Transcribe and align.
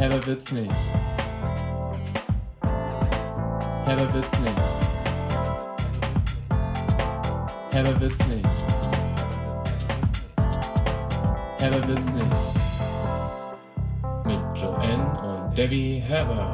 Herber 0.00 0.26
wird's 0.26 0.50
nicht. 0.50 0.72
Herber 3.84 4.14
wird's 4.14 4.40
nicht. 4.40 4.60
Herber 7.70 8.00
wird's 8.00 8.26
nicht. 8.26 8.48
Herber 11.58 11.86
wird's 11.86 12.10
nicht. 12.12 12.36
Mit 14.24 14.40
Joanne 14.58 15.20
und 15.22 15.58
Debbie 15.58 15.98
Herber. 15.98 16.46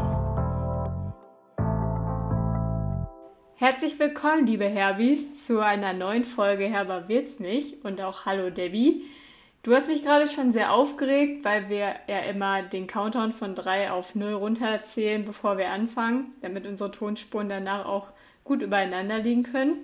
Herzlich 3.55 3.97
willkommen, 4.01 4.47
liebe 4.47 4.65
Herbis, 4.65 5.47
zu 5.47 5.61
einer 5.61 5.93
neuen 5.93 6.25
Folge 6.25 6.65
Herber 6.65 7.07
wird's 7.09 7.39
nicht 7.39 7.85
und 7.85 8.01
auch 8.01 8.27
Hallo 8.27 8.51
Debbie. 8.51 9.05
Du 9.67 9.75
hast 9.75 9.89
mich 9.89 10.05
gerade 10.05 10.29
schon 10.29 10.53
sehr 10.53 10.73
aufgeregt, 10.73 11.45
weil 11.45 11.69
wir 11.69 11.97
ja 12.07 12.21
immer 12.21 12.63
den 12.63 12.87
Countdown 12.87 13.33
von 13.33 13.57
3 13.57 13.91
auf 13.91 14.15
0 14.15 14.35
runterzählen, 14.35 15.25
bevor 15.25 15.59
wir 15.59 15.71
anfangen, 15.71 16.33
damit 16.41 16.69
unsere 16.69 16.93
Tonspuren 16.93 17.49
danach 17.49 17.85
auch 17.85 18.13
gut 18.45 18.63
übereinander 18.63 19.19
liegen 19.19 19.43
können. 19.43 19.75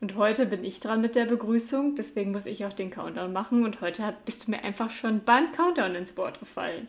Und 0.00 0.16
heute 0.16 0.44
bin 0.44 0.64
ich 0.64 0.80
dran 0.80 1.00
mit 1.00 1.14
der 1.14 1.26
Begrüßung, 1.26 1.94
deswegen 1.94 2.32
muss 2.32 2.46
ich 2.46 2.64
auch 2.64 2.72
den 2.72 2.90
Countdown 2.90 3.32
machen. 3.32 3.64
Und 3.64 3.80
heute 3.80 4.12
bist 4.24 4.44
du 4.44 4.50
mir 4.50 4.64
einfach 4.64 4.90
schon 4.90 5.22
beim 5.22 5.52
Countdown 5.52 5.94
ins 5.94 6.16
Wort 6.16 6.40
gefallen. 6.40 6.88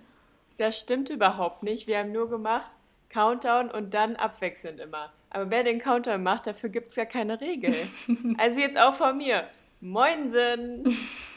Das 0.57 0.79
stimmt 0.79 1.11
überhaupt 1.11 1.61
nicht. 1.61 1.85
Wir 1.85 1.99
haben 1.99 2.11
nur 2.11 2.31
gemacht 2.31 2.71
Countdown 3.09 3.69
und 3.69 3.93
dann 3.93 4.15
abwechselnd 4.15 4.79
immer. 4.79 5.13
Aber 5.29 5.52
wer 5.52 5.63
den 5.63 5.77
Countdown 5.77 6.23
macht, 6.23 6.47
dafür 6.47 6.69
gibt 6.69 6.88
es 6.88 6.95
gar 6.95 7.05
keine 7.05 7.39
Regel. 7.39 7.75
also 8.39 8.59
jetzt 8.59 8.79
auch 8.79 8.95
von 8.95 9.17
mir. 9.17 9.43
Moinsen! 9.81 10.97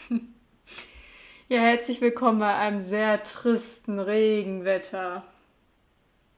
Ja, 1.49 1.61
herzlich 1.61 2.01
willkommen 2.01 2.41
bei 2.41 2.53
einem 2.57 2.81
sehr 2.81 3.23
tristen 3.23 4.01
Regenwetter. 4.01 5.23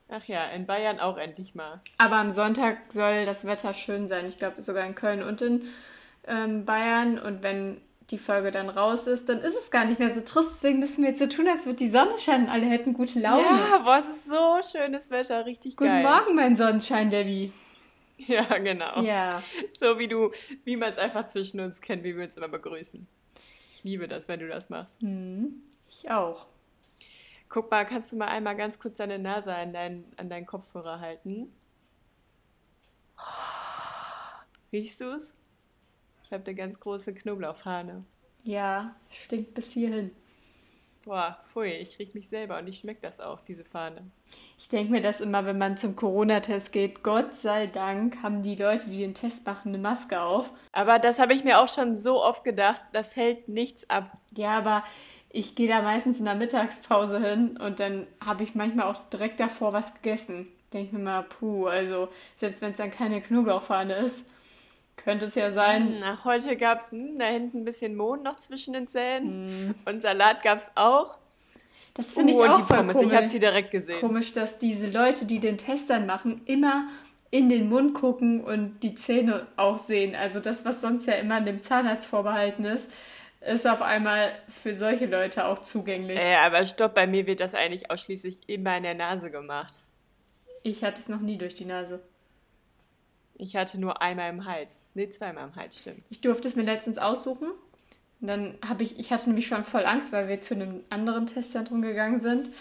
Ach 0.07 0.23
ja, 0.25 0.45
in 0.49 0.67
Bayern 0.67 0.99
auch 0.99 1.17
endlich 1.17 1.55
mal. 1.55 1.81
Aber 1.97 2.17
am 2.17 2.29
Sonntag 2.29 2.77
soll 2.89 3.25
das 3.25 3.43
Wetter 3.43 3.73
schön 3.73 4.07
sein. 4.07 4.27
Ich 4.27 4.37
glaube 4.37 4.61
sogar 4.61 4.85
in 4.85 4.93
Köln 4.93 5.23
und 5.23 5.41
in 5.41 5.67
ähm, 6.27 6.63
Bayern. 6.63 7.17
Und 7.17 7.41
wenn 7.41 7.81
die 8.11 8.19
Folge 8.19 8.51
dann 8.51 8.69
raus 8.69 9.07
ist, 9.07 9.29
dann 9.29 9.39
ist 9.39 9.57
es 9.57 9.71
gar 9.71 9.85
nicht 9.85 9.97
mehr 9.97 10.11
so 10.11 10.21
trist. 10.21 10.51
Deswegen 10.57 10.77
müssen 10.77 11.01
wir 11.01 11.09
jetzt 11.09 11.19
so 11.19 11.25
tun, 11.27 11.47
als 11.47 11.65
würde 11.65 11.77
die 11.77 11.89
Sonne 11.89 12.15
scheinen. 12.19 12.47
Alle 12.47 12.67
hätten 12.67 12.93
gute 12.93 13.19
Laune. 13.19 13.41
Ja, 13.41 13.79
boah, 13.83 13.97
es 13.97 14.07
ist 14.09 14.29
so 14.29 14.59
schönes 14.71 15.09
Wetter, 15.09 15.43
richtig 15.43 15.75
Guten 15.75 15.89
geil. 15.89 16.03
Guten 16.03 16.13
Morgen, 16.13 16.35
mein 16.35 16.55
Sonnenschein, 16.55 17.09
Debbie. 17.09 17.51
Ja, 18.27 18.59
genau. 18.59 19.01
Ja. 19.01 19.41
So 19.71 19.97
wie 19.97 20.07
du, 20.07 20.29
wie 20.65 20.75
man 20.75 20.91
es 20.91 20.99
einfach 20.99 21.25
zwischen 21.25 21.61
uns 21.61 21.81
kennt, 21.81 22.03
wie 22.03 22.15
wir 22.15 22.25
uns 22.25 22.37
immer 22.37 22.49
begrüßen. 22.49 23.07
Ich 23.79 23.85
liebe 23.85 24.09
das, 24.09 24.27
wenn 24.27 24.41
du 24.41 24.47
das 24.49 24.69
machst. 24.69 25.01
Mhm. 25.01 25.61
Ich 25.87 26.11
auch. 26.11 26.47
Guck 27.47 27.71
mal, 27.71 27.85
kannst 27.85 28.11
du 28.11 28.17
mal 28.17 28.27
einmal 28.27 28.57
ganz 28.57 28.77
kurz 28.77 28.97
deine 28.97 29.17
Nase 29.17 29.55
an, 29.55 29.71
dein, 29.71 30.03
an 30.17 30.29
deinen 30.29 30.45
Kopfhörer 30.45 30.99
halten? 30.99 31.53
Riechst 34.73 34.99
du 34.99 35.05
es? 35.15 35.33
Ich 36.25 36.33
habe 36.33 36.43
eine 36.43 36.55
ganz 36.55 36.77
große 36.77 37.13
Knoblauchfahne. 37.13 38.03
Ja, 38.43 38.97
stinkt 39.09 39.53
bis 39.53 39.71
hierhin. 39.71 40.11
Boah, 41.09 41.39
pfui, 41.51 41.71
ich 41.71 41.97
riech 41.97 42.13
mich 42.13 42.29
selber 42.29 42.59
und 42.59 42.67
ich 42.67 42.77
schmecke 42.77 43.01
das 43.01 43.19
auch, 43.19 43.41
diese 43.41 43.65
Fahne. 43.65 44.11
Ich 44.59 44.69
denke 44.69 44.91
mir 44.91 45.01
das 45.01 45.21
immer, 45.21 45.43
wenn 45.43 45.57
man 45.57 45.75
zum 45.75 45.95
Corona-Test 45.95 46.71
geht. 46.71 47.01
Gott 47.01 47.33
sei 47.33 47.65
Dank 47.65 48.21
haben 48.21 48.43
die 48.43 48.55
Leute, 48.55 48.91
die 48.91 48.99
den 48.99 49.15
Test 49.15 49.43
machen, 49.43 49.69
eine 49.69 49.79
Maske 49.79 50.21
auf. 50.21 50.51
Aber 50.71 50.99
das 50.99 51.17
habe 51.17 51.33
ich 51.33 51.43
mir 51.43 51.59
auch 51.59 51.67
schon 51.67 51.97
so 51.97 52.23
oft 52.23 52.43
gedacht, 52.43 52.83
das 52.93 53.15
hält 53.15 53.49
nichts 53.49 53.89
ab. 53.89 54.19
Ja, 54.37 54.55
aber 54.55 54.83
ich 55.31 55.55
gehe 55.55 55.67
da 55.67 55.81
meistens 55.81 56.19
in 56.19 56.25
der 56.25 56.35
Mittagspause 56.35 57.19
hin 57.19 57.57
und 57.57 57.79
dann 57.79 58.05
habe 58.23 58.43
ich 58.43 58.53
manchmal 58.53 58.85
auch 58.85 59.01
direkt 59.09 59.39
davor 59.39 59.73
was 59.73 59.95
gegessen. 59.95 60.47
Denke 60.73 60.95
mir 60.95 61.05
mal, 61.05 61.23
puh, 61.23 61.65
also 61.65 62.09
selbst 62.35 62.61
wenn 62.61 62.73
es 62.73 62.77
dann 62.77 62.91
keine 62.91 63.19
Knoblauchfahne 63.19 63.95
ist, 63.95 64.23
könnte 65.03 65.25
es 65.25 65.35
ja 65.35 65.51
sein. 65.51 65.99
Ach, 66.03 66.25
heute 66.25 66.55
gab 66.55 66.79
es 66.79 66.91
da 66.91 67.25
hinten 67.25 67.59
ein 67.59 67.65
bisschen 67.65 67.95
Mohn 67.95 68.23
noch 68.23 68.35
zwischen 68.37 68.73
den 68.73 68.87
Zähnen 68.87 69.45
mm. 69.45 69.75
und 69.85 70.01
Salat 70.01 70.43
gab 70.43 70.59
es 70.59 70.71
auch. 70.75 71.17
Das 71.93 72.13
finde 72.13 72.33
ich 72.33 72.39
uh, 72.39 72.45
auch 72.45 72.57
die 72.57 72.73
Pommes. 72.73 72.93
Komisch. 72.93 73.11
Ich 73.11 73.17
habe 73.17 73.27
sie 73.27 73.39
direkt 73.39 73.71
gesehen. 73.71 73.99
Komisch, 73.99 74.31
dass 74.33 74.57
diese 74.57 74.87
Leute, 74.87 75.25
die 75.25 75.39
den 75.39 75.57
Test 75.57 75.89
dann 75.89 76.05
machen, 76.05 76.41
immer 76.45 76.87
in 77.31 77.49
den 77.49 77.69
Mund 77.69 77.93
gucken 77.93 78.43
und 78.43 78.79
die 78.81 78.95
Zähne 78.95 79.47
auch 79.55 79.77
sehen. 79.77 80.15
Also 80.15 80.39
das, 80.39 80.65
was 80.65 80.81
sonst 80.81 81.05
ja 81.05 81.13
immer 81.15 81.41
dem 81.41 81.61
Zahnarzt 81.61 82.07
vorbehalten 82.07 82.65
ist, 82.65 82.89
ist 83.41 83.67
auf 83.67 83.81
einmal 83.81 84.31
für 84.47 84.73
solche 84.73 85.05
Leute 85.05 85.45
auch 85.45 85.59
zugänglich. 85.59 86.19
Äh, 86.19 86.35
aber 86.35 86.65
stopp, 86.65 86.93
bei 86.93 87.07
mir 87.07 87.25
wird 87.25 87.39
das 87.39 87.55
eigentlich 87.55 87.89
ausschließlich 87.91 88.41
immer 88.47 88.77
in 88.77 88.83
der 88.83 88.95
Nase 88.95 89.31
gemacht. 89.31 89.73
Ich 90.63 90.83
hatte 90.83 91.01
es 91.01 91.07
noch 91.07 91.21
nie 91.21 91.37
durch 91.37 91.53
die 91.53 91.65
Nase. 91.65 92.01
Ich 93.39 93.55
hatte 93.55 93.79
nur 93.79 94.01
einmal 94.01 94.29
im 94.29 94.45
Hals. 94.45 94.79
Nee, 94.93 95.09
zweimal 95.09 95.47
im 95.47 95.55
Hals, 95.55 95.79
stimmt. 95.79 96.03
Ich 96.09 96.19
durfte 96.21 96.47
es 96.47 96.55
mir 96.55 96.63
letztens 96.63 96.97
aussuchen 96.97 97.47
und 98.21 98.27
dann 98.27 98.57
habe 98.67 98.83
ich, 98.83 98.99
ich 98.99 99.11
hatte 99.11 99.29
nämlich 99.29 99.47
schon 99.47 99.63
voll 99.63 99.85
Angst, 99.85 100.11
weil 100.11 100.27
wir 100.27 100.41
zu 100.41 100.53
einem 100.53 100.81
anderen 100.89 101.25
Testzentrum 101.25 101.81
gegangen 101.81 102.19
sind, 102.19 102.51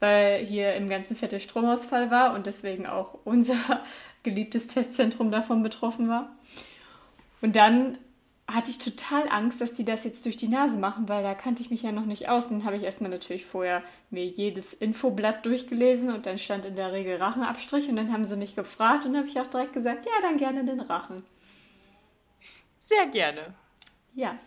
weil 0.00 0.44
hier 0.44 0.74
im 0.74 0.88
ganzen 0.88 1.16
Viertel 1.16 1.38
Stromausfall 1.38 2.10
war 2.10 2.34
und 2.34 2.46
deswegen 2.46 2.86
auch 2.86 3.18
unser 3.24 3.54
geliebtes 4.24 4.66
Testzentrum 4.66 5.30
davon 5.30 5.62
betroffen 5.62 6.08
war. 6.08 6.32
Und 7.40 7.54
dann 7.54 7.96
hatte 8.54 8.70
ich 8.70 8.78
total 8.78 9.28
Angst, 9.28 9.60
dass 9.60 9.74
die 9.74 9.84
das 9.84 10.04
jetzt 10.04 10.24
durch 10.24 10.36
die 10.36 10.48
Nase 10.48 10.76
machen, 10.76 11.08
weil 11.08 11.22
da 11.22 11.34
kannte 11.34 11.62
ich 11.62 11.70
mich 11.70 11.82
ja 11.82 11.92
noch 11.92 12.04
nicht 12.04 12.28
aus. 12.28 12.50
Und 12.50 12.58
dann 12.58 12.66
habe 12.66 12.76
ich 12.76 12.82
erstmal 12.82 13.10
natürlich 13.10 13.46
vorher 13.46 13.82
mir 14.10 14.24
jedes 14.26 14.74
Infoblatt 14.74 15.44
durchgelesen 15.46 16.12
und 16.12 16.26
dann 16.26 16.38
stand 16.38 16.64
in 16.64 16.76
der 16.76 16.92
Regel 16.92 17.16
Rachenabstrich 17.16 17.88
und 17.88 17.96
dann 17.96 18.12
haben 18.12 18.24
sie 18.24 18.36
mich 18.36 18.56
gefragt 18.56 19.04
und 19.04 19.12
dann 19.12 19.22
habe 19.22 19.28
ich 19.28 19.40
auch 19.40 19.46
direkt 19.46 19.72
gesagt, 19.72 20.06
ja, 20.06 20.12
dann 20.22 20.36
gerne 20.36 20.64
den 20.64 20.80
Rachen. 20.80 21.22
Sehr 22.78 23.06
gerne. 23.06 23.54
Ja. 24.14 24.38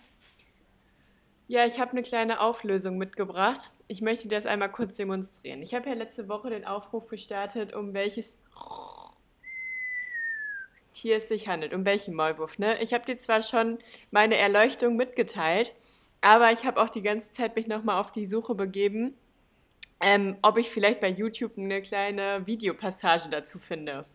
Ja, 1.48 1.66
ich 1.66 1.80
habe 1.80 1.92
eine 1.92 2.02
kleine 2.02 2.40
Auflösung 2.40 2.98
mitgebracht. 2.98 3.72
Ich 3.88 4.02
möchte 4.02 4.28
das 4.28 4.46
einmal 4.46 4.72
kurz 4.72 4.96
demonstrieren. 4.96 5.62
Ich 5.62 5.76
habe 5.76 5.90
ja 5.90 5.96
letzte 5.96 6.28
Woche 6.28 6.50
den 6.50 6.66
Aufruf 6.66 7.08
gestartet, 7.08 7.74
um 7.74 7.94
welches 7.94 8.38
Tier 11.04 11.18
es 11.18 11.28
sich 11.28 11.50
handelt, 11.50 11.74
um 11.74 11.84
welchen 11.84 12.14
Maulwurf. 12.14 12.60
Ne? 12.60 12.82
Ich 12.82 12.94
habe 12.94 13.04
dir 13.04 13.18
zwar 13.18 13.42
schon 13.42 13.78
meine 14.10 14.38
Erleuchtung 14.38 14.96
mitgeteilt, 14.96 15.76
aber 16.22 16.54
ich 16.54 16.64
habe 16.64 16.82
auch 16.82 16.88
die 16.88 17.02
ganze 17.02 17.30
Zeit 17.30 17.58
mich 17.58 17.68
nochmal 17.68 18.00
auf 18.00 18.10
die 18.10 18.26
Suche 18.26 18.56
begeben, 18.56 19.14
ähm, 20.00 20.38
ob 20.42 20.58
ich 20.58 20.70
vielleicht 20.70 21.02
bei 21.02 21.10
YouTube 21.10 21.58
eine 21.58 21.82
kleine 21.82 22.48
Videopassage 22.48 23.28
dazu 23.28 23.60
finde. 23.60 24.06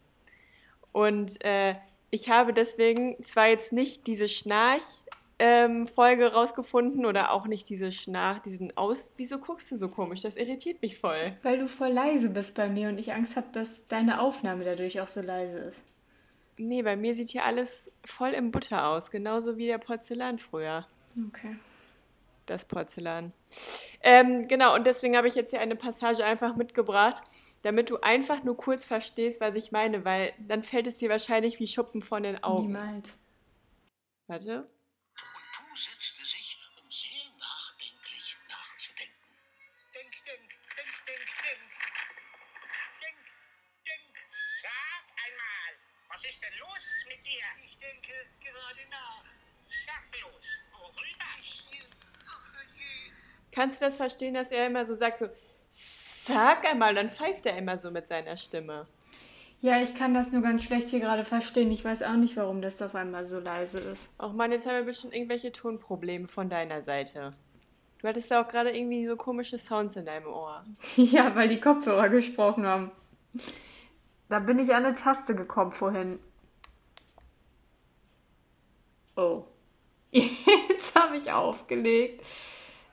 Und 0.92 1.44
äh, 1.44 1.74
ich 2.10 2.30
habe 2.30 2.54
deswegen 2.54 3.22
zwar 3.22 3.48
jetzt 3.48 3.70
nicht 3.70 4.06
diese 4.06 4.26
Schnarch 4.26 5.02
ähm, 5.38 5.88
Folge 5.88 6.32
rausgefunden 6.32 7.04
oder 7.04 7.32
auch 7.32 7.46
nicht 7.46 7.68
diese 7.68 7.92
Schnarch, 7.92 8.38
diesen 8.38 8.74
Aus. 8.78 9.12
Wieso 9.18 9.40
guckst 9.40 9.70
du 9.70 9.76
so 9.76 9.90
komisch? 9.90 10.22
Das 10.22 10.38
irritiert 10.38 10.80
mich 10.80 10.96
voll. 10.96 11.36
Weil 11.42 11.58
du 11.58 11.68
voll 11.68 11.90
leise 11.90 12.30
bist 12.30 12.54
bei 12.54 12.70
mir 12.70 12.88
und 12.88 12.96
ich 12.96 13.12
Angst 13.12 13.36
habe, 13.36 13.48
dass 13.52 13.86
deine 13.88 14.22
Aufnahme 14.22 14.64
dadurch 14.64 15.02
auch 15.02 15.08
so 15.08 15.20
leise 15.20 15.58
ist. 15.58 15.97
Nee, 16.58 16.82
bei 16.82 16.96
mir 16.96 17.14
sieht 17.14 17.30
hier 17.30 17.44
alles 17.44 17.90
voll 18.04 18.30
im 18.30 18.50
Butter 18.50 18.88
aus, 18.88 19.10
genauso 19.10 19.56
wie 19.56 19.66
der 19.66 19.78
Porzellan 19.78 20.38
früher. 20.38 20.86
Okay. 21.28 21.56
Das 22.46 22.64
Porzellan. 22.64 23.32
Ähm, 24.00 24.48
genau, 24.48 24.74
und 24.74 24.86
deswegen 24.86 25.16
habe 25.16 25.28
ich 25.28 25.34
jetzt 25.34 25.50
hier 25.50 25.60
eine 25.60 25.76
Passage 25.76 26.24
einfach 26.24 26.56
mitgebracht, 26.56 27.22
damit 27.62 27.90
du 27.90 27.98
einfach 27.98 28.42
nur 28.42 28.56
kurz 28.56 28.84
verstehst, 28.84 29.40
was 29.40 29.54
ich 29.54 29.72
meine, 29.72 30.04
weil 30.04 30.32
dann 30.38 30.62
fällt 30.62 30.86
es 30.86 30.96
dir 30.96 31.10
wahrscheinlich 31.10 31.58
wie 31.60 31.66
Schuppen 31.66 32.02
von 32.02 32.22
den 32.22 32.42
Augen. 32.42 32.68
Niemals. 32.68 33.08
Warte. 34.28 34.68
Kannst 53.58 53.82
du 53.82 53.86
das 53.86 53.96
verstehen, 53.96 54.34
dass 54.34 54.52
er 54.52 54.68
immer 54.68 54.86
so 54.86 54.94
sagt, 54.94 55.18
so, 55.18 55.26
sag 55.68 56.64
einmal, 56.64 56.94
dann 56.94 57.10
pfeift 57.10 57.44
er 57.44 57.58
immer 57.58 57.76
so 57.76 57.90
mit 57.90 58.06
seiner 58.06 58.36
Stimme. 58.36 58.86
Ja, 59.60 59.82
ich 59.82 59.96
kann 59.96 60.14
das 60.14 60.30
nur 60.30 60.42
ganz 60.42 60.62
schlecht 60.62 60.90
hier 60.90 61.00
gerade 61.00 61.24
verstehen. 61.24 61.72
Ich 61.72 61.84
weiß 61.84 62.04
auch 62.04 62.14
nicht, 62.14 62.36
warum 62.36 62.62
das 62.62 62.80
auf 62.80 62.94
einmal 62.94 63.26
so 63.26 63.40
leise 63.40 63.80
ist. 63.80 64.10
Ach 64.16 64.32
man, 64.32 64.52
jetzt 64.52 64.68
haben 64.68 64.76
wir 64.76 64.84
bestimmt 64.84 65.12
irgendwelche 65.12 65.50
Tonprobleme 65.50 66.28
von 66.28 66.48
deiner 66.48 66.82
Seite. 66.82 67.34
Du 67.98 68.06
hattest 68.06 68.30
ja 68.30 68.44
auch 68.44 68.46
gerade 68.46 68.70
irgendwie 68.70 69.08
so 69.08 69.16
komische 69.16 69.58
Sounds 69.58 69.96
in 69.96 70.06
deinem 70.06 70.28
Ohr. 70.28 70.64
Ja, 70.96 71.34
weil 71.34 71.48
die 71.48 71.58
Kopfhörer 71.58 72.10
gesprochen 72.10 72.64
haben. 72.64 72.92
Da 74.28 74.38
bin 74.38 74.60
ich 74.60 74.72
an 74.72 74.84
eine 74.84 74.94
Taste 74.94 75.34
gekommen 75.34 75.72
vorhin. 75.72 76.20
Oh. 79.16 79.42
Jetzt 80.12 80.94
habe 80.94 81.16
ich 81.16 81.32
aufgelegt. 81.32 82.24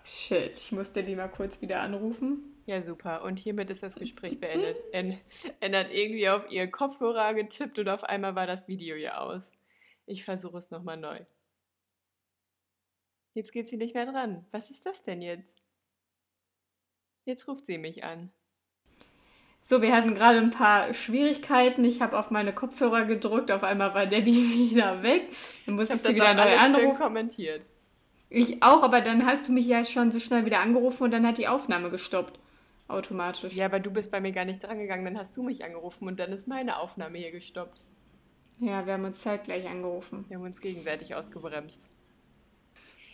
Shit, 0.06 0.58
ich 0.58 0.72
muss 0.72 0.94
Debbie 0.94 1.16
mal 1.16 1.28
kurz 1.30 1.62
wieder 1.62 1.82
anrufen. 1.82 2.52
Ja, 2.68 2.82
super. 2.82 3.24
Und 3.24 3.40
hiermit 3.40 3.70
ist 3.70 3.84
das 3.84 3.96
Gespräch 3.96 4.40
beendet. 4.40 4.82
En 4.92 5.20
en 5.62 5.76
hat 5.76 5.92
irgendwie 5.92 6.30
auf 6.30 6.52
ihr 6.52 6.70
Kopfhörer 6.70 7.34
getippt 7.34 7.80
und 7.80 7.90
auf 7.90 8.04
einmal 8.04 8.36
war 8.36 8.48
das 8.48 8.68
Video 8.68 8.96
ja 8.96 9.18
aus. 9.20 9.44
Ich 10.06 10.24
versuche 10.24 10.58
es 10.58 10.72
nochmal 10.72 10.98
neu. 10.98 11.20
Jetzt 13.34 13.52
geht 13.52 13.68
sie 13.68 13.78
nicht 13.78 13.96
mehr 13.96 14.06
dran. 14.06 14.46
Was 14.52 14.70
ist 14.70 14.86
das 14.86 15.04
denn 15.04 15.22
jetzt? 15.22 15.52
Jetzt 17.26 17.48
ruft 17.48 17.66
sie 17.66 17.78
mich 17.80 18.04
an. 18.04 18.32
So, 19.62 19.82
wir 19.82 19.92
hatten 19.96 20.14
gerade 20.14 20.38
ein 20.38 20.52
paar 20.52 20.94
Schwierigkeiten. 20.94 21.84
Ich 21.84 22.02
habe 22.02 22.18
auf 22.20 22.30
meine 22.30 22.54
Kopfhörer 22.54 23.06
gedrückt, 23.06 23.50
auf 23.52 23.64
einmal 23.64 23.96
war 23.96 24.06
Debbie 24.06 24.70
wieder 24.72 25.02
weg. 25.02 25.30
Dann 25.66 25.76
Ich 25.88 25.88
musstest 25.90 26.06
habe 26.06 26.14
du 26.14 26.20
das 26.20 26.30
wieder 26.30 26.34
neu 26.36 26.58
anrufen. 26.58 26.98
kommentiert. 27.00 27.68
Ich 28.30 28.64
auch, 28.64 28.84
aber 28.84 29.02
dann 29.02 29.26
hast 29.26 29.48
du 29.48 29.52
mich 29.52 29.68
ja 29.68 29.86
schon 29.86 30.12
so 30.12 30.20
schnell 30.20 30.46
wieder 30.46 30.60
angerufen 30.60 31.04
und 31.04 31.12
dann 31.12 31.26
hat 31.26 31.38
die 31.38 31.48
Aufnahme 31.48 31.90
gestoppt. 31.90 32.40
Automatisch. 32.88 33.54
Ja, 33.54 33.66
aber 33.66 33.80
du 33.80 33.92
bist 33.92 34.12
bei 34.12 34.22
mir 34.22 34.32
gar 34.32 34.46
nicht 34.46 34.64
drangegangen, 34.64 35.06
dann 35.06 35.18
hast 35.18 35.36
du 35.38 35.44
mich 35.44 35.64
angerufen 35.64 36.08
und 36.08 36.20
dann 36.20 36.32
ist 36.32 36.48
meine 36.48 36.78
Aufnahme 36.78 37.18
hier 37.18 37.32
gestoppt. 37.32 37.82
Ja, 38.60 38.86
wir 38.86 38.94
haben 38.94 39.06
uns 39.06 39.22
zeitgleich 39.22 39.68
angerufen. 39.68 40.26
Wir 40.28 40.38
haben 40.38 40.46
uns 40.46 40.62
gegenseitig 40.62 41.14
ausgebremst. 41.14 41.90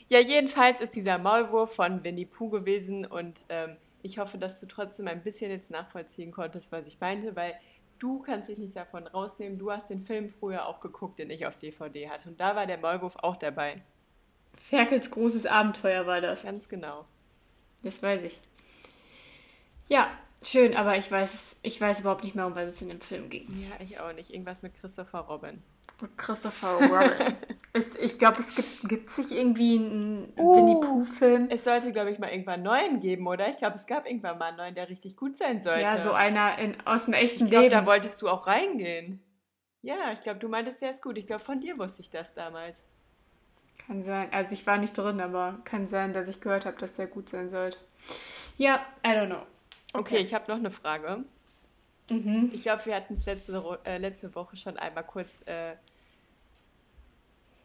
Ja, 0.07 0.19
jedenfalls 0.19 0.81
ist 0.81 0.95
dieser 0.95 1.17
Maulwurf 1.17 1.73
von 1.75 2.03
Winnie 2.03 2.25
Pooh 2.25 2.49
gewesen 2.49 3.05
und 3.05 3.45
ähm, 3.49 3.77
ich 4.03 4.17
hoffe, 4.17 4.37
dass 4.37 4.59
du 4.59 4.65
trotzdem 4.65 5.07
ein 5.07 5.23
bisschen 5.23 5.51
jetzt 5.51 5.71
nachvollziehen 5.71 6.31
konntest, 6.31 6.71
was 6.71 6.85
ich 6.85 6.99
meinte, 6.99 7.35
weil 7.35 7.53
du 7.97 8.19
kannst 8.19 8.49
dich 8.49 8.57
nicht 8.57 8.75
davon 8.75 9.07
rausnehmen. 9.07 9.57
Du 9.57 9.71
hast 9.71 9.89
den 9.89 10.03
Film 10.03 10.29
früher 10.29 10.67
auch 10.67 10.81
geguckt, 10.81 11.17
den 11.17 11.29
ich 11.29 11.45
auf 11.45 11.57
DVD 11.57 12.09
hatte 12.09 12.29
und 12.29 12.39
da 12.39 12.55
war 12.55 12.67
der 12.67 12.77
Maulwurf 12.77 13.15
auch 13.17 13.37
dabei. 13.37 13.81
Ferkels 14.61 15.11
großes 15.11 15.45
Abenteuer 15.45 16.05
war 16.05 16.21
das. 16.21 16.43
Ganz 16.43 16.69
genau. 16.69 17.05
Das 17.83 18.01
weiß 18.01 18.23
ich. 18.23 18.39
Ja, 19.87 20.09
schön, 20.43 20.75
aber 20.75 20.97
ich 20.97 21.11
weiß, 21.11 21.57
ich 21.63 21.81
weiß 21.81 22.01
überhaupt 22.01 22.23
nicht 22.23 22.35
mehr, 22.35 22.45
um 22.45 22.55
was 22.55 22.67
es 22.69 22.81
in 22.81 22.89
dem 22.89 23.01
Film 23.01 23.29
ging. 23.29 23.47
Ja, 23.59 23.83
ich 23.83 23.99
auch 23.99 24.13
nicht. 24.13 24.31
Irgendwas 24.31 24.61
mit 24.61 24.73
Christopher 24.75 25.19
Robin. 25.19 25.61
Christopher 26.15 26.75
Robin. 26.75 27.35
es, 27.73 27.95
ich 27.95 28.17
glaube, 28.17 28.39
es 28.39 28.55
gibt, 28.55 28.89
gibt 28.89 29.09
sich 29.09 29.31
irgendwie 29.31 29.77
einen 29.77 30.33
Uh. 30.37 30.55
Winnie 30.55 30.87
Pooh-Film. 30.87 31.47
Es 31.49 31.63
sollte, 31.63 31.91
glaube 31.91 32.11
ich, 32.11 32.19
mal 32.19 32.29
irgendwann 32.29 32.55
einen 32.55 32.63
neuen 32.63 32.99
geben, 32.99 33.27
oder? 33.27 33.49
Ich 33.49 33.57
glaube, 33.57 33.75
es 33.75 33.85
gab 33.87 34.07
irgendwann 34.07 34.37
mal 34.37 34.49
einen 34.49 34.57
neuen, 34.57 34.75
der 34.75 34.89
richtig 34.89 35.17
gut 35.17 35.37
sein 35.37 35.61
sollte. 35.61 35.81
Ja, 35.81 35.97
so 36.01 36.13
einer 36.13 36.57
in, 36.59 36.75
aus 36.85 37.05
dem 37.05 37.13
echten 37.13 37.45
Ich 37.45 37.49
glaube, 37.49 37.65
Leben. 37.65 37.75
da 37.75 37.85
wolltest 37.85 38.21
du 38.21 38.29
auch 38.29 38.47
reingehen. 38.47 39.21
Ja, 39.81 40.11
ich 40.13 40.21
glaube, 40.21 40.39
du 40.39 40.47
meintest, 40.47 40.81
der 40.81 40.91
ist 40.91 41.01
gut. 41.01 41.17
Ich 41.17 41.25
glaube, 41.25 41.43
von 41.43 41.59
dir 41.59 41.77
wusste 41.77 42.01
ich 42.01 42.09
das 42.11 42.33
damals. 42.35 42.85
Kann 43.88 44.04
sein. 44.04 44.31
Also 44.31 44.54
ich 44.54 44.66
war 44.66 44.78
nicht 44.78 44.98
drin, 44.98 45.19
aber 45.19 45.60
kann 45.63 45.88
sein, 45.88 46.13
dass 46.13 46.28
ich 46.28 46.39
gehört 46.39 46.66
habe, 46.66 46.78
dass 46.78 46.94
der 46.94 47.07
gut 47.07 47.30
sein 47.30 47.50
sollte. 47.50 47.78
Ja, 48.57 48.86
I 49.06 49.10
don't 49.10 49.28
know. 49.28 49.45
Okay, 49.94 50.18
ich 50.18 50.33
habe 50.33 50.50
noch 50.50 50.57
eine 50.57 50.72
Frage. 50.72 51.24
Mhm. 52.10 52.51
Ich 52.54 52.63
glaube, 52.63 52.86
wir 52.86 52.95
hatten 52.95 53.13
es 53.13 53.25
letzte, 53.25 53.80
äh, 53.83 53.98
letzte 53.98 54.33
Woche 54.36 54.56
schon 54.57 54.78
einmal 54.78 55.04
kurz 55.04 55.42
äh, 55.45 55.75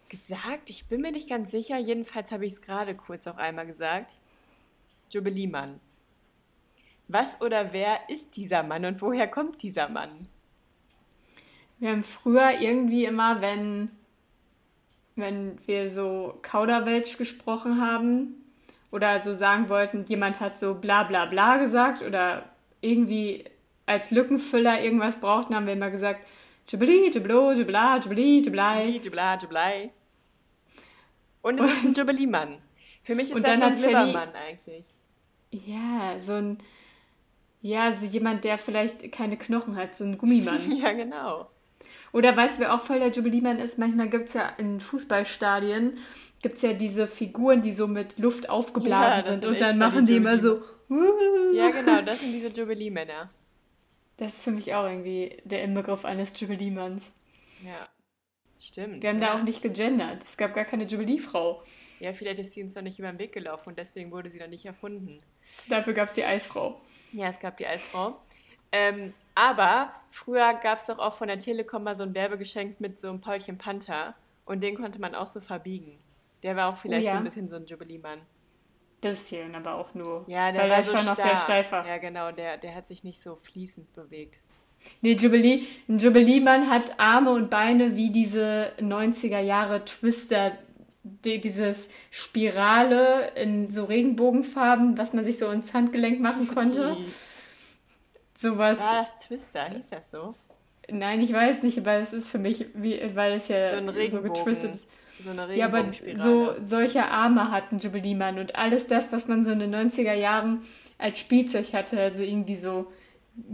gesagt. 0.08 0.70
Ich 0.70 0.86
bin 0.86 1.00
mir 1.00 1.12
nicht 1.12 1.28
ganz 1.28 1.50
sicher. 1.50 1.78
Jedenfalls 1.78 2.32
habe 2.32 2.46
ich 2.46 2.54
es 2.54 2.62
gerade 2.62 2.94
kurz 2.94 3.26
auch 3.26 3.36
einmal 3.36 3.66
gesagt. 3.66 4.16
Jubilee-Mann. 5.10 5.80
Was 7.08 7.40
oder 7.40 7.72
wer 7.72 8.08
ist 8.08 8.36
dieser 8.36 8.62
Mann 8.62 8.84
und 8.84 9.00
woher 9.00 9.28
kommt 9.28 9.62
dieser 9.62 9.88
Mann? 9.88 10.28
Wir 11.78 11.90
haben 11.90 12.02
früher 12.02 12.60
irgendwie 12.60 13.04
immer, 13.04 13.40
wenn, 13.40 13.90
wenn 15.16 15.58
wir 15.66 15.90
so 15.90 16.38
Kauderwelsch 16.42 17.16
gesprochen 17.16 17.80
haben 17.80 18.34
oder 18.92 19.20
so 19.22 19.34
sagen 19.34 19.68
wollten, 19.68 20.04
jemand 20.04 20.40
hat 20.40 20.58
so 20.58 20.74
bla 20.74 21.02
bla 21.04 21.26
bla 21.26 21.56
gesagt 21.56 22.02
oder 22.02 22.44
irgendwie 22.80 23.44
als 23.86 24.10
Lückenfüller 24.10 24.82
irgendwas 24.82 25.18
brauchten, 25.18 25.54
haben 25.54 25.66
wir 25.66 25.72
immer 25.72 25.90
gesagt, 25.90 26.26
Jubilee, 26.68 27.10
Jublo, 27.10 27.52
Jubla, 27.52 27.98
Jubilee, 27.98 28.40
Jublei. 28.40 28.86
Jubilee, 28.86 29.00
Jubilee, 29.04 29.38
Jubilee. 29.40 29.86
Und 31.42 31.60
es 31.60 31.74
ist 31.74 31.84
ein 31.84 31.94
Jubilee-Mann. 31.94 32.58
Für 33.04 33.14
mich 33.14 33.30
ist 33.30 33.46
das 33.46 33.60
so 33.60 33.64
ein 33.64 33.76
Livermann 33.76 34.30
eigentlich. 34.34 34.84
Ja, 35.52 36.18
so 36.18 36.32
ein, 36.32 36.58
ja, 37.62 37.92
so 37.92 38.04
jemand, 38.06 38.42
der 38.42 38.58
vielleicht 38.58 39.12
keine 39.12 39.36
Knochen 39.36 39.76
hat, 39.76 39.94
so 39.94 40.04
ein 40.04 40.18
Gummimann. 40.18 40.60
Ja, 40.76 40.92
genau. 40.92 41.48
Oder 42.16 42.34
weißt 42.34 42.56
du, 42.56 42.62
wer 42.62 42.74
auch 42.74 42.80
voll 42.80 42.98
der 42.98 43.10
Jubilee-Mann 43.10 43.58
ist? 43.58 43.78
Manchmal 43.78 44.08
gibt 44.08 44.28
es 44.28 44.34
ja 44.34 44.48
in 44.56 44.80
Fußballstadien, 44.80 45.98
gibt 46.40 46.54
es 46.54 46.62
ja 46.62 46.72
diese 46.72 47.08
Figuren, 47.08 47.60
die 47.60 47.74
so 47.74 47.86
mit 47.86 48.18
Luft 48.18 48.48
aufgeblasen 48.48 49.18
Ja, 49.18 49.22
sind 49.22 49.42
sind 49.42 49.52
und 49.52 49.60
dann 49.60 49.76
machen 49.76 50.06
die 50.06 50.12
die 50.12 50.16
immer 50.16 50.38
so. 50.38 50.62
Ja, 51.52 51.68
genau, 51.68 52.00
das 52.00 52.20
sind 52.20 52.32
diese 52.32 52.48
Jubilee-Männer. 52.48 53.28
Das 54.16 54.32
ist 54.32 54.44
für 54.44 54.50
mich 54.50 54.72
auch 54.72 54.84
irgendwie 54.84 55.36
der 55.44 55.62
Inbegriff 55.62 56.06
eines 56.06 56.40
Jubilee-Manns. 56.40 57.10
Ja, 57.62 57.86
stimmt. 58.58 59.02
Wir 59.02 59.10
haben 59.10 59.20
ja. 59.20 59.34
da 59.34 59.38
auch 59.38 59.42
nicht 59.42 59.60
gegendert. 59.60 60.24
Es 60.24 60.38
gab 60.38 60.54
gar 60.54 60.64
keine 60.64 60.84
Jubilee-Frau. 60.84 61.62
Ja, 62.00 62.14
vielleicht 62.14 62.38
ist 62.38 62.52
sie 62.52 62.62
uns 62.62 62.74
noch 62.74 62.82
nicht 62.82 62.98
über 62.98 63.12
den 63.12 63.18
Weg 63.18 63.32
gelaufen 63.34 63.68
und 63.68 63.78
deswegen 63.78 64.10
wurde 64.10 64.30
sie 64.30 64.38
noch 64.38 64.48
nicht 64.48 64.64
erfunden. 64.64 65.20
Dafür 65.68 65.92
gab 65.92 66.08
es 66.08 66.14
die 66.14 66.24
Eisfrau. 66.24 66.80
Ja, 67.12 67.28
es 67.28 67.38
gab 67.40 67.58
die 67.58 67.66
Eisfrau. 67.66 68.18
Ähm, 68.72 69.12
aber 69.36 69.90
früher 70.10 70.54
gab 70.54 70.78
es 70.78 70.86
doch 70.86 70.98
auch 70.98 71.12
von 71.12 71.28
der 71.28 71.38
Telekom 71.38 71.84
mal 71.84 71.94
so 71.94 72.02
ein 72.02 72.14
Werbegeschenk 72.14 72.80
mit 72.80 72.98
so 72.98 73.08
einem 73.08 73.20
Paulchen 73.20 73.58
Panther 73.58 74.14
und 74.46 74.62
den 74.62 74.74
konnte 74.76 74.98
man 75.00 75.14
auch 75.14 75.26
so 75.28 75.40
verbiegen. 75.40 75.98
Der 76.42 76.56
war 76.56 76.68
auch 76.70 76.76
vielleicht 76.76 77.04
Oh 77.04 77.06
ja. 77.06 77.12
so 77.12 77.18
ein 77.18 77.24
bisschen 77.24 77.48
so 77.48 77.56
ein 77.56 77.66
Jubilee-Mann. 77.66 78.20
Bisschen, 79.00 79.54
aber 79.54 79.74
auch 79.74 79.92
nur. 79.94 80.24
Ja, 80.26 80.50
der 80.50 80.62
weil 80.62 80.70
war 80.70 80.82
so 80.82 80.96
schon 80.96 81.04
noch 81.04 81.16
sehr 81.16 81.26
starr. 81.26 81.36
steif 81.36 81.72
war. 81.72 81.86
Ja, 81.86 81.98
genau, 81.98 82.32
der, 82.32 82.56
der 82.56 82.74
hat 82.74 82.86
sich 82.88 83.04
nicht 83.04 83.20
so 83.20 83.36
fließend 83.36 83.92
bewegt. 83.92 84.38
Nee, 85.02 85.12
Jubilee, 85.12 85.66
ein 85.88 85.98
Jubilee-Mann 85.98 86.70
hat 86.70 86.98
Arme 86.98 87.30
und 87.30 87.50
Beine 87.50 87.96
wie 87.96 88.10
diese 88.10 88.72
90er 88.78 89.40
Jahre 89.40 89.84
Twister, 89.84 90.52
die, 91.02 91.40
dieses 91.40 91.88
Spirale 92.10 93.32
in 93.34 93.70
so 93.70 93.84
Regenbogenfarben, 93.84 94.96
was 94.98 95.12
man 95.12 95.24
sich 95.24 95.38
so 95.38 95.50
ins 95.50 95.74
Handgelenk 95.74 96.20
machen 96.20 96.48
konnte. 96.48 96.96
Sowas. 98.36 98.80
War 98.80 99.00
das 99.00 99.26
Twister? 99.26 99.64
Hieß 99.70 99.90
das 99.90 100.10
so? 100.10 100.34
Nein, 100.88 101.20
ich 101.20 101.32
weiß 101.32 101.62
nicht, 101.62 101.78
aber 101.78 101.94
es 101.94 102.12
ist 102.12 102.30
für 102.30 102.38
mich, 102.38 102.66
wie, 102.74 103.00
weil 103.14 103.32
es 103.32 103.48
ja 103.48 103.76
So 103.78 104.10
so 104.10 104.22
getwistet 104.22 104.74
ist. 104.76 104.86
So 105.18 105.30
eine 105.30 105.56
Ja, 105.56 105.66
aber 105.66 105.86
so 106.14 106.54
solche 106.60 107.06
Arme 107.06 107.50
hat 107.50 107.72
ein 107.72 107.78
Jubilee-Mann 107.78 108.38
und 108.38 108.54
alles 108.54 108.86
das, 108.86 109.12
was 109.12 109.26
man 109.28 109.44
so 109.44 109.50
in 109.50 109.58
den 109.58 109.74
90er 109.74 110.12
Jahren 110.12 110.62
als 110.98 111.18
Spielzeug 111.18 111.72
hatte, 111.72 111.98
also 111.98 112.22
irgendwie 112.22 112.56
so 112.56 112.92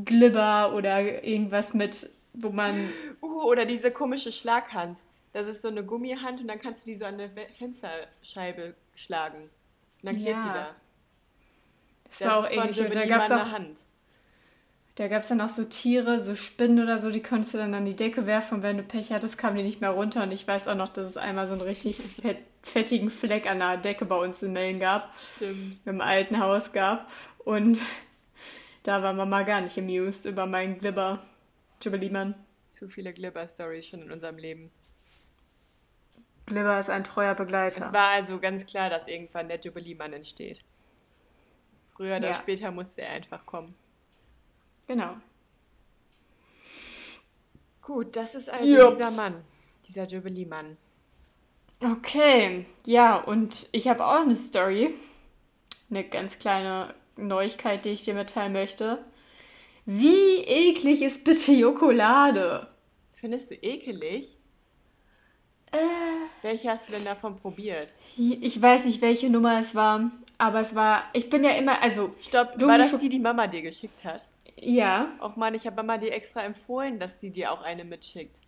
Glibber 0.05 0.75
oder 0.75 1.25
irgendwas 1.25 1.75
mit, 1.75 2.11
wo 2.35 2.51
man 2.51 2.89
Uh, 3.23 3.45
oder 3.45 3.65
diese 3.65 3.91
komische 3.91 4.33
Schlaghand. 4.33 5.01
Das 5.33 5.47
ist 5.47 5.63
so 5.63 5.69
eine 5.69 5.85
Gummihand 5.85 6.41
und 6.41 6.49
dann 6.49 6.59
kannst 6.59 6.85
du 6.85 6.91
die 6.91 6.97
so 6.97 7.05
an 7.05 7.15
eine 7.15 7.31
Fensterscheibe 7.57 8.75
schlagen. 8.95 9.43
Und 9.43 9.51
dann 10.03 10.17
klebt 10.17 10.45
die 10.45 10.49
Ja. 10.49 10.55
da. 10.55 10.75
Das, 12.09 12.21
war 12.21 12.39
auch 12.39 12.51
ähnlich. 12.51 12.81
Und 12.81 12.95
da 12.95 13.07
gab 13.07 13.23
es 13.23 13.31
auch, 13.31 13.41
eine 13.41 13.53
Hand. 13.53 13.83
Da 14.97 15.09
gab's 15.09 15.29
dann 15.29 15.41
auch 15.41 15.49
so 15.49 15.65
Tiere, 15.65 16.21
so 16.21 16.35
Spinnen 16.37 16.83
oder 16.83 16.99
so, 16.99 17.11
die 17.11 17.23
konntest 17.23 17.55
du 17.55 17.59
dann 17.59 17.75
an 17.75 17.85
die 17.87 17.97
Decke 17.97 18.27
werfen 18.27 18.57
und 18.57 18.63
wenn 18.63 18.77
du 18.77 18.83
Pech 18.83 19.11
hattest, 19.13 19.39
kamen 19.39 19.57
die 19.57 19.63
nicht 19.63 19.81
mehr 19.81 19.91
runter. 19.91 20.23
Und 20.23 20.33
ich 20.33 20.47
weiß 20.47 20.69
auch 20.69 20.75
noch, 20.75 20.89
dass 20.89 21.07
es 21.07 21.17
einmal 21.17 21.47
so 21.47 21.55
einen 21.55 21.63
richtig 21.63 21.97
fett, 21.97 22.39
fettigen 22.63 23.09
Fleck 23.11 23.51
an 23.51 23.59
der 23.59 23.79
Decke 23.79 24.05
bei 24.05 24.17
uns 24.17 24.43
in 24.43 24.53
Mellen 24.53 24.79
gab, 24.81 25.13
Stimmt. 25.37 25.79
im 25.87 26.01
alten 26.03 26.39
Haus 26.41 26.73
gab. 26.73 27.11
Und 27.39 27.81
da 28.83 29.03
war 29.03 29.13
Mama 29.15 29.43
gar 29.43 29.61
nicht 29.63 29.79
amused 29.79 30.27
über 30.27 30.45
meinen 30.47 30.79
Glibber. 30.79 31.23
Jubilee-Mann. 31.83 32.35
Zu 32.69 32.89
viele 32.89 33.13
Glibber-Stories 33.13 33.87
schon 33.87 34.03
in 34.03 34.13
unserem 34.13 34.37
Leben. 34.37 34.71
Glibber 36.47 36.79
ist 36.79 36.91
ein 36.91 37.05
treuer 37.05 37.35
Begleiter. 37.35 37.81
Es 37.81 37.93
war 37.93 38.11
also 38.11 38.39
ganz 38.39 38.67
klar, 38.67 38.91
dass 38.91 39.09
irgendwann 39.09 39.49
der 39.49 39.59
Jubilee-Mann 39.59 40.13
entsteht. 40.13 40.63
Früher 41.97 42.17
oder 42.19 42.29
Ja. 42.29 42.35
später 42.35 42.71
musste 42.71 43.03
er 43.03 43.13
einfach 43.13 43.45
kommen. 43.47 43.75
Genau. 44.93 45.17
Gut, 47.83 48.15
das 48.17 48.35
ist 48.35 48.49
also 48.49 48.65
Jups. 48.65 48.97
dieser 48.97 49.11
Mann. 49.13 49.45
Dieser 49.89 50.07
Jubilee-Mann. 50.07 50.77
Okay, 51.83 52.67
ja, 52.87 53.17
und 53.17 53.69
ich 53.73 53.89
habe 53.89 54.07
auch 54.07 54.21
eine 54.23 54.37
Story. 54.37 54.95
Eine 55.91 56.05
ganz 56.05 56.39
kleine 56.39 56.95
Neuigkeit, 57.17 57.85
die 57.85 57.91
ich 57.91 58.05
dir 58.05 58.15
mitteilen 58.15 58.53
möchte. 58.53 59.03
Wie 59.85 60.37
eklig 60.47 61.03
ist 61.03 61.25
bitte 61.25 61.53
Jokolade? 61.53 62.69
Findest 63.15 63.51
du 63.51 63.55
ekelig? 63.57 64.37
Äh, 65.73 65.77
Welche 66.43 66.71
hast 66.71 66.89
du 66.89 66.93
denn 66.93 67.05
davon 67.05 67.37
probiert? 67.37 67.89
ich 68.17 68.61
weiß 68.61 68.85
nicht, 68.85 69.01
welche 69.01 69.29
Nummer 69.31 69.59
es 69.59 69.75
war, 69.75 70.11
aber 70.39 70.61
es 70.61 70.75
war, 70.75 71.05
ich 71.15 71.29
bin 71.31 71.43
ja 71.45 71.51
immer, 71.53 71.81
also, 71.83 72.15
Stopp, 72.23 72.61
war 72.61 72.79
das 72.79 72.91
Schok- 72.93 73.01
die, 73.01 73.09
die 73.09 73.19
Mama 73.19 73.47
dir 73.47 73.63
geschickt 73.63 74.05
hat? 74.05 74.27
Ja, 74.63 75.19
Och 75.21 75.37
Mann, 75.37 75.55
ich 75.55 75.67
habe 75.67 75.77
Mama 75.77 75.99
dir 75.99 76.13
extra 76.13 76.43
empfohlen, 76.43 76.99
dass 76.99 77.21
sie 77.21 77.31
dir 77.33 77.53
auch 77.53 77.63
eine 77.63 77.85
mitschickt. 77.85 78.41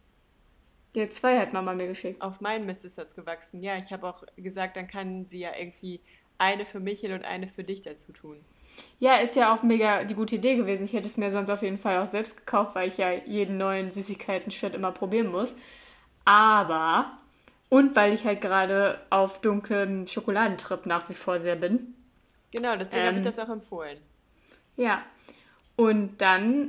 der 0.95 1.11
zwei 1.11 1.39
hat 1.39 1.53
Mama 1.53 1.75
mir 1.75 1.89
geschickt. 1.89 2.21
Auf 2.23 2.41
meinen 2.41 2.67
Mist 2.67 2.85
ist 2.85 2.99
das 2.99 3.15
gewachsen. 3.17 3.63
Ja, 3.63 3.77
ich 3.77 3.93
habe 3.93 4.07
auch 4.09 4.25
gesagt, 4.37 4.77
dann 4.77 4.87
kann 4.87 5.27
sie 5.27 5.41
ja 5.41 5.51
irgendwie 5.57 6.01
eine 6.39 6.65
für 6.67 6.81
Michel 6.81 7.13
und 7.13 7.25
eine 7.25 7.47
für 7.49 7.65
dich 7.65 7.83
dazu 7.83 8.13
tun. 8.13 8.45
Ja, 8.99 9.17
ist 9.19 9.37
ja 9.37 9.55
auch 9.55 9.63
mega 9.63 10.05
die 10.05 10.15
gute 10.15 10.37
Idee 10.37 10.57
gewesen. 10.57 10.85
Ich 10.85 10.93
hätte 10.93 11.07
es 11.09 11.17
mir 11.17 11.31
sonst 11.31 11.51
auf 11.51 11.63
jeden 11.63 11.79
Fall 11.79 11.99
auch 11.99 12.07
selbst 12.09 12.39
gekauft, 12.39 12.75
weil 12.75 12.89
ich 12.89 12.99
ja 12.99 13.13
jeden 13.13 13.57
neuen 13.57 13.91
Süßigkeiten-Shit 13.93 14.75
immer 14.75 14.93
probieren 14.93 15.29
muss. 15.31 15.55
Aber, 16.25 17.19
und 17.69 17.95
weil 17.97 18.13
ich 18.15 18.25
halt 18.25 18.41
gerade 18.41 19.01
auf 19.11 19.41
dunklem 19.41 20.07
Schokoladentrip 20.07 20.87
nach 20.87 21.09
wie 21.09 21.15
vor 21.15 21.41
sehr 21.41 21.57
bin. 21.57 21.95
Genau, 22.53 22.77
deswegen 22.77 23.07
habe 23.07 23.17
ich 23.17 23.19
Ähm. 23.19 23.25
das 23.25 23.39
auch 23.39 23.49
empfohlen. 23.49 23.99
Ja. 24.77 25.05
Und 25.77 26.21
dann 26.21 26.69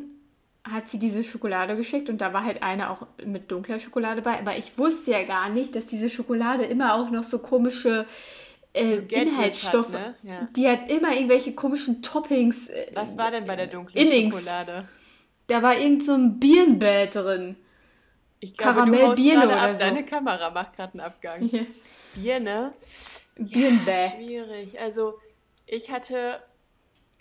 hat 0.64 0.90
sie 0.90 0.98
diese 0.98 1.24
Schokolade 1.24 1.76
geschickt 1.76 2.10
und 2.10 2.20
da 2.22 2.34
war 2.34 2.44
halt 2.44 2.64
eine 2.64 2.90
auch 2.90 3.06
mit 3.24 3.52
dunkler 3.52 3.78
Schokolade 3.78 4.22
bei. 4.24 4.40
Aber 4.40 4.58
ich 4.58 4.78
wusste 4.80 5.12
ja 5.12 5.24
gar 5.24 5.50
nicht, 5.50 5.76
dass 5.76 5.86
diese 5.86 6.10
Schokolade 6.10 6.64
immer 6.66 6.96
auch 6.96 7.12
noch 7.12 7.24
so 7.24 7.38
komische 7.40 8.08
äh, 8.74 8.94
So 8.94 9.00
Inhaltsstoffe. 9.16 9.94
hat, 9.94 10.24
ne? 10.24 10.32
Ja. 10.32 10.48
Die 10.56 10.68
hat 10.68 10.90
immer 10.90 11.14
irgendwelche 11.14 11.54
komischen 11.54 12.02
Toppings. 12.02 12.68
Äh, 12.68 12.88
Was 12.96 13.16
war 13.16 13.30
denn 13.32 13.46
bei 13.46 13.56
der 13.56 13.68
dunklen 13.68 14.06
Innings. 14.08 14.34
Schokolade? 14.36 14.88
Da 15.48 15.62
war 15.62 15.78
irgend 15.78 16.04
so 16.04 16.14
ein 16.14 16.40
Birnenbell 16.40 17.08
drin. 17.10 17.56
Ich 18.40 18.58
glaube, 18.58 18.74
Karamell 18.76 19.16
Birne 19.16 19.46
oder 19.46 19.62
ab. 19.62 19.74
so. 19.74 19.80
Deine 19.80 20.04
Kamera 20.04 20.50
macht 20.50 20.76
gerade 20.76 20.94
einen 20.94 21.02
Abgang. 21.02 21.42
Hier. 21.42 21.66
Birne? 22.16 22.74
Birnenbell. 23.36 24.10
Schwierig. 24.18 24.80
Also, 24.80 25.20
ich 25.68 25.92
hatte 25.92 26.40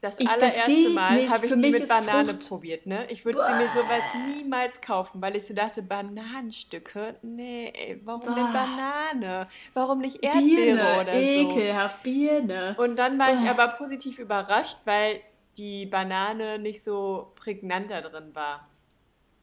das 0.05 0.19
Ich- 0.21 0.27
das 0.27 0.35
allererste 0.35 0.71
geht 0.73 0.95
Mal 0.95 1.29
habe 1.29 1.47
ich 1.47 1.53
die 1.53 1.59
mit 1.71 1.89
Banane 1.89 2.33
Frucht- 2.35 2.49
probiert, 2.49 2.87
ne? 2.87 3.07
Ich 3.11 3.25
würde 3.25 3.39
sie 3.45 3.55
mir 3.55 3.69
sowas 3.73 4.03
niemals 4.37 4.81
kaufen, 4.81 5.21
weil 5.23 5.35
ich 5.37 5.47
so 5.47 5.55
dachte, 5.55 5.83
Bananenstücke? 5.83 7.17
Nee, 7.23 7.73
ey, 7.75 8.01
warum 8.05 8.35
denn 8.35 8.53
Bah. 8.53 8.67
Banane? 8.67 9.49
Warum 9.73 10.01
nicht 10.01 10.23
Erdbeere 10.23 10.75
Birne. 10.77 11.01
oder 11.01 11.13
so? 11.13 11.19
Ekelhaft. 11.19 12.03
Birne. 12.03 12.75
Und 12.79 12.97
dann 12.97 13.19
war 13.19 13.33
ich 13.35 13.41
Oh. 13.45 13.49
aber 13.51 13.69
positiv 13.69 14.19
überrascht, 14.19 14.79
weil 14.85 15.21
die 15.57 15.87
Banane 15.87 16.59
nicht 16.59 16.83
so 16.83 17.33
prägnant 17.37 17.91
da 17.91 18.01
drin 18.01 18.31
war. 18.35 18.69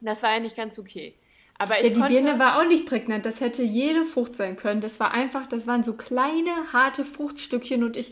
Das 0.01 0.23
war 0.23 0.29
eigentlich 0.29 0.55
ganz 0.55 0.77
okay. 0.79 1.15
Aber 1.57 1.77
ich 1.79 1.83
Ja, 1.83 1.89
die 1.93 1.99
konnte, 1.99 2.13
Birne 2.21 2.39
war 2.39 2.59
auch 2.59 2.65
nicht 2.67 2.85
prägnant. 2.87 3.25
Das 3.25 3.39
hätte 3.39 3.61
jede 3.61 4.03
Frucht 4.03 4.35
sein 4.35 4.55
können. 4.55 4.81
Das 4.81 4.99
war 4.99 5.11
einfach, 5.13 5.45
das 5.47 5.67
waren 5.67 5.83
so 5.83 5.93
kleine, 5.95 6.73
harte 6.73 7.05
Fruchtstückchen 7.05 7.83
und 7.83 7.97
ich, 7.97 8.11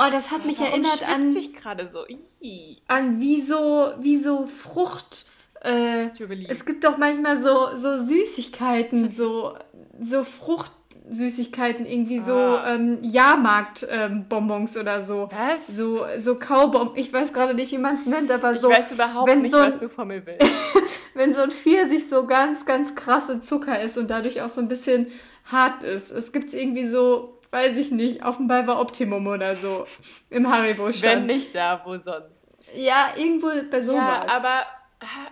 oh, 0.00 0.10
das 0.10 0.30
hat 0.30 0.44
mich 0.46 0.58
Warum 0.58 0.72
erinnert 0.72 1.08
an, 1.08 1.36
ich 1.36 1.52
gerade 1.52 1.86
so. 1.86 2.04
Ih. 2.42 2.78
an 2.88 3.20
wie 3.20 3.40
so, 3.40 3.92
wie 4.00 4.18
so 4.18 4.46
Frucht. 4.46 5.26
Äh, 5.62 6.08
es 6.48 6.64
gibt 6.64 6.84
doch 6.84 6.96
manchmal 6.96 7.36
so, 7.36 7.76
so 7.76 7.98
Süßigkeiten, 7.98 9.10
so, 9.12 9.54
so 10.00 10.24
Fruchtsüßigkeiten, 10.24 11.84
irgendwie 11.84 12.18
so 12.20 12.32
Ah. 12.34 12.74
ähm, 12.74 12.98
Jahrmarkt-Bonbons 13.02 14.76
oder 14.78 15.02
so. 15.02 15.28
Was? 15.32 15.66
So, 15.66 16.06
so 16.18 16.36
Kaubon. 16.36 16.92
Ich 16.94 17.12
weiß 17.12 17.32
gerade 17.32 17.54
nicht, 17.54 17.72
wie 17.72 17.78
man 17.78 17.96
es 17.96 18.06
nennt, 18.06 18.30
aber 18.30 18.52
Ich 18.54 18.60
so. 18.60 18.70
weiß 18.70 18.92
überhaupt 18.92 19.28
wenn 19.28 19.42
nicht, 19.42 19.52
so 19.52 19.58
ein- 19.58 19.68
was 19.72 19.80
du 19.80 19.88
von 19.88 20.08
mir 20.08 20.22
willst. 20.24 20.40
wenn 21.14 21.34
so 21.34 21.42
ein 21.42 21.50
Pfirsich 21.50 22.08
so 22.08 22.26
ganz, 22.26 22.64
ganz 22.64 22.94
krasse 22.94 23.40
Zucker 23.40 23.80
ist 23.80 23.98
und 23.98 24.10
dadurch 24.10 24.40
auch 24.42 24.48
so 24.48 24.60
ein 24.60 24.68
bisschen 24.68 25.08
hart 25.44 25.82
ist. 25.82 26.10
Es 26.10 26.32
gibt 26.32 26.54
irgendwie 26.54 26.86
so, 26.86 27.34
weiß 27.50 27.76
ich 27.76 27.90
nicht, 27.90 28.22
auf 28.22 28.36
dem 28.36 28.48
Balver 28.48 28.80
Optimum 28.80 29.26
oder 29.26 29.56
so 29.56 29.86
im 30.30 30.50
haribo 30.50 30.88
Wenn 30.88 31.26
nicht 31.26 31.54
da, 31.54 31.82
wo 31.84 31.96
sonst. 31.96 32.46
Ja, 32.76 33.14
irgendwo 33.16 33.48
bei 33.70 33.80
sowas. 33.80 33.96
Ja, 33.96 34.26
aber 34.28 34.66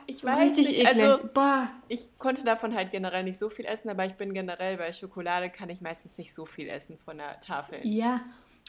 ich 0.07 0.19
so 0.19 0.29
weiß 0.29 0.57
nicht. 0.57 0.71
eklig. 0.71 0.87
Also, 0.87 1.29
Boah. 1.35 1.71
ich 1.89 2.19
konnte 2.19 2.45
davon 2.45 2.75
halt 2.75 2.91
generell 2.91 3.23
nicht 3.25 3.39
so 3.39 3.51
viel 3.51 3.67
essen, 3.67 3.91
aber 3.91 4.07
ich 4.07 4.15
bin 4.15 4.33
generell 4.33 4.79
bei 4.79 4.93
Schokolade 4.93 5.51
kann 5.51 5.69
ich 5.69 5.81
meistens 5.81 6.17
nicht 6.17 6.35
so 6.35 6.47
viel 6.47 6.69
essen 6.69 6.99
von 6.99 7.19
der 7.19 7.39
Tafel. 7.41 7.81
Ja. 7.83 8.21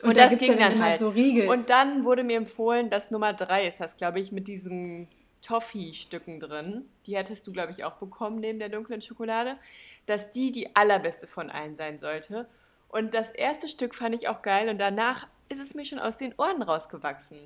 Und, 0.03 0.17
da 0.17 0.29
das 0.29 0.37
ging 0.37 0.57
dann 0.57 0.73
immer 0.73 0.85
halt. 0.85 0.99
so 0.99 1.09
Riegel. 1.09 1.49
Und 1.49 1.69
dann 1.69 2.03
wurde 2.03 2.23
mir 2.23 2.37
empfohlen, 2.37 2.89
dass 2.89 3.11
Nummer 3.11 3.33
drei 3.33 3.67
ist 3.67 3.79
das, 3.79 3.97
glaube 3.97 4.19
ich, 4.19 4.31
mit 4.31 4.47
diesen 4.47 5.09
Toffee-Stücken 5.41 6.39
drin. 6.39 6.85
Die 7.05 7.17
hattest 7.17 7.47
du, 7.47 7.51
glaube 7.51 7.71
ich, 7.71 7.83
auch 7.83 7.95
bekommen 7.95 8.39
neben 8.39 8.59
der 8.59 8.69
dunklen 8.69 9.01
Schokolade. 9.01 9.57
Dass 10.05 10.31
die 10.31 10.51
die 10.51 10.75
allerbeste 10.75 11.27
von 11.27 11.49
allen 11.49 11.75
sein 11.75 11.97
sollte. 11.97 12.47
Und 12.89 13.13
das 13.13 13.31
erste 13.31 13.67
Stück 13.67 13.95
fand 13.95 14.13
ich 14.15 14.27
auch 14.27 14.41
geil 14.41 14.67
und 14.69 14.77
danach 14.79 15.27
ist 15.47 15.59
es 15.59 15.73
mir 15.75 15.85
schon 15.85 15.99
aus 15.99 16.17
den 16.17 16.33
Ohren 16.37 16.61
rausgewachsen. 16.61 17.37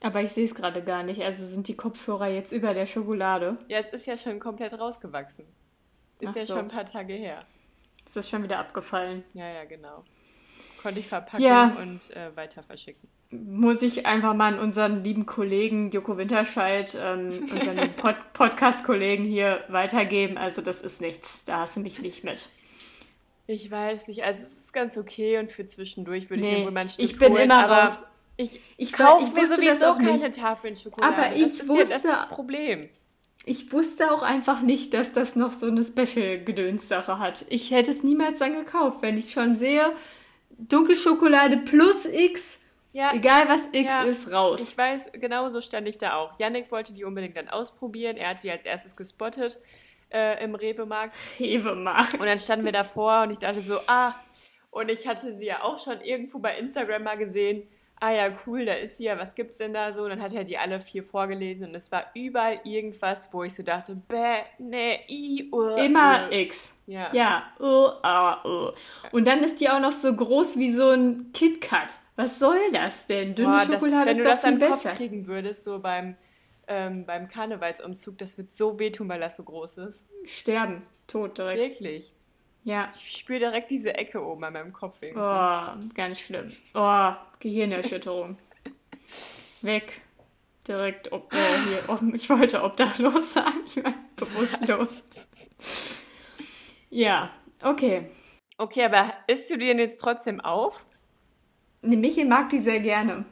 aber 0.00 0.20
ich 0.22 0.32
sehe 0.32 0.44
es 0.44 0.54
gerade 0.54 0.82
gar 0.82 1.02
nicht. 1.02 1.22
Also 1.22 1.46
sind 1.46 1.66
die 1.68 1.76
Kopfhörer 1.76 2.28
jetzt 2.28 2.52
über 2.52 2.74
der 2.74 2.86
Schokolade? 2.86 3.56
Ja, 3.68 3.78
es 3.78 3.88
ist 3.88 4.06
ja 4.06 4.18
schon 4.18 4.38
komplett 4.38 4.78
rausgewachsen. 4.78 5.44
Ist 6.20 6.28
Ach 6.30 6.36
ja 6.36 6.46
so. 6.46 6.54
schon 6.54 6.64
ein 6.66 6.68
paar 6.68 6.84
Tage 6.84 7.14
her. 7.14 7.44
Ist 8.06 8.14
das 8.16 8.28
schon 8.28 8.42
wieder 8.42 8.58
abgefallen? 8.58 9.24
Ja, 9.32 9.48
ja, 9.48 9.64
genau. 9.64 10.04
Konnte 10.82 11.00
ich 11.00 11.06
verpacken 11.06 11.42
Ja. 11.42 11.74
und 11.80 12.10
äh, 12.14 12.36
weiter 12.36 12.62
verschicken. 12.62 13.08
muss 13.30 13.80
ich 13.82 14.04
einfach 14.04 14.34
mal 14.34 14.52
an 14.54 14.58
unseren 14.60 15.02
lieben 15.02 15.24
Kollegen 15.26 15.90
Joko 15.90 16.18
Winterscheid, 16.18 16.96
ähm, 17.00 17.48
unseren 17.50 17.92
Pod 17.96 18.16
Podcast-Kollegen 18.34 19.24
hier 19.24 19.64
weitergeben. 19.68 20.36
Also 20.36 20.60
das 20.60 20.82
ist 20.82 21.00
nichts. 21.00 21.44
Da 21.46 21.60
hast 21.60 21.76
du 21.76 21.80
mich 21.80 22.00
nicht 22.02 22.22
mit. 22.24 22.50
Ich 23.46 23.70
weiß 23.70 24.08
nicht, 24.08 24.24
also 24.24 24.42
es 24.42 24.56
ist 24.56 24.72
ganz 24.72 24.96
okay 24.96 25.38
und 25.38 25.52
für 25.52 25.66
zwischendurch 25.66 26.30
würde 26.30 26.42
ich 26.42 26.50
Nee, 26.50 26.58
mir 26.60 26.64
wohl 26.64 26.70
mal 26.72 26.80
ein 26.80 26.88
Stück 26.88 27.04
ich 27.04 27.18
bin 27.18 27.32
holen, 27.32 27.42
immer 27.44 27.64
aber 27.64 27.82
raus. 27.90 27.98
ich, 28.38 28.60
Ich 28.78 28.92
kaufe 28.92 29.24
ich 29.24 29.32
mir 29.34 29.42
wusste 29.42 29.56
sowieso 29.56 29.94
keine 29.96 30.30
Tafeln 30.30 30.74
Schokolade. 30.76 31.14
Aber 31.14 31.28
das 31.28 31.38
ich 31.38 31.60
ist 31.60 31.68
ja 31.68 31.74
das 31.76 31.90
wusste- 32.04 32.26
Problem. 32.30 32.88
Ich 33.46 33.70
wusste 33.72 34.10
auch 34.10 34.22
einfach 34.22 34.62
nicht, 34.62 34.94
dass 34.94 35.12
das 35.12 35.36
noch 35.36 35.52
so 35.52 35.66
eine 35.66 35.84
Special-Gedöns-Sache 35.84 37.18
hat. 37.18 37.44
Ich 37.50 37.70
hätte 37.72 37.90
es 37.90 38.02
niemals 38.02 38.38
dann 38.38 38.54
gekauft, 38.54 39.02
wenn 39.02 39.18
ich 39.18 39.32
schon 39.32 39.54
sehe, 39.54 39.92
Dunkelschokolade 40.58 41.58
plus 41.58 42.06
X, 42.06 42.58
Ja, 42.92 43.12
egal 43.12 43.48
was 43.48 43.68
X 43.72 43.90
Ja, 43.90 44.02
ist, 44.04 44.32
raus. 44.32 44.60
ich 44.62 44.78
weiß, 44.78 45.10
genau 45.14 45.50
so 45.50 45.60
stand 45.60 45.86
ich 45.88 45.98
da 45.98 46.14
auch. 46.16 46.38
Yannick 46.38 46.70
wollte 46.70 46.94
die 46.94 47.04
unbedingt 47.04 47.36
dann 47.36 47.48
ausprobieren. 47.48 48.16
Er 48.16 48.30
hat 48.30 48.42
die 48.42 48.50
als 48.50 48.64
erstes 48.64 48.96
gespottet 48.96 49.58
äh, 50.14 50.42
im 50.44 50.54
Rewe-Markt. 50.54 51.18
Rewe-Markt. 51.40 52.14
Und 52.14 52.28
dann 52.28 52.38
standen 52.38 52.64
wir 52.64 52.72
davor 52.72 53.22
und 53.22 53.30
ich 53.32 53.38
dachte 53.38 53.60
so, 53.60 53.78
ah, 53.88 54.14
und 54.70 54.90
ich 54.90 55.06
hatte 55.06 55.36
sie 55.36 55.46
ja 55.46 55.62
auch 55.62 55.78
schon 55.78 56.00
irgendwo 56.00 56.38
bei 56.38 56.56
Instagram 56.56 57.02
mal 57.02 57.16
gesehen. 57.16 57.64
Ah 58.00 58.10
ja, 58.10 58.28
cool, 58.46 58.64
da 58.66 58.72
ist 58.72 58.98
sie 58.98 59.04
ja, 59.04 59.18
was 59.18 59.34
gibt's 59.34 59.58
denn 59.58 59.72
da 59.72 59.92
so? 59.92 60.02
Und 60.02 60.10
dann 60.10 60.20
hat 60.20 60.34
er 60.34 60.44
die 60.44 60.58
alle 60.58 60.80
vier 60.80 61.04
vorgelesen 61.04 61.68
und 61.68 61.74
es 61.76 61.92
war 61.92 62.06
überall 62.14 62.60
irgendwas, 62.64 63.28
wo 63.32 63.44
ich 63.44 63.54
so 63.54 63.62
dachte, 63.62 63.94
bäh, 63.94 64.42
nee, 64.58 65.00
i, 65.08 65.48
uh, 65.52 65.76
Immer 65.76 66.28
uh. 66.28 66.34
X. 66.34 66.72
Ja. 66.86 67.14
Ja. 67.14 67.44
Oh, 67.60 67.92
ah, 68.02 68.42
oh. 68.44 68.72
Und 69.12 69.26
dann 69.26 69.42
ist 69.44 69.60
die 69.60 69.70
auch 69.70 69.80
noch 69.80 69.92
so 69.92 70.14
groß 70.14 70.58
wie 70.58 70.72
so 70.72 70.90
ein 70.90 71.30
KitKat. 71.32 71.98
Was 72.16 72.38
soll 72.38 72.58
das 72.72 73.06
denn? 73.06 73.34
Dünne 73.34 73.48
Boah, 73.48 73.58
das, 73.58 73.66
Schokolade 73.66 74.06
wenn 74.06 74.16
ist 74.16 74.18
du 74.18 74.24
doch 74.24 74.30
das 74.30 74.40
viel 74.40 74.58
den 74.58 74.70
Kopf 74.70 74.82
besser. 74.82 74.96
kriegen 74.96 75.26
würdest, 75.26 75.64
so 75.64 75.78
beim, 75.78 76.16
ähm, 76.68 77.06
beim 77.06 77.28
Karnevalsumzug, 77.28 78.18
das 78.18 78.38
wird 78.38 78.52
so 78.52 78.78
wehtun, 78.78 79.08
weil 79.08 79.20
das 79.20 79.36
so 79.36 79.42
groß 79.42 79.78
ist. 79.78 80.00
Sterben. 80.24 80.84
Tot 81.06 81.38
direkt. 81.38 81.60
Wirklich. 81.60 82.12
Ja. 82.64 82.92
Ich 82.96 83.18
spüre 83.18 83.40
direkt 83.40 83.70
diese 83.70 83.94
Ecke 83.94 84.24
oben 84.24 84.44
an 84.44 84.54
meinem 84.54 84.72
Kopf. 84.72 84.96
irgendwie. 85.02 85.20
Oh, 85.20 85.94
ganz 85.94 86.18
schlimm. 86.18 86.52
Oh, 86.74 87.12
Gehirnerschütterung. 87.40 88.38
Weg. 89.62 90.00
Direkt, 90.66 91.12
ob, 91.12 91.30
äh, 91.34 91.36
hier, 91.36 91.82
ob, 91.88 92.00
ich 92.14 92.30
wollte 92.30 92.62
obdachlos 92.62 93.34
sagen, 93.34 93.60
ich 93.66 93.76
meine 93.76 93.96
bewusstlos. 94.16 95.04
Ja, 96.88 97.28
okay. 97.62 98.08
Okay, 98.56 98.84
aber 98.84 99.12
isst 99.26 99.50
du 99.50 99.58
denn 99.58 99.78
jetzt 99.78 100.00
trotzdem 100.00 100.40
auf? 100.40 100.86
Nee, 101.82 101.96
Michel 101.96 102.24
mag 102.24 102.48
die 102.48 102.60
sehr 102.60 102.80
gerne. 102.80 103.26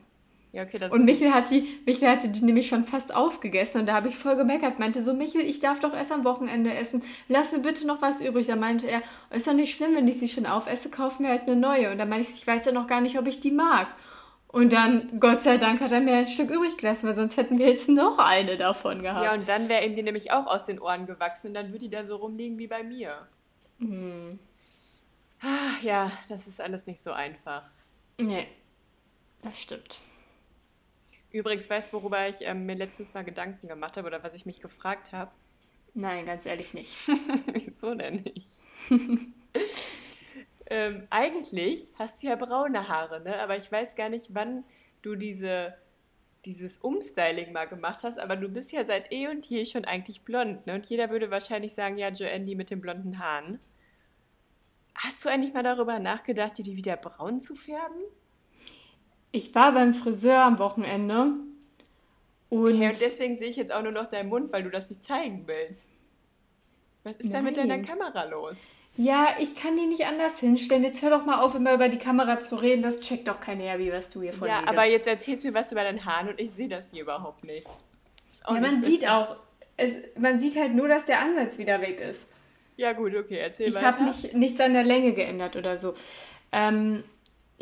Ja, 0.53 0.65
okay, 0.65 0.79
Und 0.91 1.07
Michel 1.07 1.33
hat 1.33 1.51
die, 1.51 1.81
Michel 1.87 2.11
hatte 2.11 2.29
die 2.29 2.45
nämlich 2.45 2.69
schon 2.69 2.85
fast 2.85 3.15
aufgegessen 3.15 3.81
und 3.81 3.87
da 3.87 3.95
habe 3.95 4.09
ich 4.09 4.17
voll 4.19 4.37
gemeckert. 4.37 4.79
Meinte 4.79 5.03
so, 5.03 5.15
Michel, 5.15 5.41
ich 5.41 5.61
darf 5.61 5.81
doch 5.81 5.95
erst 5.95 6.13
am 6.13 6.25
Wochenende 6.25 6.75
essen. 6.75 7.03
Lass 7.29 7.53
mir 7.53 7.61
bitte 7.61 7.87
noch 7.87 8.03
was 8.03 8.21
übrig. 8.21 8.49
Da 8.49 8.57
meinte 8.57 8.87
er, 8.87 9.01
ist 9.31 9.47
doch 9.47 9.55
nicht 9.55 9.75
schlimm, 9.75 9.95
wenn 9.95 10.07
ich 10.09 10.19
sie 10.19 10.29
schon 10.29 10.45
aufesse, 10.45 10.91
kaufen 10.91 11.23
wir 11.25 11.31
halt 11.31 11.43
eine 11.43 11.57
neue. 11.57 11.91
Und 11.91 11.97
dann 11.97 12.11
meinte 12.11 12.29
ich, 12.29 12.37
ich 12.37 12.47
weiß 12.47 12.67
ja 12.67 12.73
noch 12.73 12.87
gar 12.87 13.01
nicht, 13.01 13.19
ob 13.19 13.27
ich 13.27 13.41
die 13.41 13.51
mag. 13.51 13.89
Und 14.49 14.75
dann, 14.75 15.19
Gott 15.19 15.41
sei 15.41 15.57
Dank, 15.57 15.81
hat 15.81 15.93
er 15.93 16.01
mir 16.01 16.15
ein 16.17 16.27
Stück 16.27 16.51
übrig 16.51 16.77
gelassen, 16.77 17.07
weil 17.07 17.15
sonst 17.15 17.39
hätten 17.39 17.59
wir 17.59 17.69
jetzt 17.71 17.89
noch 17.89 18.19
eine 18.19 18.59
davon 18.59 19.01
gehabt. 19.03 19.25
Ja, 19.25 19.33
und 19.33 19.49
dann 19.49 19.71
wäre 19.71 19.87
ihm 19.87 19.97
die 19.97 20.03
nämlich 20.03 20.33
auch 20.33 20.47
aus 20.47 20.67
den 20.67 20.79
Ohren 20.79 21.07
gewachsen 21.07 21.47
und 21.47 21.55
dann 21.55 21.69
würde 21.69 21.87
die 21.87 21.91
da 21.91 22.05
so 22.05 22.17
rumliegen 22.17 22.59
wie 22.59 22.67
bei 22.67 22.83
mir. 22.83 23.27
Mhm. 23.79 24.39
Ah, 25.41 25.81
Ja, 25.83 26.13
das 26.29 26.47
ist 26.47 26.61
alles 26.61 26.87
nicht 26.87 27.03
so 27.03 27.13
einfach. 27.13 27.63
nee, 28.19 28.47
das 29.41 29.59
stimmt. 29.59 30.03
Übrigens, 31.33 31.69
weißt 31.69 31.93
du, 31.93 31.97
worüber 31.97 32.29
ich 32.29 32.43
ähm, 32.43 32.67
mir 32.67 32.77
letztens 32.77 33.15
mal 33.15 33.25
Gedanken 33.25 33.67
gemacht 33.67 33.97
habe 33.97 34.07
oder 34.07 34.23
was 34.23 34.35
ich 34.35 34.45
mich 34.45 34.61
gefragt 34.61 35.13
habe? 35.13 35.31
Nein, 35.95 36.27
ganz 36.27 36.47
ehrlich 36.47 36.75
nicht. 36.75 36.95
Wieso 37.53 37.95
denn 37.95 38.17
nicht? 38.17 38.63
ähm, 40.67 41.07
eigentlich 41.11 41.91
hast 41.99 42.23
du 42.23 42.29
ja 42.29 42.37
braune 42.37 42.89
Haare, 42.89 43.23
ne? 43.23 43.41
Aber 43.41 43.57
ich 43.57 43.71
weiß 43.71 43.95
gar 43.95 44.11
nicht, 44.11 44.29
wann 44.35 44.65
du 45.01 45.17
diese, 45.17 45.75
dieses 46.45 46.79
Umstyling 46.79 47.53
mal 47.53 47.67
gemacht 47.67 48.05
hast, 48.05 48.19
aber 48.19 48.37
du 48.37 48.49
bist 48.49 48.73
ja 48.73 48.85
seit 48.85 49.13
eh 49.13 49.29
und 49.29 49.47
je 49.47 49.65
schon 49.65 49.85
eigentlich 49.87 50.23
blond, 50.23 50.67
ne? 50.67 50.75
Und 50.75 50.87
jeder 50.87 51.11
würde 51.11 51.31
wahrscheinlich 51.31 51.75
sagen, 51.75 51.97
ja, 51.97 52.09
Joanne, 52.09 52.45
die 52.45 52.55
mit 52.55 52.71
den 52.71 52.81
blonden 52.81 53.19
Haaren. 53.19 53.59
Hast 54.95 55.25
du 55.25 55.31
eigentlich 55.31 55.55
mal 55.55 55.63
darüber 55.63 55.99
nachgedacht, 55.99 56.59
dir 56.59 56.65
die 56.65 56.77
wieder 56.77 56.97
braun 56.97 57.41
zu 57.41 57.55
färben? 57.55 58.03
Ich 59.33 59.55
war 59.55 59.73
beim 59.73 59.95
Friseur 59.95 60.43
am 60.43 60.59
Wochenende 60.59 61.33
und, 62.49 62.77
Hey, 62.79 62.89
und 62.89 63.01
deswegen 63.01 63.37
sehe 63.37 63.49
ich 63.49 63.57
jetzt 63.57 63.73
auch 63.73 63.83
nur 63.83 63.93
noch 63.93 64.07
deinen 64.07 64.29
Mund, 64.29 64.53
weil 64.53 64.63
du 64.63 64.71
das 64.71 64.89
nicht 64.91 65.05
zeigen 65.05 65.45
willst. 65.47 65.85
Was 67.05 67.17
ist 67.17 67.33
denn 67.33 67.45
mit 67.45 67.57
deiner 67.57 67.79
Kamera 67.81 68.25
los? 68.25 68.57
ja, 68.97 69.37
ich 69.39 69.57
kann 69.57 69.75
die 69.77 69.87
nicht 69.87 70.05
anders 70.05 70.39
hinstellen. 70.39 70.83
Jetzt 70.85 71.01
hör 71.03 71.09
doch 71.11 71.25
mal 71.25 71.41
auf, 71.41 71.55
immer 71.55 71.73
über 71.73 71.89
die 71.89 71.99
Kamera 71.99 72.41
zu 72.41 72.57
reden. 72.57 72.83
Das 72.83 73.01
checkt 73.01 73.27
doch 73.27 73.41
keiner 73.41 73.63
her, 73.63 73.79
wie 73.79 73.91
was 73.91 74.11
du 74.11 74.21
hier 74.21 74.35
von 74.35 74.47
ja, 74.47 74.63
aber 74.67 74.87
jetzt 74.87 75.07
erzählst 75.07 75.43
du 75.45 75.49
mir 75.49 75.55
was 75.55 75.73
über 75.73 75.83
deinen 75.83 76.05
Haaren 76.05 76.29
und 76.29 76.39
ich 76.39 76.51
sehe 76.51 76.69
das 76.69 76.91
hier 76.91 77.03
überhaupt 77.03 77.43
nicht. 77.43 77.67
Ja, 78.47 78.53
nicht 78.53 78.61
man 78.61 78.83
sieht 78.83 79.01
besser. 79.01 79.17
auch, 79.19 79.37
es, 79.79 79.95
man 80.19 80.39
sieht 80.39 80.57
halt 80.57 80.75
nur, 80.75 80.89
dass 80.89 81.07
der 81.07 81.21
Ansatz 81.21 81.57
wieder 81.57 81.81
weg 81.81 82.01
ist. 82.01 82.27
Ja, 82.77 82.93
gut, 82.93 83.17
okay, 83.17 83.39
erzähl 83.39 83.69
Ich 83.69 83.75
weiter. 83.77 83.87
habe 83.87 84.05
nicht, 84.05 84.35
nichts 84.35 84.61
an 84.61 84.75
der 84.75 84.85
Länge 84.85 85.15
geändert 85.15 85.57
oder 85.57 85.79
so. 85.79 85.95
Ähm, 86.53 87.03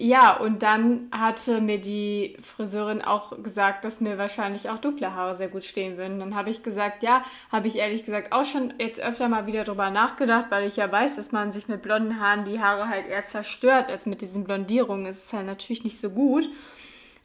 ja, 0.03 0.35
und 0.35 0.63
dann 0.63 1.09
hatte 1.13 1.61
mir 1.61 1.79
die 1.79 2.35
Friseurin 2.41 3.03
auch 3.03 3.43
gesagt, 3.43 3.85
dass 3.85 4.01
mir 4.01 4.17
wahrscheinlich 4.17 4.71
auch 4.71 4.79
dunkle 4.79 5.15
Haare 5.15 5.37
sehr 5.37 5.49
gut 5.49 5.63
stehen 5.63 5.99
würden. 5.99 6.21
Dann 6.21 6.35
habe 6.35 6.49
ich 6.49 6.63
gesagt, 6.63 7.03
ja, 7.03 7.23
habe 7.53 7.69
ich 7.69 7.77
ehrlich 7.77 8.07
gesagt 8.07 8.33
auch 8.33 8.47
schon 8.47 8.73
jetzt 8.79 8.99
öfter 8.99 9.29
mal 9.29 9.47
wieder 9.47 9.63
drüber 9.63 9.91
nachgedacht, 9.91 10.47
weil 10.49 10.67
ich 10.67 10.77
ja 10.77 10.91
weiß, 10.91 11.17
dass 11.17 11.33
man 11.33 11.53
sich 11.53 11.69
mit 11.69 11.83
blonden 11.83 12.19
Haaren 12.19 12.47
die 12.47 12.61
Haare 12.61 12.89
halt 12.89 13.09
eher 13.09 13.27
zerstört 13.27 13.91
als 13.91 14.07
mit 14.07 14.23
diesen 14.23 14.45
Blondierungen. 14.45 15.05
Es 15.05 15.27
ist 15.27 15.33
halt 15.35 15.45
natürlich 15.45 15.85
nicht 15.85 16.01
so 16.01 16.09
gut. 16.09 16.49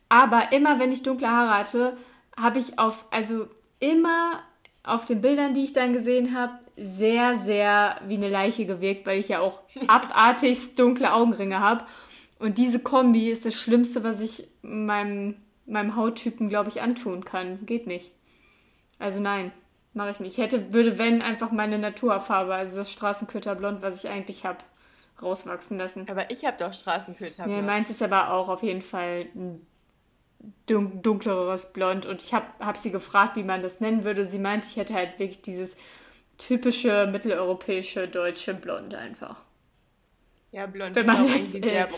Aber 0.09 0.51
immer 0.51 0.77
wenn 0.77 0.91
ich 0.91 1.01
dunkle 1.01 1.31
Haare 1.31 1.57
hatte, 1.57 1.95
habe 2.35 2.59
ich 2.59 2.77
auf, 2.77 3.05
also 3.09 3.47
immer 3.79 4.41
auf 4.83 5.05
den 5.05 5.21
Bildern, 5.21 5.53
die 5.53 5.63
ich 5.63 5.71
dann 5.71 5.93
gesehen 5.93 6.37
habe, 6.37 6.59
sehr, 6.75 7.37
sehr 7.37 8.01
wie 8.05 8.17
eine 8.17 8.27
Leiche 8.27 8.65
gewirkt, 8.65 9.07
weil 9.07 9.19
ich 9.19 9.29
ja 9.29 9.39
auch 9.39 9.61
abartigst 9.87 10.77
dunkle 10.77 11.13
Augenringe 11.13 11.61
habe. 11.61 11.85
Und 12.39 12.57
diese 12.57 12.79
Kombi 12.79 13.29
ist 13.29 13.45
das 13.45 13.55
Schlimmste, 13.55 14.03
was 14.03 14.19
ich 14.19 14.47
meinem, 14.61 15.35
meinem 15.65 15.95
Hauttypen, 15.95 16.49
glaube 16.49 16.69
ich, 16.69 16.81
antun 16.81 17.23
kann. 17.23 17.65
Geht 17.65 17.87
nicht. 17.87 18.11
Also 18.99 19.19
nein, 19.19 19.51
mache 19.93 20.11
ich 20.11 20.19
nicht. 20.19 20.37
Ich 20.37 20.43
hätte, 20.43 20.73
würde, 20.73 20.97
wenn, 20.97 21.21
einfach 21.21 21.51
meine 21.51 21.79
Naturfarbe, 21.79 22.53
also 22.53 22.75
das 22.77 22.91
Straßenköterblond, 22.91 23.81
was 23.81 24.03
ich 24.03 24.09
eigentlich 24.09 24.45
habe, 24.45 24.59
rauswachsen 25.21 25.77
lassen. 25.77 26.07
Aber 26.09 26.29
ich 26.29 26.45
habe 26.45 26.57
doch 26.57 26.73
Straßenköter. 26.73 27.47
Ja, 27.47 27.61
meins 27.61 27.89
ist 27.89 28.01
aber 28.01 28.33
auch 28.33 28.49
auf 28.49 28.63
jeden 28.63 28.81
Fall 28.81 29.27
ein 29.33 29.65
dun 30.67 31.01
dunkleres 31.01 31.71
Blond. 31.71 32.05
Und 32.05 32.21
ich 32.21 32.33
habe 32.33 32.47
hab 32.59 32.77
sie 32.77 32.91
gefragt, 32.91 33.37
wie 33.37 33.43
man 33.43 33.61
das 33.61 33.79
nennen 33.79 34.03
würde. 34.03 34.25
Sie 34.25 34.39
meinte, 34.39 34.67
ich 34.69 34.75
hätte 34.75 34.93
halt 34.93 35.19
wirklich 35.19 35.41
dieses 35.41 35.75
typische 36.37 37.07
mitteleuropäische 37.07 38.07
deutsche 38.07 38.53
Blond 38.53 38.93
einfach. 38.93 39.37
Ja, 40.55 40.67
blond 40.67 40.95
Wenn 40.95 41.05
ist 41.05 41.13
man 41.13 41.21
auch 41.21 41.33
das 41.33 41.51
sehr 41.51 41.89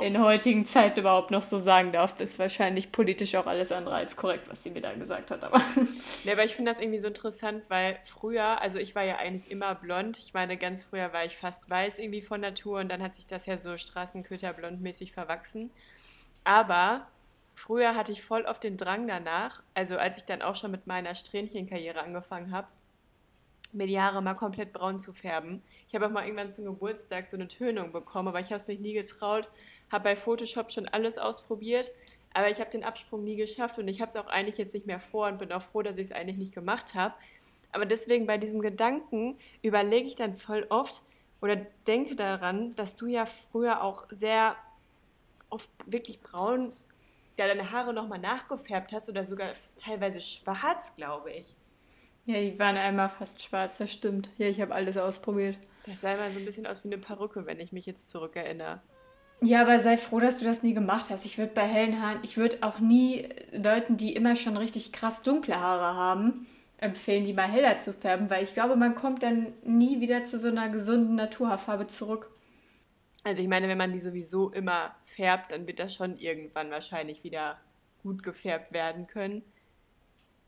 äh, 0.00 0.06
in 0.06 0.18
heutigen 0.22 0.64
Zeiten 0.64 1.00
überhaupt 1.00 1.30
noch 1.30 1.42
so 1.42 1.58
sagen 1.58 1.92
darf, 1.92 2.18
ist 2.18 2.38
wahrscheinlich 2.38 2.90
politisch 2.90 3.34
auch 3.34 3.46
alles 3.46 3.70
andere 3.70 3.94
als 3.94 4.16
korrekt, 4.16 4.48
was 4.48 4.62
sie 4.62 4.70
mir 4.70 4.80
da 4.80 4.94
gesagt 4.94 5.30
hat. 5.30 5.44
Aber 5.44 5.60
Ja, 6.24 6.32
aber 6.32 6.44
ich 6.44 6.56
finde 6.56 6.70
das 6.70 6.80
irgendwie 6.80 6.98
so 6.98 7.08
interessant, 7.08 7.64
weil 7.68 7.98
früher, 8.04 8.62
also 8.62 8.78
ich 8.78 8.94
war 8.94 9.02
ja 9.02 9.16
eigentlich 9.16 9.50
immer 9.50 9.74
blond. 9.74 10.18
Ich 10.18 10.32
meine, 10.32 10.56
ganz 10.56 10.84
früher 10.84 11.12
war 11.12 11.26
ich 11.26 11.36
fast 11.36 11.68
weiß 11.68 11.98
irgendwie 11.98 12.22
von 12.22 12.40
Natur 12.40 12.80
und 12.80 12.88
dann 12.88 13.02
hat 13.02 13.16
sich 13.16 13.26
das 13.26 13.44
ja 13.44 13.58
so 13.58 13.76
Straßenköterblondmäßig 13.76 15.12
verwachsen. 15.12 15.70
Aber 16.42 17.08
früher 17.54 17.94
hatte 17.94 18.12
ich 18.12 18.22
voll 18.22 18.46
oft 18.46 18.64
den 18.64 18.78
Drang 18.78 19.06
danach, 19.06 19.62
also 19.74 19.98
als 19.98 20.16
ich 20.16 20.24
dann 20.24 20.40
auch 20.40 20.54
schon 20.54 20.70
mit 20.70 20.86
meiner 20.86 21.14
Strähnchenkarriere 21.14 22.00
angefangen 22.00 22.50
habe, 22.50 22.68
mir 23.76 23.86
die 23.86 24.00
Haare 24.00 24.22
mal 24.22 24.34
komplett 24.34 24.72
braun 24.72 24.98
zu 24.98 25.12
färben. 25.12 25.62
Ich 25.88 25.94
habe 25.94 26.06
auch 26.06 26.10
mal 26.10 26.24
irgendwann 26.24 26.50
zum 26.50 26.64
Geburtstag 26.64 27.26
so 27.26 27.36
eine 27.36 27.48
Tönung 27.48 27.92
bekommen, 27.92 28.28
aber 28.28 28.40
ich 28.40 28.46
habe 28.46 28.56
es 28.56 28.66
mich 28.66 28.80
nie 28.80 28.94
getraut. 28.94 29.48
Habe 29.90 30.04
bei 30.04 30.16
Photoshop 30.16 30.72
schon 30.72 30.88
alles 30.88 31.18
ausprobiert, 31.18 31.90
aber 32.34 32.50
ich 32.50 32.58
habe 32.58 32.70
den 32.70 32.84
Absprung 32.84 33.22
nie 33.22 33.36
geschafft 33.36 33.78
und 33.78 33.86
ich 33.88 34.00
habe 34.00 34.08
es 34.08 34.16
auch 34.16 34.26
eigentlich 34.26 34.58
jetzt 34.58 34.74
nicht 34.74 34.86
mehr 34.86 35.00
vor 35.00 35.28
und 35.28 35.38
bin 35.38 35.52
auch 35.52 35.62
froh, 35.62 35.82
dass 35.82 35.96
ich 35.96 36.06
es 36.06 36.12
eigentlich 36.12 36.38
nicht 36.38 36.54
gemacht 36.54 36.94
habe. 36.94 37.14
Aber 37.72 37.86
deswegen 37.86 38.26
bei 38.26 38.38
diesem 38.38 38.60
Gedanken 38.60 39.38
überlege 39.62 40.08
ich 40.08 40.16
dann 40.16 40.34
voll 40.34 40.66
oft 40.70 41.02
oder 41.40 41.56
denke 41.86 42.16
daran, 42.16 42.74
dass 42.74 42.94
du 42.94 43.06
ja 43.06 43.26
früher 43.26 43.82
auch 43.82 44.06
sehr 44.10 44.56
oft 45.50 45.70
wirklich 45.86 46.20
braun, 46.20 46.72
ja, 47.38 47.46
deine 47.46 47.70
Haare 47.70 47.92
nochmal 47.92 48.18
nachgefärbt 48.18 48.92
hast 48.92 49.08
oder 49.08 49.24
sogar 49.24 49.52
teilweise 49.76 50.20
schwarz, 50.20 50.96
glaube 50.96 51.32
ich. 51.32 51.54
Ja, 52.26 52.40
die 52.40 52.58
waren 52.58 52.76
einmal 52.76 53.08
fast 53.08 53.42
schwarz, 53.42 53.78
das 53.78 53.92
stimmt. 53.92 54.30
Ja, 54.36 54.48
ich 54.48 54.60
habe 54.60 54.74
alles 54.74 54.96
ausprobiert. 54.96 55.56
Das 55.86 56.00
sah 56.00 56.12
immer 56.12 56.28
so 56.30 56.40
ein 56.40 56.44
bisschen 56.44 56.66
aus 56.66 56.82
wie 56.84 56.88
eine 56.88 56.98
Perücke, 56.98 57.46
wenn 57.46 57.60
ich 57.60 57.72
mich 57.72 57.86
jetzt 57.86 58.08
zurückerinnere. 58.08 58.80
Ja, 59.42 59.62
aber 59.62 59.78
sei 59.78 59.96
froh, 59.96 60.18
dass 60.18 60.40
du 60.40 60.44
das 60.44 60.62
nie 60.62 60.74
gemacht 60.74 61.10
hast. 61.10 61.24
Ich 61.24 61.38
würde 61.38 61.52
bei 61.54 61.66
hellen 61.66 62.02
Haaren, 62.02 62.18
ich 62.22 62.36
würde 62.36 62.58
auch 62.62 62.80
nie 62.80 63.28
Leuten, 63.52 63.96
die 63.96 64.14
immer 64.14 64.34
schon 64.34 64.56
richtig 64.56 64.92
krass 64.92 65.22
dunkle 65.22 65.60
Haare 65.60 65.94
haben, 65.94 66.46
empfehlen, 66.78 67.24
die 67.24 67.32
mal 67.32 67.50
heller 67.50 67.78
zu 67.78 67.92
färben, 67.92 68.28
weil 68.28 68.42
ich 68.42 68.54
glaube, 68.54 68.76
man 68.76 68.94
kommt 68.94 69.22
dann 69.22 69.52
nie 69.62 70.00
wieder 70.00 70.24
zu 70.24 70.38
so 70.38 70.48
einer 70.48 70.68
gesunden 70.68 71.14
Naturhaarfarbe 71.14 71.86
zurück. 71.86 72.30
Also 73.24 73.42
ich 73.42 73.48
meine, 73.48 73.68
wenn 73.68 73.78
man 73.78 73.92
die 73.92 74.00
sowieso 74.00 74.50
immer 74.50 74.96
färbt, 75.04 75.52
dann 75.52 75.66
wird 75.66 75.78
das 75.78 75.94
schon 75.94 76.16
irgendwann 76.16 76.70
wahrscheinlich 76.70 77.22
wieder 77.22 77.58
gut 78.02 78.22
gefärbt 78.22 78.72
werden 78.72 79.06
können. 79.06 79.42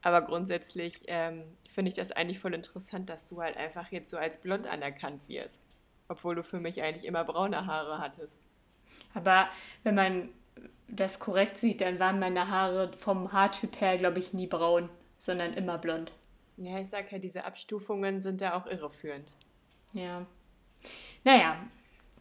Aber 0.03 0.23
grundsätzlich 0.23 1.05
ähm, 1.09 1.45
finde 1.69 1.89
ich 1.91 1.95
das 1.95 2.13
eigentlich 2.13 2.39
voll 2.39 2.55
interessant, 2.55 3.11
dass 3.11 3.27
du 3.27 3.41
halt 3.41 3.57
einfach 3.57 3.91
jetzt 3.91 4.11
so 4.11 4.17
als 4.17 4.39
blond 4.39 4.67
anerkannt 4.67 5.29
wirst. 5.29 5.61
Obwohl 6.09 6.35
du 6.35 6.43
für 6.43 6.61
mich 6.61 6.83
eigentlich 6.83 7.05
immer 7.05 7.25
braune 7.25 7.67
Haare 7.67 7.99
hattest. 7.99 8.39
Aber 9.15 9.49
wenn 9.83 9.95
man 9.95 10.29
das 10.89 11.19
korrekt 11.19 11.59
sieht, 11.59 11.81
dann 11.81 11.99
waren 11.99 12.19
meine 12.19 12.49
Haare 12.49 12.93
vom 12.97 13.33
Haartyp 13.33 13.81
her, 13.81 13.99
glaube 13.99 14.19
ich, 14.19 14.33
nie 14.33 14.47
braun, 14.47 14.89
sondern 15.19 15.53
immer 15.55 15.79
blond. 15.79 16.13
Ja, 16.57 16.79
ich 16.79 16.89
sag 16.89 17.13
ja, 17.13 17.19
diese 17.19 17.45
Abstufungen 17.45 18.21
sind 18.21 18.41
da 18.41 18.55
auch 18.55 18.67
irreführend. 18.67 19.33
Ja. 19.93 20.27
Naja, 21.25 21.57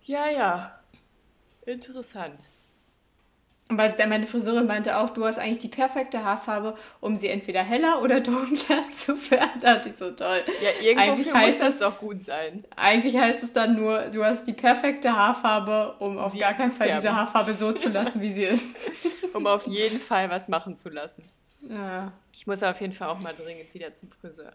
Ja, 0.03 0.29
ja. 0.29 0.79
Interessant. 1.65 2.45
Dann 3.69 4.09
meine 4.09 4.25
Friseurin 4.25 4.65
meinte 4.65 4.97
auch, 4.97 5.09
du 5.09 5.25
hast 5.25 5.37
eigentlich 5.37 5.59
die 5.59 5.67
perfekte 5.67 6.23
Haarfarbe, 6.23 6.75
um 7.01 7.15
sie 7.15 7.27
entweder 7.27 7.63
heller 7.63 8.01
oder 8.01 8.19
dunkler 8.21 8.89
zu 8.91 9.15
färben. 9.15 9.59
Da 9.59 9.75
dachte 9.75 9.89
ich 9.89 9.95
so 9.95 10.11
toll. 10.11 10.43
Ja, 10.61 10.69
irgendwo 10.81 11.11
Eigentlich 11.11 11.27
muss 11.27 11.35
heißt 11.35 11.61
das 11.61 11.79
doch 11.79 11.99
gut 11.99 12.21
sein. 12.21 12.63
Eigentlich 12.75 13.17
heißt 13.17 13.43
es 13.43 13.51
dann 13.51 13.75
nur, 13.75 14.03
du 14.09 14.23
hast 14.23 14.45
die 14.45 14.53
perfekte 14.53 15.13
Haarfarbe, 15.13 15.95
um 15.99 16.17
auf 16.17 16.31
Sie 16.31 16.39
gar 16.39 16.53
keinen 16.53 16.71
Fall 16.71 16.87
färben. 16.87 17.01
diese 17.01 17.15
Haarfarbe 17.15 17.53
so 17.53 17.71
zu 17.73 17.89
lassen, 17.93 18.21
wie 18.21 18.31
sie 18.31 18.43
ist. 18.43 18.63
Um 19.33 19.45
auf 19.45 19.67
jeden 19.67 19.99
Fall 19.99 20.29
was 20.29 20.47
machen 20.47 20.75
zu 20.77 20.89
lassen. 20.89 21.23
Ja. 21.69 22.13
Ich 22.33 22.47
muss 22.47 22.63
auf 22.63 22.79
jeden 22.79 22.93
Fall 22.93 23.09
auch 23.09 23.19
mal 23.19 23.33
dringend 23.33 23.73
wieder 23.73 23.91
zum 23.93 24.09
Friseur. 24.09 24.53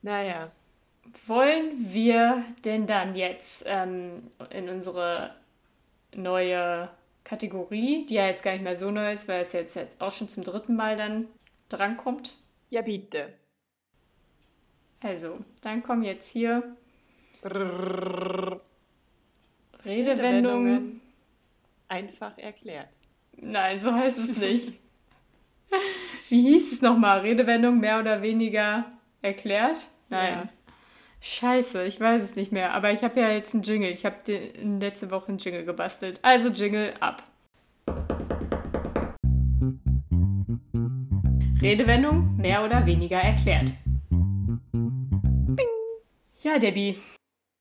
Naja. 0.00 0.50
Wollen 1.26 1.72
wir 1.92 2.44
denn 2.64 2.86
dann 2.86 3.16
jetzt 3.16 3.64
ähm, 3.66 4.30
in 4.50 4.68
unsere 4.68 5.34
neue 6.14 6.88
Kategorie, 7.24 8.06
die 8.06 8.14
ja 8.14 8.26
jetzt 8.26 8.42
gar 8.42 8.52
nicht 8.52 8.64
mehr 8.64 8.76
so 8.76 8.90
neu 8.90 9.12
ist, 9.12 9.28
weil 9.28 9.42
es 9.42 9.52
jetzt, 9.52 9.76
jetzt 9.76 10.00
auch 10.00 10.10
schon 10.10 10.28
zum 10.28 10.44
dritten 10.44 10.74
Mal 10.76 10.96
dann 10.96 11.28
drankommt? 11.68 12.36
Ja, 12.70 12.82
bitte. 12.82 13.32
Also, 15.00 15.38
dann 15.62 15.82
kommen 15.82 16.02
jetzt 16.02 16.30
hier 16.30 16.76
Brrrr. 17.42 18.60
Redewendungen. 19.84 21.00
Einfach 21.88 22.38
erklärt. 22.38 22.88
Nein, 23.36 23.80
so 23.80 23.92
heißt 23.92 24.18
es 24.18 24.36
nicht. 24.36 24.78
Wie 26.28 26.42
hieß 26.42 26.72
es 26.72 26.82
nochmal? 26.82 27.20
Redewendung 27.20 27.80
mehr 27.80 27.98
oder 27.98 28.22
weniger 28.22 28.86
erklärt? 29.20 29.76
Nein. 30.08 30.32
Ja. 30.32 30.48
Scheiße, 31.24 31.84
ich 31.84 32.00
weiß 32.00 32.20
es 32.20 32.34
nicht 32.34 32.50
mehr. 32.50 32.74
Aber 32.74 32.90
ich 32.90 33.04
habe 33.04 33.20
ja 33.20 33.30
jetzt 33.30 33.54
einen 33.54 33.62
Jingle. 33.62 33.90
Ich 33.90 34.04
habe 34.04 34.16
letzte 34.80 35.12
Woche 35.12 35.28
einen 35.28 35.38
Jingle 35.38 35.64
gebastelt. 35.64 36.18
Also 36.22 36.48
Jingle 36.48 36.94
ab. 36.98 37.22
Redewendung 41.62 42.36
mehr 42.38 42.64
oder 42.64 42.84
weniger 42.86 43.18
erklärt. 43.18 43.72
Ja, 46.40 46.58
Debbie. 46.58 46.98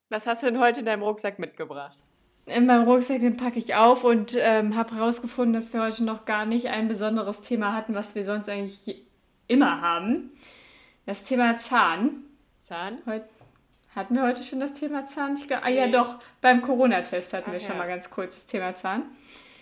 Was 0.10 0.26
hast 0.26 0.42
du 0.42 0.48
denn 0.48 0.60
heute 0.60 0.80
in 0.80 0.88
deinem 0.88 1.04
Rucksack 1.04 1.38
mitgebracht? 1.38 2.02
In 2.48 2.66
meinem 2.66 2.88
Rucksack, 2.88 3.20
den 3.20 3.38
packe 3.38 3.60
ich 3.60 3.76
auf 3.76 4.04
und 4.04 4.36
ähm, 4.40 4.76
habe 4.76 4.96
herausgefunden, 4.96 5.54
dass 5.54 5.72
wir 5.72 5.84
heute 5.84 6.04
noch 6.04 6.26
gar 6.26 6.48
nicht 6.48 6.66
ein 6.70 6.88
besonderes 6.88 7.42
Thema 7.42 7.76
hatten, 7.76 7.94
was 7.94 8.16
wir 8.16 8.26
sonst 8.26 8.50
eigentlich 8.50 9.04
immer 9.48 9.82
haben. 9.82 10.32
Das 11.06 11.24
Thema 11.24 11.58
Zahn. 11.58 12.24
Zahn? 12.58 12.98
Heut, 13.06 13.24
hatten 13.96 14.16
wir 14.16 14.24
heute 14.24 14.44
schon 14.44 14.60
das 14.60 14.74
Thema 14.74 15.06
Zahn? 15.06 15.36
Ich 15.36 15.48
glaub, 15.48 15.64
ah 15.64 15.70
ja, 15.70 15.88
doch, 15.88 16.20
beim 16.40 16.62
Corona-Test 16.62 17.34
hatten 17.34 17.52
wir 17.52 17.60
Ach 17.60 17.66
schon 17.66 17.76
ja. 17.76 17.80
mal 17.80 17.88
ganz 17.88 18.10
kurz 18.10 18.36
das 18.36 18.48
Thema 18.48 18.74
Zahn. 18.76 19.04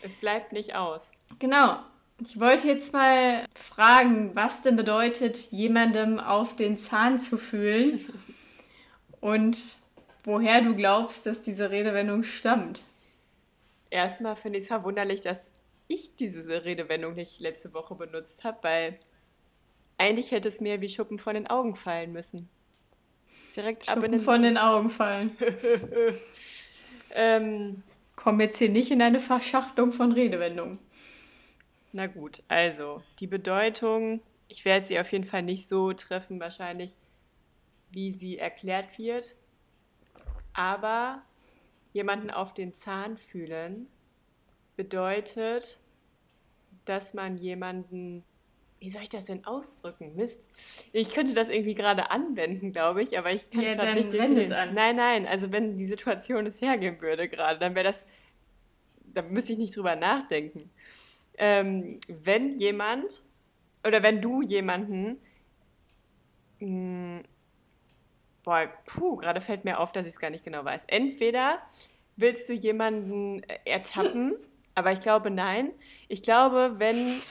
Es 0.01 0.15
bleibt 0.15 0.53
nicht 0.53 0.75
aus. 0.75 1.11
Genau. 1.39 1.79
Ich 2.21 2.39
wollte 2.39 2.67
jetzt 2.67 2.93
mal 2.93 3.45
fragen, 3.55 4.35
was 4.35 4.61
denn 4.61 4.75
bedeutet, 4.75 5.51
jemandem 5.51 6.19
auf 6.19 6.55
den 6.55 6.77
Zahn 6.77 7.17
zu 7.17 7.37
fühlen 7.37 8.05
und 9.21 9.77
woher 10.23 10.61
du 10.61 10.75
glaubst, 10.75 11.25
dass 11.25 11.41
diese 11.41 11.71
Redewendung 11.71 12.23
stammt. 12.23 12.83
Erstmal 13.89 14.35
finde 14.35 14.59
ich 14.59 14.63
es 14.65 14.67
verwunderlich, 14.67 15.21
dass 15.21 15.49
ich 15.87 16.15
diese 16.15 16.65
Redewendung 16.65 17.15
nicht 17.15 17.39
letzte 17.39 17.73
Woche 17.73 17.95
benutzt 17.95 18.43
habe, 18.43 18.59
weil 18.61 18.99
eigentlich 19.97 20.31
hätte 20.31 20.49
es 20.49 20.61
mir 20.61 20.81
wie 20.81 20.89
Schuppen 20.89 21.17
von 21.17 21.33
den 21.33 21.47
Augen 21.47 21.75
fallen 21.75 22.11
müssen. 22.11 22.49
Direkt 23.55 23.89
ab 23.89 23.95
in 23.97 24.01
Schuppen 24.01 24.11
den 24.11 24.21
von 24.21 24.41
den 24.43 24.57
Augen 24.57 24.89
fallen. 24.89 25.35
ähm, 27.15 27.83
Komm 28.21 28.41
jetzt 28.41 28.57
hier 28.57 28.67
nicht 28.67 28.91
in 28.91 29.01
eine 29.01 29.21
Verschachtelung 29.21 29.93
von 29.93 30.11
Redewendungen. 30.11 30.77
Na 31.93 32.07
gut, 32.07 32.43
also 32.49 33.01
die 33.21 33.27
Bedeutung, 33.27 34.19
ich 34.49 34.65
werde 34.65 34.85
sie 34.85 34.99
auf 34.99 35.09
jeden 35.13 35.23
Fall 35.23 35.41
nicht 35.41 35.69
so 35.69 35.93
treffen, 35.93 36.37
wahrscheinlich, 36.41 36.97
wie 37.91 38.11
sie 38.11 38.37
erklärt 38.37 38.99
wird. 38.99 39.35
Aber 40.51 41.21
jemanden 41.93 42.29
auf 42.29 42.53
den 42.53 42.73
Zahn 42.73 43.15
fühlen 43.15 43.87
bedeutet, 44.75 45.79
dass 46.83 47.13
man 47.13 47.37
jemanden, 47.37 48.25
wie 48.79 48.89
soll 48.89 49.01
ich 49.03 49.09
das 49.09 49.25
denn 49.25 49.45
ausdrücken? 49.45 50.15
Mist. 50.15 50.47
Ich 50.93 51.13
könnte 51.13 51.33
das 51.33 51.49
irgendwie 51.49 51.75
gerade 51.75 52.11
anwenden, 52.11 52.71
glaube 52.71 53.03
ich, 53.03 53.17
aber 53.17 53.31
ich 53.31 53.49
kann 53.49 53.61
Ja, 53.61 53.71
es 53.71 53.75
gerade 53.77 53.93
nicht 53.93 54.11
definieren. 54.13 54.53
an. 54.53 54.73
Nein, 54.73 54.95
nein, 54.95 55.27
also 55.27 55.51
wenn 55.51 55.77
die 55.77 55.85
Situation 55.85 56.45
es 56.45 56.61
hergeben 56.61 57.01
würde 57.01 57.27
gerade, 57.27 57.59
dann 57.59 57.75
wäre 57.75 57.85
das, 57.85 58.05
da 59.13 59.21
müsste 59.21 59.53
ich 59.53 59.57
nicht 59.57 59.75
drüber 59.75 59.95
nachdenken. 59.95 60.69
Ähm, 61.37 61.99
wenn 62.07 62.57
jemand 62.57 63.23
oder 63.85 64.03
wenn 64.03 64.21
du 64.21 64.41
jemanden 64.41 65.19
mh, 66.59 67.23
Boah, 68.43 68.67
puh, 68.85 69.17
gerade 69.17 69.41
fällt 69.41 69.65
mir 69.65 69.79
auf, 69.79 69.91
dass 69.91 70.05
ich 70.05 70.13
es 70.13 70.19
gar 70.19 70.29
nicht 70.29 70.43
genau 70.45 70.63
weiß. 70.63 70.85
Entweder 70.87 71.59
willst 72.15 72.47
du 72.49 72.53
jemanden 72.53 73.43
äh, 73.43 73.59
ertappen, 73.65 74.35
aber 74.75 74.91
ich 74.91 75.01
glaube 75.01 75.29
nein. 75.29 75.71
Ich 76.07 76.23
glaube, 76.23 76.75
wenn, 76.77 77.21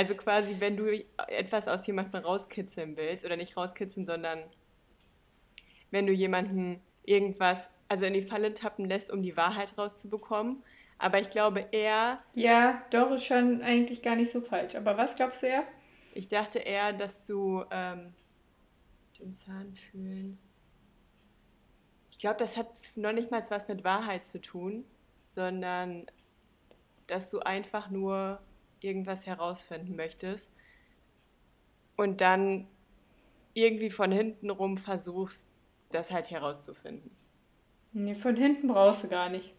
also 0.00 0.14
quasi, 0.14 0.56
wenn 0.60 0.78
du 0.78 1.04
etwas 1.28 1.68
aus 1.68 1.86
jemandem 1.86 2.22
rauskitzeln 2.22 2.96
willst, 2.96 3.26
oder 3.26 3.36
nicht 3.36 3.54
rauskitzeln, 3.54 4.06
sondern 4.06 4.38
wenn 5.90 6.06
du 6.06 6.12
jemanden 6.14 6.80
irgendwas, 7.04 7.68
also 7.86 8.06
in 8.06 8.14
die 8.14 8.22
Falle 8.22 8.54
tappen 8.54 8.86
lässt, 8.86 9.10
um 9.10 9.20
die 9.22 9.36
Wahrheit 9.36 9.76
rauszubekommen. 9.76 10.62
Aber 10.96 11.20
ich 11.20 11.28
glaube 11.28 11.66
eher, 11.70 12.18
Ja, 12.32 12.82
doch, 12.90 13.10
ist 13.10 13.26
schon 13.26 13.60
eigentlich 13.60 14.00
gar 14.00 14.16
nicht 14.16 14.30
so 14.30 14.40
falsch. 14.40 14.74
Aber 14.74 14.96
was 14.96 15.16
glaubst 15.16 15.42
du 15.42 15.48
eher? 15.48 15.64
ich 16.14 16.28
dachte 16.28 16.60
eher, 16.60 16.94
dass 16.94 17.26
du 17.26 17.62
ähm, 17.70 18.14
den 19.18 19.34
Zahn 19.34 19.74
fühlen. 19.74 20.38
Ich 22.10 22.18
glaube, 22.18 22.38
das 22.38 22.56
hat 22.56 22.68
noch 22.96 23.12
nicht 23.12 23.30
mal 23.30 23.44
was 23.50 23.68
mit 23.68 23.84
Wahrheit 23.84 24.24
zu 24.24 24.40
tun, 24.40 24.86
sondern 25.26 26.06
dass 27.06 27.28
du 27.28 27.40
einfach 27.40 27.90
nur 27.90 28.40
irgendwas 28.80 29.26
herausfinden 29.26 29.96
möchtest 29.96 30.50
und 31.96 32.20
dann 32.20 32.66
irgendwie 33.54 33.90
von 33.90 34.12
hinten 34.12 34.50
rum 34.50 34.78
versuchst, 34.78 35.50
das 35.90 36.10
halt 36.10 36.30
herauszufinden. 36.30 37.10
Nee, 37.92 38.14
von 38.14 38.36
hinten 38.36 38.68
brauchst 38.68 39.04
du 39.04 39.08
gar 39.08 39.28
nicht. 39.28 39.52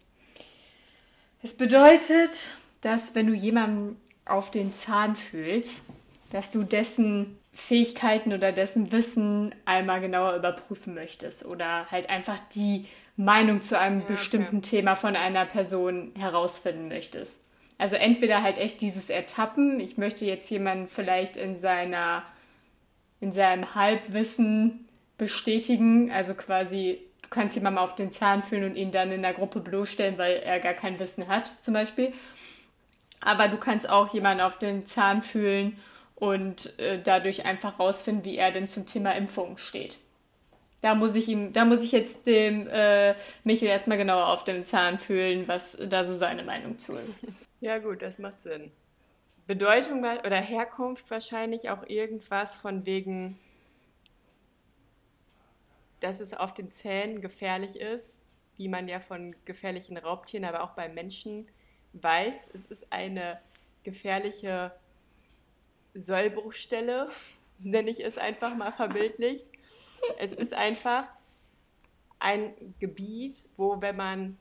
Es 1.42 1.54
bedeutet, 1.54 2.52
dass 2.80 3.14
wenn 3.14 3.26
du 3.26 3.34
jemanden 3.34 4.00
auf 4.24 4.50
den 4.50 4.72
Zahn 4.72 5.16
fühlst, 5.16 5.82
dass 6.30 6.50
du 6.50 6.62
dessen 6.62 7.38
Fähigkeiten 7.52 8.32
oder 8.32 8.52
dessen 8.52 8.92
Wissen 8.92 9.54
einmal 9.66 10.00
genauer 10.00 10.36
überprüfen 10.36 10.94
möchtest 10.94 11.44
oder 11.44 11.90
halt 11.90 12.08
einfach 12.08 12.38
die 12.54 12.86
Meinung 13.16 13.60
zu 13.60 13.78
einem 13.78 14.02
okay. 14.02 14.12
bestimmten 14.14 14.62
Thema 14.62 14.94
von 14.94 15.16
einer 15.16 15.44
Person 15.44 16.12
herausfinden 16.16 16.88
möchtest. 16.88 17.44
Also 17.82 17.96
entweder 17.96 18.44
halt 18.44 18.58
echt 18.58 18.80
dieses 18.80 19.10
Ertappen, 19.10 19.80
ich 19.80 19.98
möchte 19.98 20.24
jetzt 20.24 20.48
jemanden 20.50 20.86
vielleicht 20.86 21.36
in 21.36 21.56
seiner 21.56 22.22
in 23.18 23.32
seinem 23.32 23.74
Halbwissen 23.74 24.88
bestätigen, 25.18 26.12
also 26.12 26.34
quasi 26.34 27.00
du 27.22 27.28
kannst 27.28 27.56
jemandem 27.56 27.82
auf 27.82 27.96
den 27.96 28.12
Zahn 28.12 28.44
fühlen 28.44 28.70
und 28.70 28.76
ihn 28.76 28.92
dann 28.92 29.10
in 29.10 29.22
der 29.22 29.32
Gruppe 29.32 29.58
bloßstellen, 29.58 30.16
weil 30.16 30.36
er 30.36 30.60
gar 30.60 30.74
kein 30.74 31.00
Wissen 31.00 31.26
hat, 31.26 31.50
zum 31.60 31.74
Beispiel. 31.74 32.12
Aber 33.20 33.48
du 33.48 33.56
kannst 33.56 33.88
auch 33.88 34.14
jemanden 34.14 34.44
auf 34.44 34.60
den 34.60 34.86
Zahn 34.86 35.20
fühlen 35.20 35.76
und 36.14 36.78
äh, 36.78 37.02
dadurch 37.02 37.46
einfach 37.46 37.80
rausfinden, 37.80 38.24
wie 38.24 38.36
er 38.36 38.52
denn 38.52 38.68
zum 38.68 38.86
Thema 38.86 39.10
Impfung 39.16 39.58
steht. 39.58 39.98
Da 40.82 40.94
muss 40.94 41.16
ich 41.16 41.26
ihm, 41.26 41.52
da 41.52 41.64
muss 41.64 41.82
ich 41.82 41.90
jetzt 41.90 42.28
dem 42.28 42.68
äh, 42.68 43.16
Michael 43.42 43.70
erstmal 43.70 43.98
genauer 43.98 44.28
auf 44.28 44.44
den 44.44 44.64
Zahn 44.64 44.98
fühlen, 44.98 45.48
was 45.48 45.76
da 45.84 46.04
so 46.04 46.14
seine 46.14 46.44
Meinung 46.44 46.78
zu 46.78 46.94
ist. 46.94 47.16
Ja, 47.62 47.78
gut, 47.78 48.02
das 48.02 48.18
macht 48.18 48.40
Sinn. 48.40 48.72
Bedeutung 49.46 50.00
oder 50.00 50.40
Herkunft 50.40 51.08
wahrscheinlich 51.12 51.70
auch 51.70 51.84
irgendwas 51.86 52.56
von 52.56 52.84
wegen, 52.86 53.38
dass 56.00 56.18
es 56.18 56.34
auf 56.34 56.54
den 56.54 56.72
Zähnen 56.72 57.20
gefährlich 57.20 57.78
ist, 57.78 58.20
wie 58.56 58.66
man 58.66 58.88
ja 58.88 58.98
von 58.98 59.36
gefährlichen 59.44 59.96
Raubtieren, 59.96 60.44
aber 60.44 60.64
auch 60.64 60.72
bei 60.72 60.88
Menschen 60.88 61.46
weiß. 61.92 62.50
Es 62.52 62.62
ist 62.62 62.92
eine 62.92 63.40
gefährliche 63.84 64.74
Sollbruchstelle, 65.94 67.10
nenne 67.60 67.90
ich 67.90 68.04
es 68.04 68.18
einfach 68.18 68.56
mal 68.56 68.72
verbildlicht. 68.72 69.48
Es 70.18 70.32
ist 70.32 70.52
einfach 70.52 71.08
ein 72.18 72.74
Gebiet, 72.80 73.48
wo, 73.56 73.80
wenn 73.80 73.94
man 73.94 74.36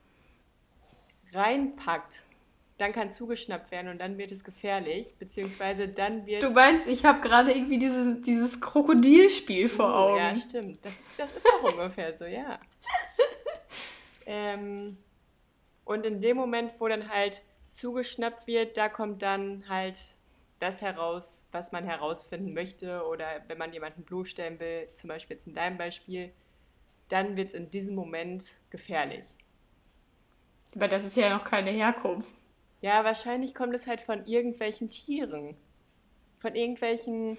reinpackt, 1.31 2.25
dann 2.82 2.94
kann 2.94 3.12
zugeschnappt 3.12 3.70
werden 3.72 3.89
und 3.89 4.00
dann 4.00 4.17
wird 4.17 4.32
es 4.32 4.44
gefährlich, 4.44 5.13
beziehungsweise 5.20 5.88
dann 5.88 6.26
wird... 6.26 6.41
Du 6.44 6.50
meinst, 6.52 6.88
ich 6.88 7.06
habe 7.06 7.22
gerade 7.22 7.52
irgendwie 7.54 7.78
dieses, 7.78 8.22
dieses 8.22 8.60
Krokodilspiel 8.60 9.67
vor 9.67 9.86
Oh, 9.86 9.98
Augen. 10.12 10.17
Ja, 10.17 10.36
stimmt. 10.36 10.84
Das, 10.84 10.91
ist- 10.94 11.10
das 11.17 11.32
ist 11.32 11.46
auch 11.48 11.63
ungefähr 11.74 12.17
so, 12.17 12.26
ja. 12.26 12.60
Ähm, 14.26 14.98
und 15.86 16.06
in 16.06 16.22
dem 16.22 16.38
Moment, 16.38 16.72
wo 16.80 16.88
dann 16.88 17.10
halt 17.10 17.44
zugeschnappt 17.70 18.48
wird, 18.48 18.78
da 18.78 18.89
kommt 18.89 19.22
dann 19.22 19.63
halt 19.70 20.00
das 20.60 20.82
heraus, 20.82 21.44
was 21.52 21.72
man 21.72 21.84
herausfinden 21.86 22.54
möchte. 22.54 23.06
Oder 23.06 23.44
wenn 23.48 23.58
man 23.58 23.74
jemanden 23.74 24.04
bloßstellen 24.04 24.60
will, 24.60 24.89
zum 24.94 25.08
Beispiel 25.08 25.36
jetzt 25.38 25.48
in 25.48 25.54
deinem 25.54 25.78
Beispiel, 25.78 26.32
dann 27.10 27.36
wird 27.38 27.50
es 27.50 27.54
in 27.54 27.70
diesem 27.70 27.96
Moment 27.96 28.44
gefährlich. 28.70 29.26
Aber 30.76 30.88
das 30.88 31.04
ist 31.04 31.17
ja 31.17 31.30
noch 31.36 31.44
keine 31.44 31.72
Herkunft. 31.72 32.32
Ja, 32.82 33.04
wahrscheinlich 33.04 33.54
kommt 33.56 33.76
es 33.76 33.88
halt 33.88 34.02
von 34.02 34.26
irgendwelchen 34.26 34.89
Tieren. 34.89 35.56
Von 36.39 36.56
irgendwelchen. 36.56 37.38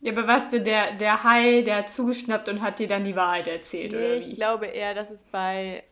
Ja, 0.00 0.12
aber 0.12 0.26
weißt 0.26 0.52
du, 0.52 0.60
der, 0.62 0.94
der 0.96 1.24
Hai, 1.24 1.62
der 1.62 1.76
hat 1.78 1.90
zugeschnappt 1.90 2.48
und 2.48 2.62
hat 2.62 2.78
dir 2.78 2.88
dann 2.88 3.04
die 3.04 3.16
Wahrheit 3.16 3.46
erzählt, 3.48 3.92
Nee, 3.92 4.16
oder 4.16 4.16
ich 4.16 4.30
wie? 4.30 4.34
glaube 4.34 4.66
eher, 4.66 4.94
dass 4.94 5.10
es 5.10 5.24
bei 5.24 5.84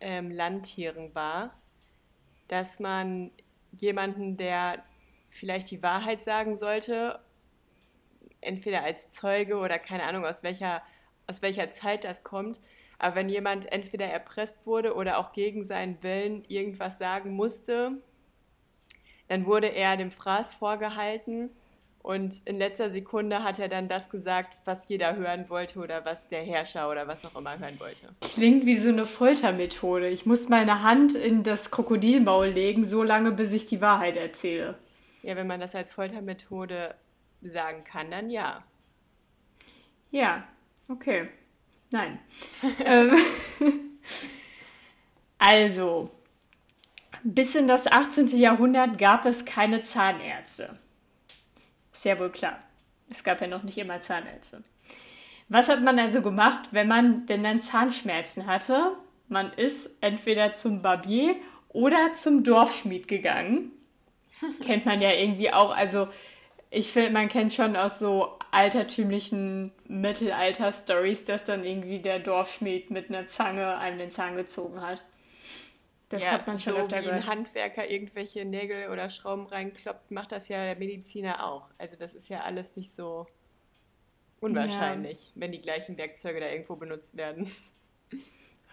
ähm, 0.00 0.30
Landtieren 0.30 1.14
war, 1.14 1.54
dass 2.48 2.80
man 2.80 3.32
jemanden, 3.72 4.36
der 4.36 4.84
vielleicht 5.30 5.70
die 5.70 5.82
Wahrheit 5.82 6.22
sagen 6.22 6.56
sollte, 6.56 7.20
entweder 8.40 8.82
als 8.84 9.08
Zeuge 9.10 9.56
oder 9.56 9.78
keine 9.78 10.04
Ahnung, 10.04 10.24
aus 10.24 10.42
welcher, 10.42 10.82
aus 11.26 11.42
welcher 11.42 11.70
Zeit 11.70 12.04
das 12.04 12.22
kommt, 12.22 12.60
aber 13.04 13.16
wenn 13.16 13.28
jemand 13.28 13.70
entweder 13.70 14.06
erpresst 14.06 14.64
wurde 14.64 14.94
oder 14.94 15.18
auch 15.18 15.32
gegen 15.32 15.62
seinen 15.62 16.02
Willen 16.02 16.42
irgendwas 16.48 16.96
sagen 16.96 17.34
musste, 17.34 17.98
dann 19.28 19.44
wurde 19.44 19.66
er 19.66 19.98
dem 19.98 20.10
Fraß 20.10 20.54
vorgehalten 20.54 21.50
und 21.98 22.40
in 22.46 22.54
letzter 22.54 22.90
Sekunde 22.90 23.44
hat 23.44 23.58
er 23.58 23.68
dann 23.68 23.88
das 23.88 24.08
gesagt, 24.08 24.56
was 24.64 24.88
jeder 24.88 25.16
hören 25.16 25.50
wollte 25.50 25.80
oder 25.80 26.06
was 26.06 26.28
der 26.28 26.40
Herrscher 26.40 26.90
oder 26.90 27.06
was 27.06 27.26
auch 27.26 27.38
immer 27.38 27.58
hören 27.58 27.78
wollte. 27.78 28.08
Klingt 28.22 28.64
wie 28.64 28.78
so 28.78 28.88
eine 28.88 29.04
Foltermethode. 29.04 30.08
Ich 30.08 30.24
muss 30.24 30.48
meine 30.48 30.82
Hand 30.82 31.14
in 31.14 31.42
das 31.42 31.70
Krokodilmaul 31.70 32.46
legen, 32.46 32.86
so 32.86 33.02
lange, 33.02 33.32
bis 33.32 33.52
ich 33.52 33.66
die 33.66 33.82
Wahrheit 33.82 34.16
erzähle. 34.16 34.78
Ja, 35.22 35.36
wenn 35.36 35.46
man 35.46 35.60
das 35.60 35.74
als 35.74 35.90
Foltermethode 35.90 36.94
sagen 37.42 37.84
kann, 37.84 38.10
dann 38.10 38.30
ja. 38.30 38.64
Ja, 40.10 40.48
okay. 40.88 41.28
Nein. 41.90 42.18
ähm, 42.84 43.16
also, 45.38 46.10
bis 47.22 47.54
in 47.54 47.66
das 47.66 47.86
18. 47.86 48.26
Jahrhundert 48.38 48.98
gab 48.98 49.26
es 49.26 49.44
keine 49.44 49.82
Zahnärzte. 49.82 50.70
Ist 51.92 52.04
ja 52.04 52.18
wohl 52.18 52.30
klar. 52.30 52.58
Es 53.08 53.22
gab 53.22 53.40
ja 53.40 53.46
noch 53.46 53.62
nicht 53.62 53.78
immer 53.78 54.00
Zahnärzte. 54.00 54.62
Was 55.48 55.68
hat 55.68 55.82
man 55.82 55.98
also 55.98 56.22
gemacht, 56.22 56.68
wenn 56.72 56.88
man 56.88 57.26
denn 57.26 57.42
dann 57.42 57.60
Zahnschmerzen 57.60 58.46
hatte? 58.46 58.94
Man 59.28 59.52
ist 59.52 59.90
entweder 60.00 60.52
zum 60.52 60.82
Barbier 60.82 61.36
oder 61.68 62.12
zum 62.12 62.44
Dorfschmied 62.44 63.08
gegangen. 63.08 63.72
Kennt 64.62 64.84
man 64.84 65.00
ja 65.00 65.12
irgendwie 65.12 65.52
auch. 65.52 65.74
Also, 65.74 66.08
ich 66.70 66.90
finde, 66.90 67.10
man 67.10 67.28
kennt 67.28 67.54
schon 67.54 67.76
aus 67.76 67.98
so 67.98 68.38
altertümlichen 68.54 69.72
Mittelalter-Stories, 69.88 71.24
dass 71.24 71.44
dann 71.44 71.64
irgendwie 71.64 71.98
der 71.98 72.20
Dorfschmied 72.20 72.90
mit 72.90 73.08
einer 73.08 73.26
Zange 73.26 73.76
einem 73.78 73.98
den 73.98 74.10
Zahn 74.12 74.36
gezogen 74.36 74.80
hat. 74.80 75.04
Das 76.08 76.22
ja, 76.22 76.30
hat 76.30 76.46
man 76.46 76.60
schon 76.60 76.74
so 76.74 76.78
öfter 76.78 77.00
wie 77.00 77.06
gehört. 77.06 77.22
ein 77.22 77.26
Handwerker 77.26 77.90
irgendwelche 77.90 78.44
Nägel 78.44 78.90
oder 78.90 79.10
Schrauben 79.10 79.46
reinkloppt, 79.46 80.12
macht 80.12 80.30
das 80.30 80.46
ja 80.46 80.64
der 80.64 80.76
Mediziner 80.76 81.44
auch. 81.44 81.68
Also 81.78 81.96
das 81.96 82.14
ist 82.14 82.28
ja 82.28 82.42
alles 82.42 82.76
nicht 82.76 82.94
so 82.94 83.26
unwahrscheinlich, 84.38 85.32
wenn 85.34 85.50
die 85.50 85.60
gleichen 85.60 85.98
Werkzeuge 85.98 86.38
da 86.38 86.46
irgendwo 86.46 86.76
benutzt 86.76 87.16
werden. 87.16 87.50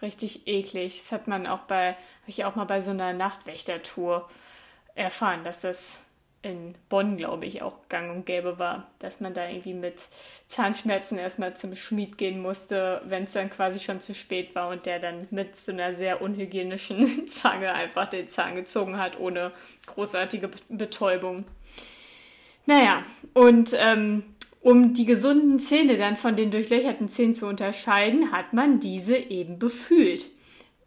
Richtig 0.00 0.46
eklig. 0.46 0.98
Das 0.98 1.10
hat 1.10 1.26
man 1.26 1.46
auch 1.48 1.62
bei, 1.62 1.94
habe 1.94 1.98
ich 2.28 2.44
auch 2.44 2.54
mal 2.54 2.66
bei 2.66 2.80
so 2.80 2.92
einer 2.92 3.12
Nachtwächtertour 3.12 4.28
erfahren, 4.94 5.42
dass 5.42 5.62
das 5.62 5.98
in 6.42 6.74
Bonn, 6.88 7.16
glaube 7.16 7.46
ich, 7.46 7.62
auch 7.62 7.88
gang 7.88 8.10
und 8.10 8.26
gäbe 8.26 8.58
war, 8.58 8.90
dass 8.98 9.20
man 9.20 9.32
da 9.32 9.48
irgendwie 9.48 9.74
mit 9.74 9.94
Zahnschmerzen 10.48 11.16
erstmal 11.18 11.54
zum 11.54 11.76
Schmied 11.76 12.18
gehen 12.18 12.42
musste, 12.42 13.00
wenn 13.06 13.24
es 13.24 13.32
dann 13.32 13.48
quasi 13.48 13.78
schon 13.78 14.00
zu 14.00 14.12
spät 14.12 14.54
war 14.54 14.68
und 14.68 14.84
der 14.86 14.98
dann 14.98 15.28
mit 15.30 15.56
so 15.56 15.72
einer 15.72 15.94
sehr 15.94 16.20
unhygienischen 16.20 17.26
Zange 17.28 17.72
einfach 17.72 18.08
den 18.08 18.28
Zahn 18.28 18.56
gezogen 18.56 18.98
hat, 18.98 19.20
ohne 19.20 19.52
großartige 19.86 20.48
Be- 20.48 20.58
Betäubung. 20.68 21.44
Naja, 22.66 23.04
und 23.34 23.74
ähm, 23.78 24.24
um 24.60 24.94
die 24.94 25.06
gesunden 25.06 25.58
Zähne 25.58 25.96
dann 25.96 26.16
von 26.16 26.36
den 26.36 26.50
durchlöcherten 26.50 27.08
Zähnen 27.08 27.34
zu 27.34 27.46
unterscheiden, 27.46 28.30
hat 28.32 28.52
man 28.52 28.78
diese 28.78 29.16
eben 29.16 29.58
befühlt, 29.58 30.26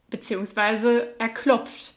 beziehungsweise 0.10 1.20
erklopft. 1.20 1.95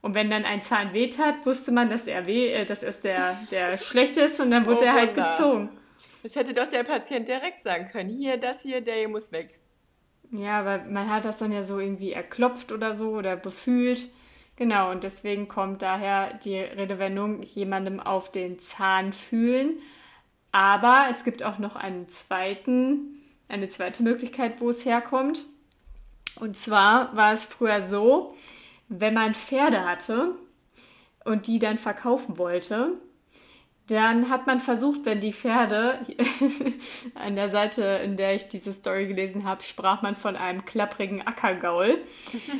Und 0.00 0.14
wenn 0.14 0.30
dann 0.30 0.44
ein 0.44 0.62
Zahn 0.62 0.92
weht 0.92 1.18
hat, 1.18 1.44
wusste 1.44 1.72
man, 1.72 1.90
dass 1.90 2.06
er 2.06 2.26
weh, 2.26 2.52
äh, 2.52 2.64
dass 2.64 2.82
es 2.82 3.00
der, 3.00 3.36
der 3.50 3.76
schlechte 3.78 4.20
ist 4.20 4.40
und 4.40 4.50
dann 4.50 4.66
wurde 4.66 4.80
Oh, 4.82 4.86
er 4.86 4.92
halt 4.92 5.10
Wunder. 5.16 5.28
gezogen. 5.28 5.68
Das 6.22 6.36
hätte 6.36 6.54
doch 6.54 6.68
der 6.68 6.84
Patient 6.84 7.26
direkt 7.28 7.62
sagen 7.62 7.86
können. 7.90 8.08
Hier, 8.10 8.36
das 8.36 8.62
hier, 8.62 8.80
der 8.80 8.94
hier 8.94 9.08
muss 9.08 9.32
weg. 9.32 9.58
Ja, 10.30 10.60
aber 10.60 10.84
man 10.84 11.10
hat 11.10 11.24
das 11.24 11.38
dann 11.38 11.52
ja 11.52 11.64
so 11.64 11.78
irgendwie 11.78 12.12
erklopft 12.12 12.70
oder 12.70 12.94
so 12.94 13.10
oder 13.12 13.36
befühlt. 13.36 14.08
Genau, 14.56 14.90
und 14.90 15.04
deswegen 15.04 15.48
kommt 15.48 15.82
daher 15.82 16.34
die 16.34 16.58
Redewendung 16.58 17.42
jemandem 17.42 17.98
auf 18.00 18.30
den 18.30 18.58
Zahn 18.58 19.12
fühlen. 19.12 19.78
Aber 20.52 21.06
es 21.10 21.24
gibt 21.24 21.42
auch 21.42 21.58
noch 21.58 21.76
einen 21.76 22.08
zweiten, 22.08 23.20
eine 23.48 23.68
zweite 23.68 24.02
Möglichkeit, 24.02 24.60
wo 24.60 24.70
es 24.70 24.84
herkommt. 24.84 25.44
Und 26.38 26.56
zwar 26.56 27.14
war 27.16 27.32
es 27.32 27.44
früher 27.44 27.82
so, 27.82 28.34
wenn 28.88 29.14
man 29.14 29.34
Pferde 29.34 29.84
hatte 29.84 30.32
und 31.24 31.46
die 31.46 31.58
dann 31.58 31.78
verkaufen 31.78 32.38
wollte, 32.38 32.94
dann 33.88 34.28
hat 34.28 34.46
man 34.46 34.60
versucht, 34.60 35.06
wenn 35.06 35.20
die 35.20 35.32
Pferde, 35.32 35.98
an 37.14 37.36
der 37.36 37.48
Seite, 37.48 37.82
in 38.04 38.16
der 38.16 38.34
ich 38.34 38.48
diese 38.48 38.72
Story 38.72 39.06
gelesen 39.06 39.44
habe, 39.44 39.62
sprach 39.62 40.02
man 40.02 40.14
von 40.14 40.36
einem 40.36 40.66
klapprigen 40.66 41.26
Ackergaul. 41.26 41.98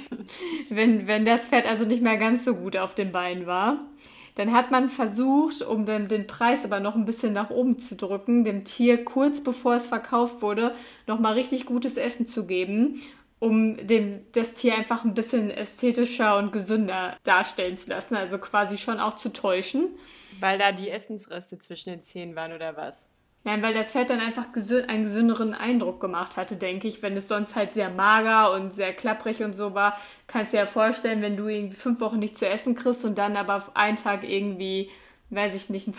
wenn, 0.70 1.06
wenn 1.06 1.26
das 1.26 1.48
Pferd 1.48 1.66
also 1.66 1.84
nicht 1.84 2.02
mehr 2.02 2.16
ganz 2.16 2.44
so 2.44 2.54
gut 2.54 2.78
auf 2.78 2.94
den 2.94 3.12
Beinen 3.12 3.46
war, 3.46 3.78
dann 4.36 4.52
hat 4.52 4.70
man 4.70 4.88
versucht, 4.88 5.62
um 5.62 5.84
dann 5.84 6.08
den 6.08 6.26
Preis 6.26 6.64
aber 6.64 6.80
noch 6.80 6.94
ein 6.94 7.04
bisschen 7.04 7.32
nach 7.34 7.50
oben 7.50 7.78
zu 7.78 7.96
drücken, 7.96 8.44
dem 8.44 8.64
Tier 8.64 9.04
kurz 9.04 9.42
bevor 9.42 9.74
es 9.74 9.88
verkauft 9.88 10.40
wurde, 10.40 10.74
nochmal 11.06 11.34
richtig 11.34 11.66
gutes 11.66 11.96
Essen 11.96 12.26
zu 12.26 12.46
geben, 12.46 13.02
um 13.40 13.86
dem, 13.86 14.26
das 14.32 14.54
Tier 14.54 14.74
einfach 14.76 15.04
ein 15.04 15.14
bisschen 15.14 15.50
ästhetischer 15.50 16.38
und 16.38 16.52
gesünder 16.52 17.16
darstellen 17.24 17.76
zu 17.76 17.90
lassen, 17.90 18.16
also 18.16 18.38
quasi 18.38 18.78
schon 18.78 19.00
auch 19.00 19.16
zu 19.16 19.32
täuschen. 19.32 19.88
Weil 20.40 20.58
da 20.58 20.72
die 20.72 20.88
Essensreste 20.90 21.58
zwischen 21.58 21.90
den 21.90 22.02
Zähnen 22.02 22.34
waren 22.36 22.52
oder 22.52 22.76
was? 22.76 22.96
Nein, 23.44 23.62
weil 23.62 23.72
das 23.72 23.92
Pferd 23.92 24.10
dann 24.10 24.20
einfach 24.20 24.52
gesü 24.52 24.82
einen 24.82 25.04
gesünderen 25.04 25.54
Eindruck 25.54 26.00
gemacht 26.00 26.36
hatte, 26.36 26.56
denke 26.56 26.86
ich. 26.88 27.02
Wenn 27.02 27.16
es 27.16 27.28
sonst 27.28 27.56
halt 27.56 27.72
sehr 27.72 27.88
mager 27.90 28.52
und 28.52 28.72
sehr 28.72 28.92
klapprig 28.92 29.42
und 29.42 29.54
so 29.54 29.74
war, 29.74 29.98
kannst 30.26 30.52
du 30.52 30.56
dir 30.56 30.62
ja 30.62 30.66
vorstellen, 30.66 31.22
wenn 31.22 31.36
du 31.36 31.48
irgendwie 31.48 31.76
fünf 31.76 32.00
Wochen 32.00 32.18
nicht 32.18 32.36
zu 32.36 32.46
essen 32.48 32.74
kriegst 32.74 33.04
und 33.04 33.16
dann 33.18 33.36
aber 33.36 33.56
auf 33.56 33.76
einen 33.76 33.96
Tag 33.96 34.24
irgendwie, 34.28 34.90
weiß 35.30 35.54
ich 35.56 35.70
nicht, 35.70 35.86
ein 35.88 35.94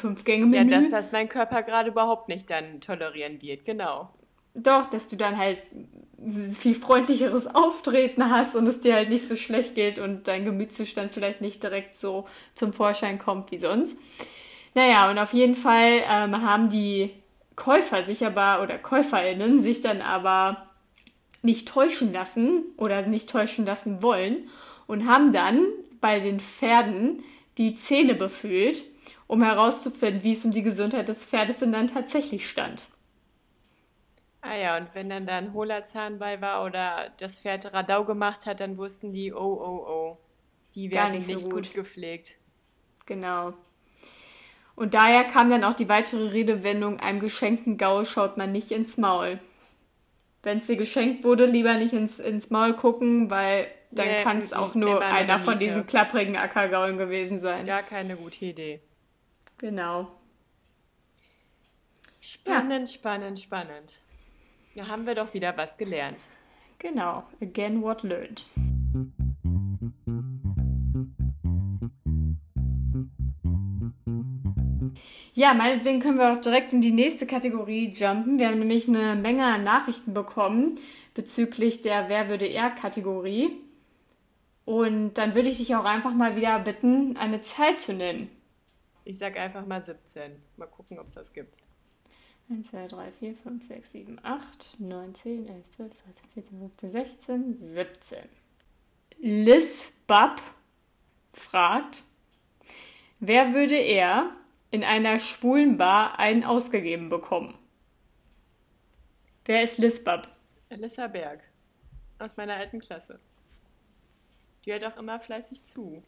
Ja, 0.52 0.66
Fünf-Gänge-Menü. 0.66 0.70
dass 0.70 0.90
das 0.90 1.12
mein 1.12 1.28
Körper 1.30 1.64
gerade 1.64 1.90
überhaupt 1.90 2.28
nicht 2.30 2.50
dann 2.50 2.82
tolerieren 2.82 3.42
wird, 3.42 3.66
genau. 3.66 4.10
Doch, 4.56 4.86
dass 4.86 5.08
du 5.08 5.16
dann 5.16 5.38
halt 5.38 5.60
viel 6.54 6.76
freundlicheres 6.76 7.48
Auftreten 7.48 8.30
hast 8.30 8.56
und 8.56 8.68
es 8.68 8.82
dir 8.82 8.96
halt 8.96 9.10
nicht 9.10 9.28
so 9.28 9.36
schlecht 9.36 9.76
geht 9.76 10.00
und 10.00 10.28
dein 10.28 10.46
Gemütszustand 10.46 11.14
vielleicht 11.14 11.42
nicht 11.42 11.64
direkt 11.64 11.96
so 11.96 12.26
zum 12.54 12.74
Vorschein 12.74 13.20
kommt 13.20 13.52
wie 13.52 13.58
sonst. 13.58 13.96
Naja, 14.74 15.10
und 15.10 15.18
auf 15.18 15.34
jeden 15.34 15.56
Fall 15.56 16.04
ähm, 16.10 16.42
haben 16.42 16.70
die 16.70 17.12
Käufer 17.56 18.04
sich 18.04 18.26
aber 18.26 18.62
oder 18.64 18.78
KäuferInnen 18.78 19.62
sich 19.62 19.82
dann 19.82 20.02
aber 20.02 20.70
nicht 21.42 21.68
täuschen 21.68 22.14
lassen 22.14 22.64
oder 22.78 23.06
nicht 23.06 23.30
täuschen 23.30 23.66
lassen 23.66 24.02
wollen 24.02 24.50
und 24.88 25.08
haben 25.08 25.32
dann 25.32 25.66
bei 26.02 26.20
den 26.20 26.40
Pferden 26.40 27.24
die 27.58 27.76
Zähne 27.76 28.16
befühlt, 28.16 28.84
um 29.28 29.44
herauszufinden, 29.44 30.24
wie 30.24 30.34
es 30.34 30.46
um 30.46 30.52
die 30.52 30.64
Gesundheit 30.64 31.10
des 31.10 31.26
Pferdes 31.26 31.58
denn 31.58 31.72
dann 31.72 31.88
tatsächlich 31.88 32.50
stand. 32.50 32.88
Ah 34.42 34.56
ja, 34.56 34.78
und 34.78 34.96
wenn 34.96 35.10
dann 35.10 35.26
da 35.28 35.38
ein 35.38 35.54
hohler 35.54 35.84
Zahn 35.84 36.18
bei 36.18 36.40
war 36.42 36.64
oder 36.64 37.12
das 37.18 37.40
Pferd 37.40 37.74
Radau 37.74 38.06
gemacht 38.06 38.46
hat, 38.46 38.62
dann 38.62 38.78
wussten 38.78 39.12
die, 39.12 39.34
oh, 39.34 39.38
oh, 39.38 39.86
oh, 39.88 40.18
die 40.76 40.92
werden 40.92 41.12
nicht 41.14 41.28
nicht, 41.28 41.40
so 41.40 41.50
gut. 41.50 41.68
gut. 41.68 41.74
gepflegt. 41.74 42.38
Genau. 43.06 43.54
Und 44.76 44.94
daher 44.94 45.26
kam 45.26 45.50
dann 45.50 45.66
auch 45.66 45.74
die 45.74 45.90
weitere 45.90 46.30
Redewendung, 46.30 47.02
einem 47.02 47.20
geschenkten 47.20 47.78
Gaul 47.78 48.06
schaut 48.06 48.38
man 48.38 48.54
nicht 48.54 48.72
ins 48.72 48.98
Maul. 48.98 49.40
Wenn 50.42 50.60
es 50.60 50.68
dir 50.68 50.78
geschenkt 50.78 51.26
wurde, 51.26 51.46
lieber 51.46 51.74
nicht 51.74 51.92
ins, 51.92 52.20
ins 52.20 52.50
Maul 52.50 52.74
gucken, 52.76 53.30
weil 53.30 53.68
dann 53.92 54.08
Nee, 54.08 54.24
kann 54.24 54.38
es 54.38 54.54
auch 54.54 54.74
nur 54.76 55.02
einer 55.02 55.38
von 55.38 55.56
Niete. 55.56 55.66
diesen 55.66 55.86
klapprigen 55.86 56.38
Ackergaulen 56.38 56.98
gewesen 56.98 57.40
sein. 57.40 57.66
Gar 57.66 57.84
keine 57.84 58.16
gute 58.16 58.46
Idee. 58.46 58.80
Genau. 59.58 60.10
Spannend, 62.22 62.90
spannend, 62.90 63.40
spannend. 63.40 63.98
Da 64.80 64.88
haben 64.88 65.06
wir 65.06 65.14
doch 65.14 65.34
wieder 65.34 65.58
was 65.58 65.76
gelernt. 65.76 66.16
Genau. 66.78 67.24
Again 67.42 67.82
what 67.82 68.04
learned. 68.04 68.46
Ja, 75.34 75.54
meinetwegen 75.54 76.00
können 76.00 76.18
wir 76.18 76.32
auch 76.32 76.40
direkt 76.40 76.74
in 76.74 76.80
die 76.80 76.94
nächste 76.94 77.28
Kategorie 77.28 77.90
jumpen. 77.90 78.40
Wir 78.40 78.48
haben 78.48 78.60
nämlich 78.60 78.88
eine 78.88 79.16
Menge 79.16 79.60
Nachrichten 79.60 80.14
bekommen 80.14 80.76
bezüglich 81.14 81.82
der 81.82 82.08
Wer 82.08 82.30
würde 82.30 82.46
er 82.46 82.70
Kategorie. 82.70 83.50
Und 84.64 85.16
dann 85.16 85.36
würde 85.36 85.50
ich 85.50 85.58
dich 85.58 85.76
auch 85.76 85.84
einfach 85.84 86.14
mal 86.14 86.38
wieder 86.38 86.58
bitten, 86.60 87.18
eine 87.18 87.42
Zahl 87.42 87.78
zu 87.78 87.94
nennen. 87.94 88.30
Ich 89.04 89.18
sag 89.18 89.36
einfach 89.36 89.66
mal 89.66 89.82
17. 89.82 90.42
Mal 90.56 90.68
gucken, 90.68 91.00
ob 91.00 91.08
es 91.08 91.16
das 91.16 91.34
gibt. 91.34 91.58
1, 92.50 92.64
2, 92.72 92.88
3, 92.88 93.12
4, 93.12 93.36
5, 93.36 93.68
6, 93.68 93.92
7, 93.92 94.20
8, 94.24 94.80
9, 94.80 95.14
10, 95.16 95.48
11, 95.48 95.66
12, 95.70 95.94
13, 96.04 96.30
14, 96.34 96.60
15, 96.60 96.92
16, 96.92 97.58
17. 97.62 98.18
Liz 99.20 99.92
Bab 100.08 100.42
fragt, 101.34 102.04
wer 103.20 103.54
würde 103.54 103.76
er 103.78 104.36
in 104.72 104.84
einer 104.84 105.20
schwulen 105.20 105.78
Bar 105.78 106.18
einen 106.18 106.44
ausgegeben 106.44 107.10
bekommen? 107.10 107.56
Wer 109.46 109.64
ist 109.64 109.78
Liz 109.78 110.04
Bab? 110.04 110.36
Alissa 110.70 111.08
Berg. 111.08 111.42
Aus 112.20 112.36
meiner 112.38 112.56
alten 112.56 112.80
Klasse. 112.80 113.20
Die 114.66 114.72
hört 114.74 114.86
auch 114.86 114.98
immer 114.98 115.20
fleißig 115.20 115.64
zu. 115.64 116.04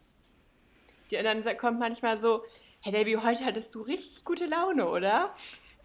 Die, 1.10 1.18
sa- 1.42 1.54
kommt 1.54 1.80
manchmal 1.80 2.18
so, 2.20 2.44
hey 2.82 2.92
Debbie, 2.92 3.18
heute 3.18 3.46
hattest 3.46 3.76
du 3.76 3.82
richtig 3.82 4.24
gute 4.26 4.46
Laune, 4.46 4.90
oder? 4.90 5.34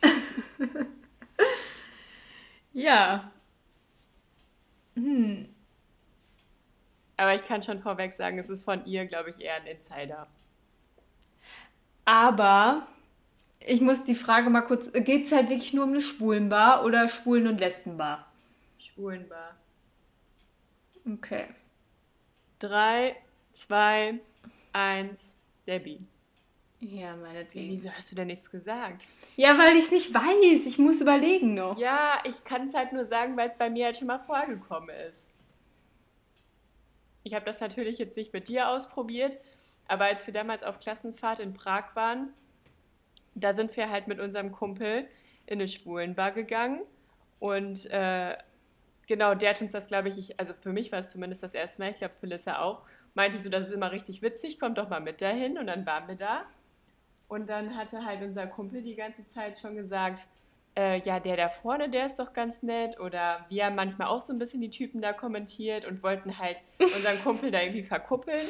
Ja, 2.73 3.33
Aber 7.17 7.35
ich 7.35 7.45
kann 7.45 7.63
schon 7.63 7.81
vorweg 7.83 8.13
sagen, 8.15 8.39
es 8.39 8.49
ist 8.49 8.65
von 8.65 8.85
ihr, 8.87 9.07
glaube 9.07 9.31
ich, 9.31 9.41
eher 9.41 9.57
ein 9.57 9.67
Insider. 9.67 10.29
aber 12.05 12.87
ich 13.61 13.81
muss 13.81 14.05
die 14.05 14.15
Frage 14.15 14.51
mal 14.51 14.63
kurz, 14.63 14.93
geht 14.93 15.27
es 15.27 15.33
halt 15.33 15.49
wirklich 15.51 15.73
nur 15.75 15.85
um 15.85 15.91
eine 15.91 16.01
Schwulenbar 16.01 16.85
oder 16.85 17.09
Schwulen- 17.09 17.49
und 17.49 17.59
Lesbenbar? 17.61 18.27
Schwulenbar. 18.79 19.57
Okay. 21.07 21.47
Drei, 22.59 23.17
zwei, 23.53 24.21
eins, 24.73 25.33
Debbie. 25.67 26.07
Ja, 26.81 27.17
meinetwegen. 27.17 27.71
Wieso 27.71 27.91
hast 27.91 28.13
du 28.13 28.17
denn 28.17 28.27
nichts 28.27 28.51
gesagt? 28.51 29.07
Ja, 29.37 29.57
weil 29.59 29.77
ich 29.77 29.87
es 29.87 29.91
nicht 29.91 30.13
weiß. 30.13 30.67
Ich 30.67 30.79
muss 30.79 31.01
überlegen 31.01 31.55
noch. 31.55 31.79
Ja, 31.79 32.19
ich 32.25 32.45
kann 32.45 32.69
es 32.69 32.75
halt 32.75 32.93
nur 32.93 33.07
sagen, 33.07 33.37
weil 33.37 33.49
es 33.49 33.57
bei 33.57 33.71
mir 33.71 33.87
halt 33.87 33.97
schon 33.97 34.09
mal 34.09 34.19
vorgekommen 34.19 34.91
ist. 35.09 35.25
Ich 37.25 37.35
habe 37.35 37.45
das 37.45 37.61
natürlich 37.61 37.99
jetzt 37.99 38.17
nicht 38.17 38.33
mit 38.33 38.49
dir 38.49 38.69
ausprobiert, 38.69 39.37
aber 39.89 40.05
als 40.05 40.27
wir 40.27 40.35
damals 40.35 40.63
auf 40.63 40.79
Klassenfahrt 40.79 41.41
in 41.41 41.55
Prag 41.55 41.97
waren, 41.97 42.29
da 43.35 43.53
sind 43.53 43.77
wir 43.77 43.91
halt 43.91 44.07
mit 44.07 44.21
unserem 44.21 44.53
Kumpel 44.53 45.09
in 45.47 45.55
eine 45.55 45.67
Schwulenbar 45.67 46.31
gegangen 46.31 46.83
und 47.41 47.87
äh, 47.87 48.37
genau, 49.09 49.35
der 49.35 49.51
hat 49.51 49.61
uns 49.61 49.73
das, 49.73 49.87
glaube 49.89 50.09
ich, 50.09 50.19
ich, 50.19 50.39
also 50.39 50.55
für 50.61 50.73
mich 50.73 50.93
war 50.93 51.01
es 51.01 51.11
zumindest 51.11 51.43
das 51.43 51.55
erste 51.55 51.81
Mal, 51.81 51.91
ich 51.91 51.97
glaube 51.97 52.15
für 52.15 52.27
Lissa 52.27 52.61
auch, 52.61 52.83
meinte 53.15 53.39
so, 53.39 53.49
das 53.49 53.69
ist 53.69 53.75
immer 53.75 53.91
richtig 53.91 54.23
witzig, 54.23 54.61
kommt 54.61 54.79
doch 54.79 54.89
mal 54.89 55.01
mit 55.01 55.21
dahin. 55.21 55.59
Und 55.59 55.67
dann 55.67 55.85
waren 55.87 56.07
wir 56.07 56.17
da. 56.17 56.45
Und 57.29 57.49
dann 57.49 57.77
hatte 57.77 58.05
halt 58.05 58.23
unser 58.23 58.47
Kumpel 58.47 58.83
die 58.83 58.95
ganze 58.95 59.27
Zeit 59.27 59.59
schon 59.59 59.77
gesagt, 59.77 60.27
äh, 60.77 61.01
ja, 61.01 61.19
der 61.19 61.37
da 61.37 61.49
vorne, 61.49 61.89
der 61.89 62.07
ist 62.07 62.19
doch 62.19 62.33
ganz 62.33 62.63
nett. 62.63 63.01
Oder 63.01 63.47
wir 63.49 63.67
haben 63.67 63.75
manchmal 63.75 64.09
auch 64.09 64.21
so 64.21 64.33
ein 64.33 64.39
bisschen 64.39 64.61
die 64.61 64.71
Typen 64.71 65.01
da 65.01 65.13
kommentiert 65.13 65.85
und 65.87 66.03
wollten 66.03 66.39
halt 66.39 66.61
unseren 66.79 67.21
Kumpel 67.23 67.51
da 67.51 67.61
irgendwie 67.61 67.83
verkuppeln. 67.83 68.41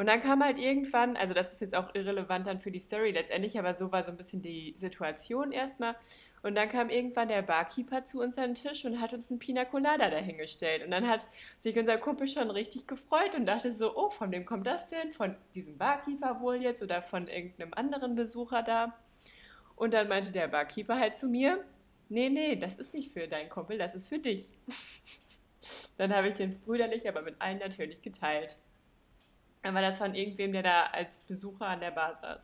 Und 0.00 0.06
dann 0.06 0.20
kam 0.20 0.42
halt 0.42 0.58
irgendwann, 0.58 1.14
also 1.18 1.34
das 1.34 1.52
ist 1.52 1.60
jetzt 1.60 1.74
auch 1.74 1.94
irrelevant 1.94 2.46
dann 2.46 2.58
für 2.58 2.70
die 2.70 2.78
Story 2.78 3.10
letztendlich, 3.10 3.58
aber 3.58 3.74
so 3.74 3.92
war 3.92 4.02
so 4.02 4.10
ein 4.10 4.16
bisschen 4.16 4.40
die 4.40 4.74
Situation 4.78 5.52
erstmal. 5.52 5.94
Und 6.42 6.54
dann 6.54 6.70
kam 6.70 6.88
irgendwann 6.88 7.28
der 7.28 7.42
Barkeeper 7.42 8.02
zu 8.02 8.22
uns 8.22 8.38
an 8.38 8.44
den 8.44 8.54
Tisch 8.54 8.86
und 8.86 8.98
hat 8.98 9.12
uns 9.12 9.30
einen 9.30 9.40
Pina 9.40 9.66
Colada 9.66 10.08
dahingestellt. 10.08 10.82
Und 10.82 10.90
dann 10.90 11.06
hat 11.06 11.26
sich 11.58 11.78
unser 11.78 11.98
Kumpel 11.98 12.28
schon 12.28 12.50
richtig 12.50 12.86
gefreut 12.86 13.34
und 13.34 13.44
dachte 13.44 13.70
so, 13.72 13.94
oh, 13.94 14.08
von 14.08 14.32
wem 14.32 14.46
kommt 14.46 14.66
das 14.66 14.88
denn? 14.88 15.12
Von 15.12 15.36
diesem 15.54 15.76
Barkeeper 15.76 16.40
wohl 16.40 16.56
jetzt 16.56 16.82
oder 16.82 17.02
von 17.02 17.28
irgendeinem 17.28 17.74
anderen 17.74 18.14
Besucher 18.14 18.62
da? 18.62 18.96
Und 19.76 19.92
dann 19.92 20.08
meinte 20.08 20.32
der 20.32 20.48
Barkeeper 20.48 20.98
halt 20.98 21.14
zu 21.14 21.28
mir, 21.28 21.62
nee, 22.08 22.30
nee, 22.30 22.56
das 22.56 22.76
ist 22.76 22.94
nicht 22.94 23.12
für 23.12 23.28
deinen 23.28 23.50
Kumpel, 23.50 23.76
das 23.76 23.94
ist 23.94 24.08
für 24.08 24.18
dich. 24.18 24.48
Dann 25.98 26.14
habe 26.14 26.28
ich 26.28 26.34
den 26.36 26.58
brüderlich, 26.60 27.06
aber 27.06 27.20
mit 27.20 27.38
allen 27.38 27.58
natürlich 27.58 28.00
geteilt. 28.00 28.56
Aber 29.62 29.80
das 29.80 29.98
von 29.98 30.14
irgendwem, 30.14 30.52
der 30.52 30.62
da 30.62 30.86
als 30.86 31.18
Besucher 31.18 31.66
an 31.66 31.80
der 31.80 31.90
Bar 31.90 32.14
saß. 32.14 32.42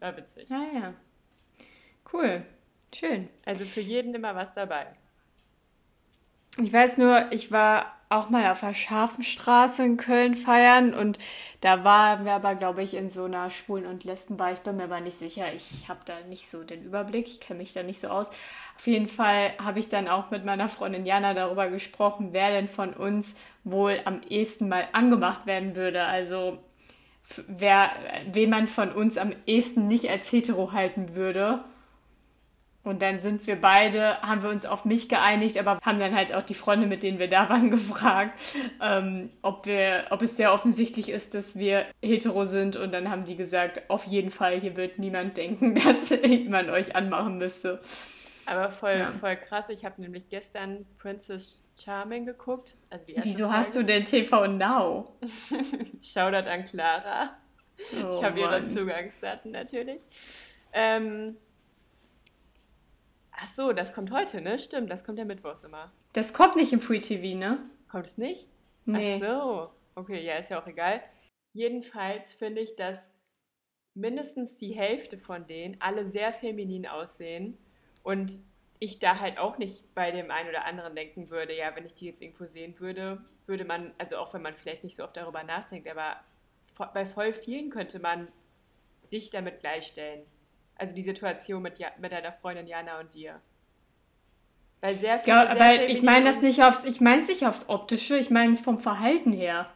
War 0.00 0.16
witzig. 0.16 0.50
Ah 0.50 0.66
ja. 0.74 0.94
Cool. 2.12 2.44
Schön. 2.94 3.28
Also 3.44 3.64
für 3.64 3.80
jeden 3.80 4.14
immer 4.14 4.34
was 4.34 4.54
dabei. 4.54 4.86
Ich 6.56 6.72
weiß 6.72 6.98
nur, 6.98 7.30
ich 7.30 7.52
war 7.52 7.97
auch 8.10 8.30
mal 8.30 8.50
auf 8.50 8.60
der 8.60 8.74
Scharfenstraße 8.74 9.84
in 9.84 9.96
Köln 9.96 10.34
feiern 10.34 10.94
und 10.94 11.18
da 11.60 11.84
waren 11.84 12.24
wir 12.24 12.32
aber, 12.32 12.54
glaube 12.54 12.82
ich, 12.82 12.94
in 12.94 13.10
so 13.10 13.24
einer 13.24 13.50
Schwulen- 13.50 13.86
und 13.86 14.04
Lesbenbar. 14.04 14.52
Ich 14.52 14.60
bin 14.60 14.76
mir 14.76 14.84
aber 14.84 15.00
nicht 15.00 15.18
sicher. 15.18 15.52
Ich 15.52 15.88
habe 15.88 16.00
da 16.04 16.14
nicht 16.28 16.48
so 16.48 16.62
den 16.62 16.84
Überblick. 16.84 17.26
Ich 17.26 17.40
kenne 17.40 17.58
mich 17.58 17.72
da 17.72 17.82
nicht 17.82 18.00
so 18.00 18.08
aus. 18.08 18.30
Auf 18.76 18.86
jeden 18.86 19.08
Fall 19.08 19.52
habe 19.62 19.78
ich 19.78 19.88
dann 19.88 20.08
auch 20.08 20.30
mit 20.30 20.44
meiner 20.44 20.68
Freundin 20.68 21.04
Jana 21.04 21.34
darüber 21.34 21.68
gesprochen, 21.68 22.28
wer 22.32 22.50
denn 22.50 22.68
von 22.68 22.94
uns 22.94 23.34
wohl 23.64 24.00
am 24.04 24.20
ehesten 24.28 24.68
mal 24.68 24.88
angemacht 24.92 25.46
werden 25.46 25.76
würde. 25.76 26.04
Also 26.04 26.58
wer, 27.46 27.90
wen 28.32 28.50
man 28.50 28.66
von 28.66 28.92
uns 28.92 29.18
am 29.18 29.34
ehesten 29.46 29.88
nicht 29.88 30.08
als 30.08 30.30
hetero 30.32 30.72
halten 30.72 31.14
würde. 31.14 31.64
Und 32.88 33.02
dann 33.02 33.20
sind 33.20 33.46
wir 33.46 33.60
beide, 33.60 34.20
haben 34.22 34.42
wir 34.42 34.48
uns 34.50 34.64
auf 34.64 34.84
mich 34.84 35.08
geeinigt, 35.08 35.58
aber 35.58 35.78
haben 35.84 35.98
dann 36.00 36.14
halt 36.14 36.32
auch 36.32 36.42
die 36.42 36.54
Freunde, 36.54 36.86
mit 36.86 37.02
denen 37.02 37.18
wir 37.18 37.28
da 37.28 37.48
waren, 37.48 37.70
gefragt, 37.78 38.40
ähm, 38.80 39.30
ob, 39.42 39.66
wir, 39.66 40.06
ob 40.10 40.22
es 40.22 40.36
sehr 40.36 40.52
offensichtlich 40.52 41.10
ist, 41.10 41.34
dass 41.34 41.56
wir 41.56 41.86
hetero 42.02 42.44
sind. 42.46 42.76
Und 42.76 42.92
dann 42.92 43.10
haben 43.10 43.24
die 43.24 43.36
gesagt, 43.36 43.88
auf 43.90 44.04
jeden 44.04 44.30
Fall, 44.30 44.58
hier 44.60 44.76
wird 44.76 44.98
niemand 44.98 45.36
denken, 45.36 45.74
dass 45.84 46.10
man 46.48 46.70
euch 46.70 46.96
anmachen 46.96 47.38
müsste. 47.38 47.80
Aber 48.46 48.70
voll, 48.70 48.96
Ja. 48.98 49.12
voll 49.12 49.36
krass. 49.36 49.68
Ich 49.68 49.84
habe 49.84 50.00
nämlich 50.00 50.30
gestern 50.30 50.86
Princess 50.96 51.64
Charming 51.78 52.24
geguckt. 52.24 52.74
Also 52.88 53.04
Wieso 53.22 53.52
hast 53.52 53.74
du 53.74 53.80
Folge. 53.80 53.92
denn 53.92 54.04
TV 54.06 54.46
Now? 54.46 55.14
Shoutout 56.02 56.48
an 56.48 56.64
Clara. 56.64 57.36
Oh, 58.02 58.10
ich 58.18 58.24
habe 58.24 58.40
ihre. 58.40 58.64
Zugangsdaten 58.64 59.50
natürlich. 59.50 60.02
Ähm, 60.72 61.36
ach 63.40 63.48
so, 63.48 63.72
das 63.72 63.94
kommt 63.94 64.10
heute, 64.10 64.40
ne? 64.40 64.58
Stimmt, 64.58 64.90
das 64.90 65.04
kommt 65.04 65.18
ja 65.18 65.24
mittwochs 65.24 65.62
immer. 65.62 65.92
Das 66.12 66.32
kommt 66.32 66.56
nicht 66.56 66.72
im 66.72 66.80
Free 66.80 66.98
TV, 66.98 67.38
ne? 67.38 67.58
Kommt 67.90 68.06
es 68.06 68.18
nicht? 68.18 68.48
Nee. 68.84 69.20
Ach 69.22 69.26
so. 69.26 69.70
Okay, 69.94 70.24
ja, 70.24 70.34
ist 70.34 70.50
ja 70.50 70.60
auch 70.60 70.66
egal. 70.66 71.02
Jedenfalls 71.52 72.32
finde 72.32 72.60
ich, 72.60 72.76
dass 72.76 73.10
mindestens 73.94 74.56
die 74.56 74.74
Hälfte 74.74 75.18
von 75.18 75.46
denen 75.46 75.80
alle 75.80 76.06
sehr 76.06 76.32
feminin 76.32 76.86
aussehen 76.86 77.58
und 78.02 78.40
ich 78.78 79.00
da 79.00 79.18
halt 79.18 79.38
auch 79.38 79.58
nicht 79.58 79.92
bei 79.94 80.12
dem 80.12 80.30
einen 80.30 80.50
oder 80.50 80.64
anderen 80.64 80.94
denken 80.94 81.30
würde, 81.30 81.56
ja, 81.56 81.74
wenn 81.74 81.84
ich 81.84 81.94
die 81.94 82.06
jetzt 82.06 82.22
irgendwo 82.22 82.46
sehen 82.46 82.78
würde, 82.78 83.24
würde 83.46 83.64
man, 83.64 83.92
also 83.98 84.18
auch 84.18 84.34
wenn 84.34 84.42
man 84.42 84.54
vielleicht 84.54 84.84
nicht 84.84 84.96
so 84.96 85.02
oft 85.02 85.16
darüber 85.16 85.42
nachdenkt, 85.42 85.88
aber 85.88 86.20
bei 86.94 87.04
voll 87.04 87.32
vielen 87.32 87.70
könnte 87.70 87.98
man 87.98 88.28
dich 89.10 89.30
damit 89.30 89.58
gleichstellen. 89.58 90.24
Also 90.78 90.94
die 90.94 91.02
Situation 91.02 91.62
mit, 91.62 91.78
ja 91.78 91.88
mit 91.98 92.12
deiner 92.12 92.32
Freundin 92.32 92.66
Jana 92.66 93.00
und 93.00 93.12
dir. 93.12 93.40
Weil 94.80 94.96
sehr 94.96 95.18
viele 95.18 95.36
Ja, 95.36 95.42
sehr 95.42 95.50
aber 95.50 95.88
ich 95.88 95.98
feminin 95.98 96.04
meine 96.04 96.24
das 96.26 96.40
nicht 96.40 96.62
aufs, 96.62 96.84
ich 96.84 97.00
meine 97.00 97.22
es 97.22 97.28
nicht 97.28 97.46
aufs 97.46 97.68
Optische, 97.68 98.16
ich 98.16 98.30
meine 98.30 98.52
es 98.52 98.60
vom 98.60 98.80
Verhalten 98.80 99.32
her. 99.32 99.66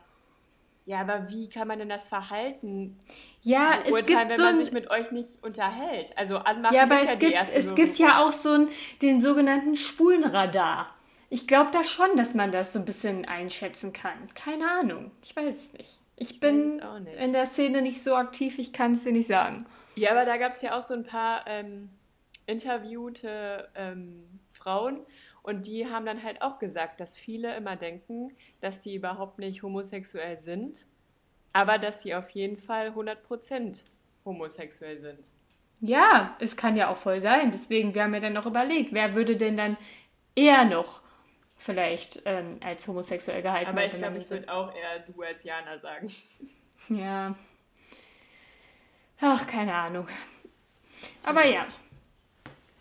Ja, 0.85 1.01
aber 1.01 1.29
wie 1.29 1.49
kann 1.49 1.69
man 1.69 1.79
denn 1.79 1.88
das 1.88 2.07
Verhalten 2.07 2.99
Ja, 3.43 3.79
es 3.85 3.91
beurteilen, 3.91 4.07
gibt 4.07 4.31
wenn 4.31 4.37
so 4.37 4.43
man 4.43 4.59
sich 4.59 4.73
mit 4.73 4.91
euch 4.91 5.12
nicht 5.12 5.43
unterhält? 5.43 6.17
Also 6.17 6.38
anmachen 6.38 6.75
Ja, 6.75 6.83
aber 6.83 6.97
ja 6.97 7.03
es 7.03 7.19
die 7.19 7.27
gibt, 7.27 7.38
es 7.55 7.75
gibt 7.75 7.97
ja 7.99 8.23
auch 8.25 8.33
so 8.33 8.51
einen, 8.51 8.69
den 9.01 9.21
sogenannten 9.21 9.77
Spulenradar. 9.77 10.93
Ich 11.31 11.47
glaube 11.47 11.71
da 11.71 11.83
schon, 11.85 12.17
dass 12.17 12.35
man 12.35 12.53
das 12.53 12.73
so 12.73 12.79
ein 12.79 12.85
bisschen 12.85 13.25
einschätzen 13.25 13.93
kann. 13.93 14.29
Keine 14.35 14.71
Ahnung. 14.71 15.12
Ich 15.23 15.35
weiß 15.35 15.57
es 15.57 15.73
nicht. 15.73 16.01
Ich 16.17 16.41
bin 16.41 16.83
auch 16.83 16.99
nicht. 16.99 17.17
in 17.17 17.33
der 17.33 17.47
Szene 17.47 17.81
nicht 17.81 18.03
so 18.03 18.15
aktiv, 18.15 18.59
ich 18.59 18.73
kann 18.73 18.93
es 18.93 19.05
dir 19.05 19.12
nicht 19.12 19.29
sagen. 19.29 19.67
Ja, 19.95 20.13
aber 20.13 20.25
da 20.25 20.37
gab 20.37 20.53
es 20.53 20.63
ja 20.63 20.79
auch 20.79 20.83
so 20.83 20.95
ein 20.95 21.05
paar 21.05 21.45
ähm, 21.47 21.91
interviewte 22.47 23.69
ähm, 23.75 24.41
Frauen 24.53 25.01
und 25.43 25.67
die 25.67 25.87
haben 25.87 26.07
dann 26.07 26.23
halt 26.23 26.41
auch 26.41 26.59
gesagt, 26.59 27.01
dass 27.01 27.17
viele 27.17 27.55
immer 27.57 27.77
denken, 27.77 28.33
dass 28.61 28.83
sie 28.83 28.95
überhaupt 28.95 29.39
nicht 29.39 29.63
homosexuell 29.63 30.39
sind, 30.41 30.87
aber 31.53 31.79
dass 31.79 32.03
sie 32.03 32.15
auf 32.15 32.31
jeden 32.31 32.57
Fall 32.57 32.91
100% 32.91 33.83
homosexuell 34.25 35.01
sind. 35.01 35.29
Ja, 35.81 36.37
es 36.39 36.57
kann 36.57 36.77
ja 36.77 36.89
auch 36.89 36.97
voll 36.97 37.21
sein. 37.21 37.51
Deswegen, 37.51 37.95
wir 37.95 38.05
haben 38.05 38.15
ja 38.15 38.21
dann 38.21 38.35
noch 38.35 38.47
überlegt, 38.47 38.93
wer 38.93 39.15
würde 39.17 39.37
denn 39.37 39.57
dann 39.57 39.77
eher 40.37 40.65
noch 40.65 41.03
vielleicht 41.57 42.23
ähm, 42.25 42.59
als 42.63 42.87
homosexuell 42.87 43.43
gehalten 43.43 43.71
Aber 43.71 43.85
ich 43.85 43.93
werden, 43.93 43.99
glaube, 44.01 44.19
ich 44.19 44.31
würde 44.31 44.53
auch 44.53 44.75
eher 44.75 45.01
du 45.01 45.23
als 45.23 45.43
Jana 45.43 45.79
sagen. 45.79 46.11
Ja. 46.89 47.35
Ach, 49.25 49.47
keine 49.47 49.73
Ahnung. 49.73 50.09
Aber 51.23 51.47
ja, 51.47 51.65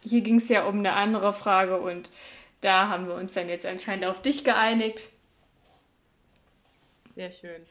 hier 0.02 0.22
ging 0.22 0.38
es 0.38 0.50
ja 0.50 0.66
um 0.66 0.80
eine 0.80 0.94
andere 0.94 1.34
Frage 1.34 1.80
und 1.80 2.10
da 2.62 2.90
haben 2.90 3.08
wir 3.08 3.14
uns 3.14 3.34
dann 3.34 3.48
jetzt 3.48 3.66
anscheinend 3.66 4.06
auf 4.06 4.24
dich 4.24 4.44
geeinigt. 4.44 5.10
Sehr 7.14 7.32
schön, 7.32 7.64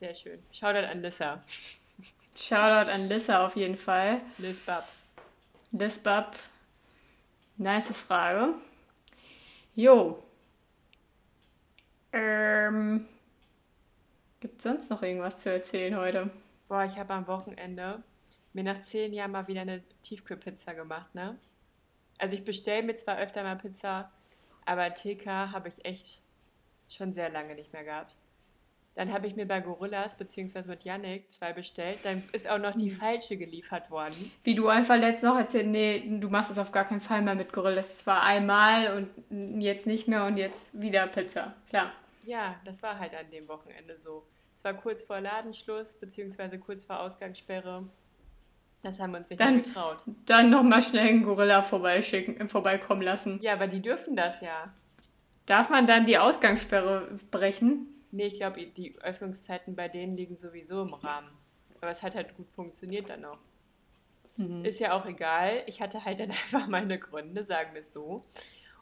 sehr 0.00 0.16
schön. 0.16 0.42
Shoutout 0.50 0.88
an 0.88 1.00
Lissa. 1.00 1.44
Shoutout 2.36 2.90
an 2.90 3.08
Lissa 3.08 3.46
auf 3.46 3.54
jeden 3.54 3.76
Fall. 3.76 4.20
Liz 4.38 4.66
Bab. 4.66 4.88
Lisbab, 5.70 6.36
nice 7.56 7.92
Frage. 7.92 8.54
Jo. 9.76 10.20
Ähm, 12.12 13.06
gibt 14.40 14.60
sonst 14.60 14.90
noch 14.90 15.02
irgendwas 15.02 15.38
zu 15.38 15.52
erzählen 15.52 15.96
heute? 15.96 16.30
Boah, 16.68 16.84
ich 16.84 16.98
habe 16.98 17.14
am 17.14 17.26
Wochenende 17.26 18.02
mir 18.52 18.64
nach 18.64 18.80
zehn 18.80 19.12
Jahren 19.12 19.32
mal 19.32 19.48
wieder 19.48 19.62
eine 19.62 19.82
Tiefkühlpizza 20.02 20.74
gemacht, 20.74 21.14
ne? 21.14 21.38
Also 22.18 22.34
ich 22.34 22.44
bestelle 22.44 22.82
mir 22.82 22.94
zwar 22.94 23.18
öfter 23.18 23.42
mal 23.42 23.56
Pizza, 23.56 24.10
aber 24.66 24.92
TK 24.92 25.26
habe 25.52 25.68
ich 25.68 25.84
echt 25.84 26.20
schon 26.88 27.12
sehr 27.12 27.30
lange 27.30 27.54
nicht 27.54 27.72
mehr 27.72 27.84
gehabt. 27.84 28.16
Dann 28.94 29.12
habe 29.12 29.28
ich 29.28 29.36
mir 29.36 29.46
bei 29.46 29.60
Gorillas 29.60 30.16
beziehungsweise 30.16 30.68
mit 30.68 30.82
Yannick 30.82 31.30
zwei 31.30 31.52
bestellt. 31.52 32.00
Dann 32.02 32.22
ist 32.32 32.50
auch 32.50 32.58
noch 32.58 32.74
die 32.74 32.90
falsche 32.90 33.36
geliefert 33.36 33.92
worden. 33.92 34.32
Wie 34.42 34.56
du 34.56 34.66
einfach 34.66 34.96
letztens 34.96 35.30
noch 35.30 35.38
erzählt, 35.38 35.68
nee, 35.68 36.18
du 36.18 36.28
machst 36.28 36.50
es 36.50 36.58
auf 36.58 36.72
gar 36.72 36.84
keinen 36.84 37.00
Fall 37.00 37.22
mehr 37.22 37.36
mit 37.36 37.52
Gorillas. 37.52 37.92
Es 37.92 38.06
war 38.08 38.24
einmal 38.24 39.08
und 39.30 39.60
jetzt 39.60 39.86
nicht 39.86 40.08
mehr 40.08 40.24
und 40.24 40.36
jetzt 40.36 40.68
wieder 40.72 41.06
Pizza. 41.06 41.54
Klar. 41.68 41.92
Ja, 42.24 42.56
das 42.64 42.82
war 42.82 42.98
halt 42.98 43.14
an 43.14 43.30
dem 43.30 43.46
Wochenende 43.46 43.96
so. 43.96 44.26
Es 44.58 44.64
war 44.64 44.74
kurz 44.74 45.04
vor 45.04 45.20
Ladenschluss 45.20 45.94
beziehungsweise 45.94 46.58
kurz 46.58 46.84
vor 46.84 46.98
Ausgangssperre. 46.98 47.84
Das 48.82 48.98
haben 48.98 49.12
wir 49.12 49.18
uns 49.20 49.30
nicht 49.30 49.38
Dann- 49.38 49.62
getraut. 49.62 49.98
Dann 50.26 50.50
nochmal 50.50 50.82
schnell 50.82 51.06
einen 51.06 51.22
Gorilla 51.22 51.62
vorbeischicken, 51.62 52.40
äh, 52.40 52.48
vorbeikommen 52.48 53.02
lassen. 53.02 53.38
Ja, 53.40 53.52
aber 53.52 53.68
die 53.68 53.80
dürfen 53.80 54.16
das 54.16 54.40
ja. 54.40 54.74
Darf 55.46 55.70
man 55.70 55.86
dann 55.86 56.06
die 56.06 56.18
Ausgangssperre 56.18 57.08
brechen? 57.30 57.86
Nee, 58.10 58.26
ich 58.26 58.34
glaube, 58.34 58.66
die 58.66 59.00
Öffnungszeiten 59.00 59.76
bei 59.76 59.86
denen 59.86 60.16
liegen 60.16 60.36
sowieso 60.36 60.82
im 60.82 60.92
Rahmen. 60.94 61.30
Aber 61.80 61.92
es 61.92 62.02
hat 62.02 62.16
halt 62.16 62.36
gut 62.36 62.50
funktioniert 62.50 63.10
dann 63.10 63.26
auch. 63.26 63.38
Ist 64.64 64.80
ja 64.80 64.92
auch 64.92 65.06
egal. 65.06 65.62
Ich 65.66 65.80
hatte 65.80 66.04
halt 66.04 66.18
dann 66.18 66.30
einfach 66.30 66.66
meine 66.66 66.98
Gründe, 66.98 67.44
sagen 67.44 67.74
wir 67.74 67.82
es 67.82 67.92
so. 67.92 68.24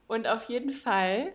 Und 0.07 0.27
auf 0.27 0.45
jeden 0.45 0.72
Fall 0.72 1.35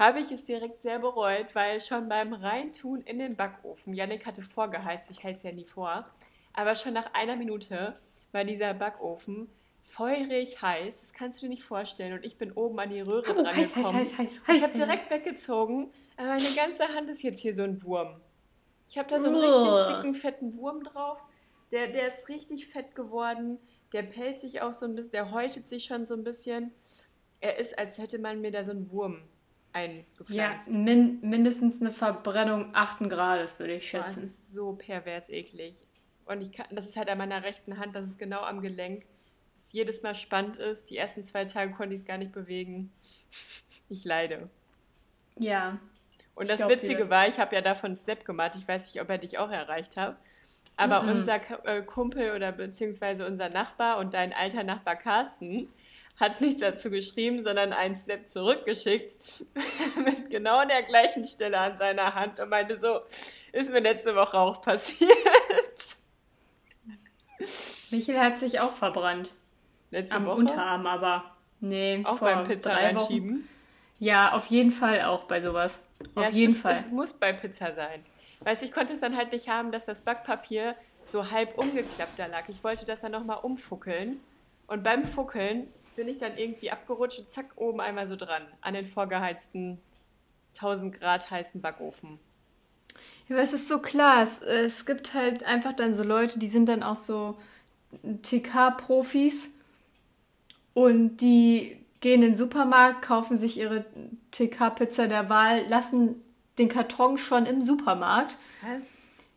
habe 0.00 0.20
ich 0.20 0.32
es 0.32 0.46
direkt 0.46 0.80
sehr 0.80 0.98
bereut, 0.98 1.54
weil 1.54 1.78
schon 1.78 2.08
beim 2.08 2.32
Reintun 2.32 3.02
in 3.02 3.18
den 3.18 3.36
Backofen, 3.36 3.92
Yannick 3.92 4.24
hatte 4.24 4.40
vorgeheizt, 4.40 5.10
ich 5.10 5.22
heiz 5.22 5.36
es 5.38 5.42
ja 5.42 5.52
nie 5.52 5.66
vor, 5.66 6.06
aber 6.54 6.74
schon 6.74 6.94
nach 6.94 7.12
einer 7.12 7.36
Minute 7.36 7.98
war 8.32 8.44
dieser 8.44 8.72
Backofen 8.72 9.50
feurig 9.82 10.62
heiß, 10.62 11.00
das 11.00 11.12
kannst 11.12 11.38
du 11.38 11.46
dir 11.46 11.50
nicht 11.50 11.64
vorstellen. 11.64 12.14
Und 12.14 12.24
ich 12.24 12.38
bin 12.38 12.52
oben 12.52 12.78
an 12.80 12.88
die 12.88 13.02
Röhre 13.02 13.30
Oh, 13.30 13.34
dran 13.34 13.46
heiß, 13.48 13.56
heiß, 13.56 13.74
gekommen. 13.74 13.98
heiß, 13.98 14.18
heiß, 14.18 14.32
ich 14.32 14.48
heiß, 14.48 14.62
habe 14.62 14.72
heiß. 14.72 14.78
direkt 14.78 15.10
weggezogen, 15.10 15.92
aber 16.16 16.28
meine 16.28 16.54
ganze 16.56 16.88
Hand 16.88 17.10
ist 17.10 17.22
jetzt 17.22 17.40
hier 17.40 17.54
so 17.54 17.62
ein 17.62 17.82
Wurm. 17.82 18.22
Ich 18.88 18.96
habe 18.96 19.08
da 19.08 19.20
so 19.20 19.26
einen 19.28 19.36
richtig 19.36 19.96
dicken, 19.96 20.14
fetten 20.14 20.56
Wurm 20.56 20.82
drauf. 20.82 21.22
Der, 21.72 21.88
der 21.88 22.08
ist 22.08 22.28
richtig 22.30 22.68
fett 22.68 22.94
geworden. 22.94 23.58
Der 23.92 24.02
pellt 24.02 24.40
sich 24.40 24.62
auch 24.62 24.72
so 24.72 24.86
ein 24.86 24.94
bisschen, 24.94 25.12
der 25.12 25.30
häutet 25.30 25.66
sich 25.68 25.84
schon 25.84 26.06
so 26.06 26.14
ein 26.14 26.24
bisschen. 26.24 26.72
Er 27.40 27.58
ist, 27.58 27.78
als 27.78 27.98
hätte 27.98 28.18
man 28.18 28.40
mir 28.40 28.50
da 28.50 28.64
so 28.64 28.70
einen 28.72 28.90
Wurm 28.90 29.22
Ja, 29.74 29.80
eingepflanzt. 29.80 30.68
min 30.68 31.20
mindestens 31.22 31.80
eine 31.80 31.90
Verbrennung 31.90 32.70
8. 32.74 33.08
Grades, 33.08 33.58
würde 33.58 33.74
ich 33.74 33.88
schätzen. 33.88 34.24
ist 34.24 34.52
so 34.52 34.72
pervers 34.74 35.28
eklig. 35.30 35.74
Und 36.26 36.42
ich 36.42 36.52
kann, 36.52 36.66
das 36.70 36.86
ist 36.86 36.96
halt 36.96 37.08
an 37.08 37.18
meiner 37.18 37.42
rechten 37.42 37.78
Hand, 37.78 37.94
das 37.94 38.04
ist 38.06 38.18
genau 38.18 38.40
am 38.42 38.60
Gelenk. 38.60 39.04
Das 39.54 39.72
jedes 39.72 40.02
Mal 40.02 40.14
spannend 40.14 40.56
ist. 40.56 40.90
Die 40.90 40.96
ersten 40.96 41.22
zwei 41.24 41.44
Tage 41.44 41.72
konnte 41.72 41.94
ich 41.94 42.00
es 42.00 42.06
gar 42.06 42.18
nicht 42.18 42.32
bewegen. 42.32 42.92
Ich 43.88 44.04
leide. 44.04 44.48
Ja. 45.38 45.78
Und 46.34 46.48
das 46.48 46.58
glaub 46.58 46.70
Witzige 46.70 47.00
das. 47.00 47.10
war, 47.10 47.28
ich 47.28 47.38
habe 47.38 47.54
ja 47.54 47.60
davon 47.60 47.88
einen 47.88 47.96
Snap 47.96 48.24
gemacht. 48.24 48.52
Ich 48.56 48.66
weiß 48.66 48.86
nicht, 48.86 49.00
ob 49.02 49.10
er 49.10 49.18
dich 49.18 49.38
auch 49.38 49.50
erreicht 49.50 49.96
hat. 49.96 50.16
Aber 50.76 51.02
Mhm. 51.02 51.10
unser 51.10 51.38
K- 51.40 51.58
äh, 51.64 51.82
Kumpel 51.82 52.30
oder 52.34 52.52
beziehungsweise 52.52 53.26
unser 53.26 53.48
Nachbar 53.50 53.98
und 53.98 54.14
dein 54.14 54.32
alter 54.32 54.64
Nachbar 54.64 54.96
Carsten 54.96 55.68
hat 56.20 56.40
nichts 56.42 56.60
dazu 56.60 56.90
geschrieben, 56.90 57.42
sondern 57.42 57.72
einen 57.72 57.96
Snap 57.96 58.28
zurückgeschickt 58.28 59.16
mit 60.04 60.30
genau 60.30 60.64
der 60.66 60.82
gleichen 60.82 61.24
Stelle 61.24 61.58
an 61.58 61.78
seiner 61.78 62.14
Hand 62.14 62.38
und 62.38 62.50
meinte 62.50 62.78
so, 62.78 63.00
ist 63.52 63.72
mir 63.72 63.80
letzte 63.80 64.14
Woche 64.14 64.38
auch 64.38 64.60
passiert. 64.60 65.10
Michael 67.90 68.20
hat 68.20 68.38
sich 68.38 68.60
auch 68.60 68.72
verbrannt. 68.72 69.34
Letzte 69.90 70.14
Am 70.14 70.26
Woche? 70.26 70.36
Unterarm 70.36 70.86
aber. 70.86 71.24
Nee, 71.60 72.02
Auch 72.04 72.20
beim 72.20 72.44
Pizza 72.44 72.74
reinschieben. 72.74 73.48
Ja, 73.98 74.32
auf 74.32 74.46
jeden 74.46 74.70
Fall 74.70 75.02
auch 75.02 75.24
bei 75.24 75.40
sowas. 75.40 75.80
Ja, 76.16 76.28
auf 76.28 76.32
jeden 76.32 76.54
ist, 76.54 76.60
Fall. 76.60 76.74
Es 76.74 76.90
muss 76.90 77.12
bei 77.12 77.32
Pizza 77.32 77.74
sein. 77.74 78.04
Weißt 78.40 78.62
du, 78.62 78.66
ich 78.66 78.72
konnte 78.72 78.94
es 78.94 79.00
dann 79.00 79.16
halt 79.16 79.32
nicht 79.32 79.48
haben, 79.48 79.72
dass 79.72 79.84
das 79.84 80.00
Backpapier 80.00 80.74
so 81.04 81.30
halb 81.30 81.58
umgeklappt 81.58 82.18
da 82.18 82.26
lag. 82.26 82.48
Ich 82.48 82.64
wollte 82.64 82.86
das 82.86 83.00
dann 83.00 83.12
nochmal 83.12 83.38
umfuckeln. 83.42 84.20
Und 84.66 84.82
beim 84.82 85.04
Fuckeln 85.04 85.68
bin 85.96 86.08
ich 86.08 86.18
dann 86.18 86.36
irgendwie 86.36 86.70
abgerutscht 86.70 87.18
und 87.18 87.30
zack, 87.30 87.52
oben 87.56 87.80
einmal 87.80 88.08
so 88.08 88.16
dran. 88.16 88.42
An 88.60 88.74
den 88.74 88.86
vorgeheizten 88.86 89.78
1000 90.54 90.98
Grad 90.98 91.30
heißen 91.30 91.60
Backofen. 91.60 92.18
Ja, 93.28 93.36
aber 93.36 93.42
es 93.42 93.52
ist 93.52 93.68
so 93.68 93.78
klar. 93.78 94.22
Es, 94.22 94.40
es 94.42 94.86
gibt 94.86 95.14
halt 95.14 95.44
einfach 95.44 95.72
dann 95.72 95.94
so 95.94 96.02
Leute, 96.02 96.38
die 96.38 96.48
sind 96.48 96.68
dann 96.68 96.82
auch 96.82 96.96
so 96.96 97.38
TK-Profis 98.22 99.52
und 100.74 101.18
die 101.18 101.76
gehen 102.00 102.22
in 102.22 102.30
den 102.30 102.34
Supermarkt, 102.34 103.02
kaufen 103.02 103.36
sich 103.36 103.58
ihre 103.58 103.84
TK-Pizza 104.30 105.06
der 105.08 105.28
Wahl, 105.28 105.66
lassen 105.68 106.22
den 106.58 106.68
Karton 106.68 107.18
schon 107.18 107.46
im 107.46 107.62
Supermarkt. 107.62 108.36
Was? 108.62 108.88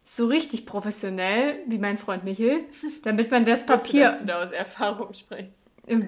So 0.06 0.28
richtig 0.28 0.66
professionell, 0.66 1.60
wie 1.68 1.78
mein 1.78 1.98
Freund 1.98 2.24
Michel, 2.24 2.66
damit 3.04 3.32
man 3.32 3.46
das 3.46 3.66
Papier. 3.66 3.84
Papier, 3.84 4.10
dass 4.10 4.20
du 4.20 4.26
da 4.26 4.44
aus 4.44 4.52
Erfahrung 4.52 5.14
sprichst. 5.14 5.63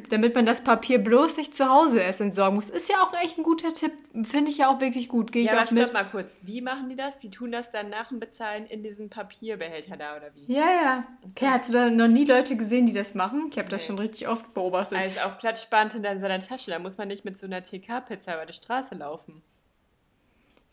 Damit 0.09 0.33
man 0.35 0.45
das 0.45 0.63
Papier 0.63 0.99
bloß 0.99 1.35
nicht 1.35 1.53
zu 1.53 1.67
Hause 1.69 1.99
erst 1.99 2.21
entsorgen 2.21 2.55
muss. 2.55 2.69
Ist 2.69 2.89
ja 2.89 3.01
auch 3.01 3.13
echt 3.21 3.37
ein 3.37 3.43
guter 3.43 3.73
Tipp. 3.73 3.91
Finde 4.23 4.49
ich 4.49 4.57
ja 4.59 4.69
auch 4.69 4.79
wirklich 4.79 5.09
gut. 5.09 5.33
Gehe 5.33 5.43
ich 5.43 5.49
Ja, 5.49 5.57
aber 5.57 5.67
auch 5.67 5.71
mit. 5.71 5.83
stopp 5.83 5.93
mal 5.93 6.05
kurz. 6.05 6.39
Wie 6.43 6.61
machen 6.61 6.87
die 6.89 6.95
das? 6.95 7.17
Die 7.17 7.29
tun 7.29 7.51
das 7.51 7.71
dann 7.71 7.89
nach 7.89 8.07
dem 8.07 8.21
Bezahlen 8.21 8.65
in 8.67 8.83
diesen 8.83 9.09
Papierbehälter 9.09 9.97
da, 9.97 10.15
oder 10.15 10.33
wie? 10.33 10.51
Ja, 10.51 10.71
ja. 10.71 11.03
Okay, 11.29 11.47
hast 11.49 11.67
du 11.67 11.73
da 11.73 11.89
noch 11.89 12.07
nie 12.07 12.23
Leute 12.23 12.55
gesehen, 12.55 12.85
die 12.85 12.93
das 12.93 13.15
machen? 13.15 13.47
Ich 13.51 13.57
habe 13.57 13.67
das 13.67 13.85
schon 13.85 13.99
richtig 13.99 14.29
oft 14.29 14.53
beobachtet. 14.53 14.97
Also 14.97 15.19
auch 15.21 15.37
platzsparend 15.37 15.93
in 15.95 16.03
seiner 16.03 16.39
Tasche. 16.39 16.71
Da 16.71 16.79
muss 16.79 16.97
man 16.97 17.09
nicht 17.09 17.25
mit 17.25 17.37
so 17.37 17.45
einer 17.45 17.61
TK-Pizza 17.61 18.35
über 18.35 18.45
die 18.45 18.53
Straße 18.53 18.95
laufen. 18.95 19.41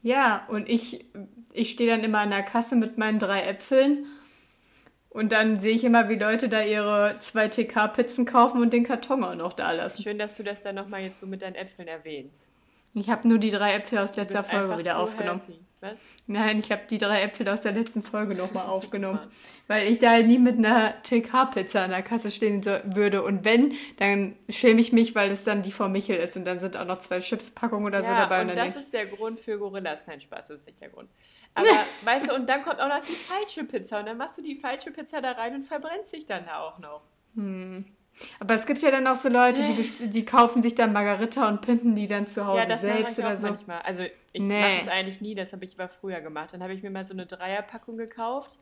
Ja, 0.03 0.47
und 0.49 0.69
ich, 0.69 1.05
ich 1.53 1.71
stehe 1.71 1.91
dann 1.91 2.03
immer 2.05 2.19
an 2.19 2.31
der 2.31 2.43
Kasse 2.43 2.75
mit 2.77 2.99
meinen 2.99 3.19
drei 3.19 3.43
Äpfeln 3.43 4.07
und 5.13 5.33
dann 5.33 5.61
sehe 5.61 5.75
ich 5.75 5.85
immer, 5.85 6.09
wie 6.09 6.17
Leute 6.17 6.49
da 6.49 6.63
ihre 6.63 7.17
zwei 7.19 7.49
TK-Pizzen 7.49 8.25
kaufen 8.25 8.63
und 8.63 8.73
den 8.73 8.85
Karton 8.85 9.23
auch 9.25 9.35
noch 9.35 9.53
da 9.53 9.73
lassen. 9.73 10.03
Schön, 10.03 10.19
dass 10.19 10.37
du 10.37 10.43
das 10.43 10.63
dann 10.63 10.75
nochmal 10.75 11.03
jetzt 11.03 11.21
so 11.21 11.27
mit 11.27 11.43
deinen 11.43 11.55
Äpfeln 11.55 11.87
erwähnst. 11.89 12.49
Ich 12.95 13.09
habe 13.09 13.27
nur 13.27 13.39
die 13.39 13.51
drei 13.51 13.75
Äpfel 13.75 13.99
aus 13.99 14.17
letzter 14.17 14.45
Folge 14.45 14.79
wieder 14.79 14.99
aufgenommen. 14.99 15.41
healthy. 15.47 15.61
Was? 15.81 15.99
Nein, 16.29 16.61
ich 16.61 16.71
habe 16.71 16.83
die 16.89 16.99
drei 16.99 17.23
Äpfel 17.23 17.49
aus 17.49 17.63
der 17.63 17.73
letzten 17.73 18.03
Folge 18.05 18.37
nochmal 18.37 18.67
aufgenommen. 18.69 19.19
Weil 19.67 19.91
ich 19.91 19.99
da 19.99 20.11
halt 20.11 20.29
nie 20.29 20.39
mit 20.39 20.57
einer 20.57 20.95
TK-Pizza 21.03 21.83
an 21.83 21.91
der 21.91 22.03
Kasse 22.03 22.31
stehen 22.31 22.63
so, 22.63 22.71
würde. 22.85 23.25
Und 23.25 23.45
wenn, 23.45 23.73
dann 23.97 24.37
schäme 24.49 24.81
ich 24.81 24.93
mich, 24.93 25.17
weil 25.17 25.33
es 25.33 25.43
dann 25.43 25.63
die 25.63 25.73
von 25.73 25.91
Michel 25.91 26.17
ist. 26.19 26.37
Und 26.37 26.45
dann 26.45 26.61
sind 26.61 26.77
auch 26.77 26.85
noch 26.85 26.99
zwei 26.99 27.19
Chips-Packungen 27.19 27.85
oder 27.85 28.03
so 28.05 28.11
Ja, 28.11 28.21
dabei. 28.21 28.43
und 28.43 28.49
dann 28.49 28.57
das 28.57 28.77
ist 28.77 28.93
der 28.93 29.07
Grund 29.07 29.41
für 29.41 29.59
Gorillas. 29.59 30.07
Nein, 30.07 30.21
Spaß, 30.21 30.49
das 30.49 30.61
ist 30.61 30.67
nicht 30.67 30.81
der 30.81 30.91
Grund. 30.91 31.09
Aber, 31.55 31.67
weißt 32.05 32.31
du, 32.31 32.35
und 32.35 32.49
dann 32.49 32.63
kommt 32.63 32.81
auch 32.81 32.89
noch 32.89 33.01
die 33.01 33.13
falsche 33.13 33.65
Pizza. 33.65 34.01
Und 34.01 34.07
dann 34.07 34.17
machst 34.17 34.39
du 34.39 34.43
die 34.43 34.57
falsche 34.57 34.91
Pizza 34.91 35.21
da 35.21 35.33
rein 35.33 35.55
und 35.55 35.65
verbrennt 35.65 36.09
sich 36.09 36.27
dann 36.27 36.47
da 36.47 36.61
auch 36.61 36.79
noch. 36.79 37.03
Aber 38.41 38.55
es 38.55 38.67
gibt 38.67 38.83
ja 38.83 38.91
dann 38.91 39.07
auch 39.07 39.17
so 39.17 39.29
Leute, 39.29 39.65
die, 39.65 40.09
die 40.09 40.25
kaufen 40.25 40.63
sich 40.63 40.75
dann 40.75 40.93
Margarita 40.93 41.49
und 41.49 41.63
pimpen 41.63 41.95
die 41.95 42.07
dann 42.07 42.27
zu 42.27 42.47
Hause 42.47 42.61
ja, 42.63 42.67
das 42.67 42.83
mache 42.83 42.93
selbst 42.95 43.19
ich 43.19 43.25
auch 43.25 43.29
oder 43.29 43.37
so. 43.39 43.49
manchmal. 43.49 43.83
Also 43.83 44.03
ich 44.33 44.43
Nee. 44.43 44.61
mache 44.61 44.83
es 44.83 44.89
eigentlich 44.89 45.21
nie, 45.21 45.35
das 45.35 45.53
habe 45.53 45.65
ich 45.65 45.75
aber 45.79 45.89
früher 45.89 46.21
gemacht. 46.21 46.53
Dann 46.53 46.63
habe 46.63 46.75
ich 46.75 46.83
mir 46.83 46.91
mal 46.91 47.05
so 47.05 47.15
eine 47.15 47.27
Dreierpackung 47.27 47.97
gekauft. 47.97 48.59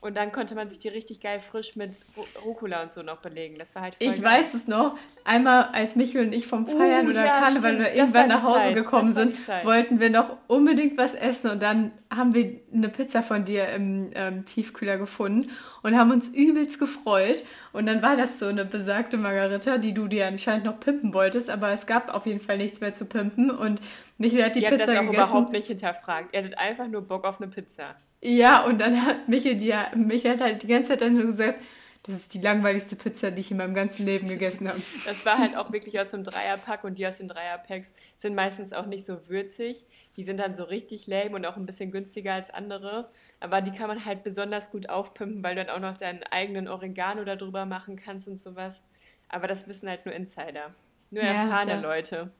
Und 0.00 0.18
dann 0.18 0.32
konnte 0.32 0.54
man 0.54 0.68
sich 0.68 0.78
die 0.78 0.88
richtig 0.88 1.20
geil 1.20 1.40
frisch 1.40 1.76
mit 1.76 1.92
Ru- 2.14 2.42
Rucola 2.44 2.82
und 2.82 2.92
so 2.92 3.02
noch 3.02 3.22
belegen. 3.22 3.56
Das 3.58 3.74
war 3.74 3.80
halt 3.80 3.96
Ich 4.00 4.20
geil. 4.20 4.22
weiß 4.22 4.52
es 4.52 4.68
noch. 4.68 4.98
Einmal, 5.24 5.70
als 5.72 5.96
Michel 5.96 6.26
und 6.26 6.34
ich 6.34 6.46
vom 6.46 6.66
Feiern 6.66 7.06
Uh, 7.06 7.10
oder 7.10 7.24
ja, 7.24 7.38
Karneval 7.40 7.60
stimmt. 7.72 7.80
oder 7.80 7.94
irgendwann 7.96 8.28
nach 8.28 8.42
Hause 8.42 8.58
Zeit. 8.58 8.74
gekommen 8.74 9.12
sind, 9.14 9.34
wollten 9.64 10.00
wir 10.00 10.10
noch 10.10 10.36
unbedingt 10.46 10.98
was 10.98 11.14
essen. 11.14 11.50
Und 11.52 11.62
dann 11.62 11.90
haben 12.14 12.34
wir 12.34 12.60
eine 12.70 12.90
Pizza 12.90 13.22
von 13.22 13.46
dir 13.46 13.68
im 13.68 14.10
ähm, 14.14 14.44
Tiefkühler 14.44 14.98
gefunden 14.98 15.50
und 15.82 15.96
haben 15.96 16.10
uns 16.10 16.28
übelst 16.28 16.78
gefreut. 16.78 17.42
Und 17.72 17.86
dann 17.86 18.02
war 18.02 18.14
das 18.14 18.38
so 18.38 18.44
eine 18.44 18.66
besagte 18.66 19.16
Margarita, 19.16 19.78
die 19.78 19.94
du 19.94 20.06
dir 20.06 20.26
anscheinend 20.26 20.66
noch 20.66 20.78
pimpen 20.80 21.14
wolltest. 21.14 21.48
Aber 21.48 21.70
es 21.70 21.86
gab 21.86 22.12
auf 22.12 22.26
jeden 22.26 22.40
Fall 22.40 22.58
nichts 22.58 22.82
mehr 22.82 22.92
zu 22.92 23.06
pimpen. 23.06 23.50
Und 23.50 23.80
Michel 24.18 24.44
hat 24.44 24.54
die 24.54 24.60
Ihr 24.60 24.66
habt 24.68 24.76
Pizza 24.76 24.86
das 24.92 24.96
auch 24.96 25.00
gegessen. 25.10 25.22
überhaupt 25.30 25.52
nicht 25.52 25.66
hinterfragt. 25.68 26.34
Ihr 26.34 26.40
hattet 26.40 26.58
einfach 26.58 26.88
nur 26.88 27.00
Bock 27.00 27.24
auf 27.24 27.40
eine 27.40 27.50
Pizza. 27.50 27.96
Ja, 28.26 28.64
und 28.64 28.80
dann 28.80 29.04
hat 29.04 29.28
Michael, 29.28 29.56
die, 29.56 29.74
Michael 29.96 30.32
hat 30.34 30.40
halt 30.40 30.62
die 30.62 30.66
ganze 30.66 30.88
Zeit 30.90 31.02
dann 31.02 31.12
nur 31.12 31.26
gesagt, 31.26 31.62
das 32.04 32.14
ist 32.16 32.32
die 32.32 32.40
langweiligste 32.40 32.96
Pizza, 32.96 33.30
die 33.30 33.40
ich 33.40 33.50
in 33.50 33.58
meinem 33.58 33.74
ganzen 33.74 34.06
Leben 34.06 34.28
gegessen 34.28 34.66
habe. 34.66 34.80
Das 35.04 35.26
war 35.26 35.36
halt 35.36 35.54
auch 35.56 35.72
wirklich 35.72 36.00
aus 36.00 36.14
einem 36.14 36.24
Dreierpack 36.24 36.84
und 36.84 36.96
die 36.96 37.06
aus 37.06 37.18
den 37.18 37.28
Dreierpacks 37.28 37.92
sind 38.16 38.34
meistens 38.34 38.72
auch 38.72 38.86
nicht 38.86 39.04
so 39.04 39.28
würzig. 39.28 39.86
Die 40.16 40.22
sind 40.24 40.38
dann 40.38 40.54
so 40.54 40.64
richtig 40.64 41.06
lame 41.06 41.36
und 41.36 41.44
auch 41.44 41.56
ein 41.58 41.66
bisschen 41.66 41.90
günstiger 41.90 42.32
als 42.32 42.48
andere. 42.50 43.10
Aber 43.40 43.60
die 43.60 43.72
kann 43.72 43.88
man 43.88 44.04
halt 44.06 44.22
besonders 44.24 44.70
gut 44.70 44.88
aufpimpen, 44.88 45.42
weil 45.42 45.54
du 45.54 45.64
dann 45.66 45.76
auch 45.76 45.80
noch 45.80 45.96
deinen 45.98 46.22
eigenen 46.24 46.66
Oregano 46.66 47.24
da 47.24 47.36
drüber 47.36 47.66
machen 47.66 47.96
kannst 47.96 48.26
und 48.26 48.40
sowas. 48.40 48.80
Aber 49.28 49.48
das 49.48 49.68
wissen 49.68 49.86
halt 49.88 50.06
nur 50.06 50.14
Insider. 50.14 50.74
Nur 51.10 51.24
Ja, 51.24 51.42
erfahrene 51.44 51.74
da- 51.76 51.80
Leute. 51.80 52.30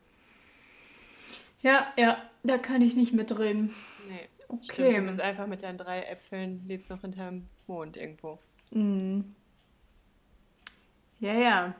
Ja, 1.62 1.86
ja, 1.96 2.22
da 2.42 2.58
kann 2.58 2.80
ich 2.82 2.96
nicht 2.96 3.12
mitreden. 3.14 3.74
Nee. 4.08 4.28
Okay. 4.48 4.62
Stimmt, 4.62 4.96
du 4.96 5.02
bist 5.02 5.20
einfach 5.20 5.46
mit 5.46 5.62
deinen 5.62 5.78
drei 5.78 6.02
Äpfeln, 6.02 6.62
lebst 6.66 6.90
noch 6.90 7.00
hinterm 7.00 7.48
Mond 7.66 7.96
irgendwo. 7.96 8.38
Ja, 11.20 11.32
ja. 11.32 11.74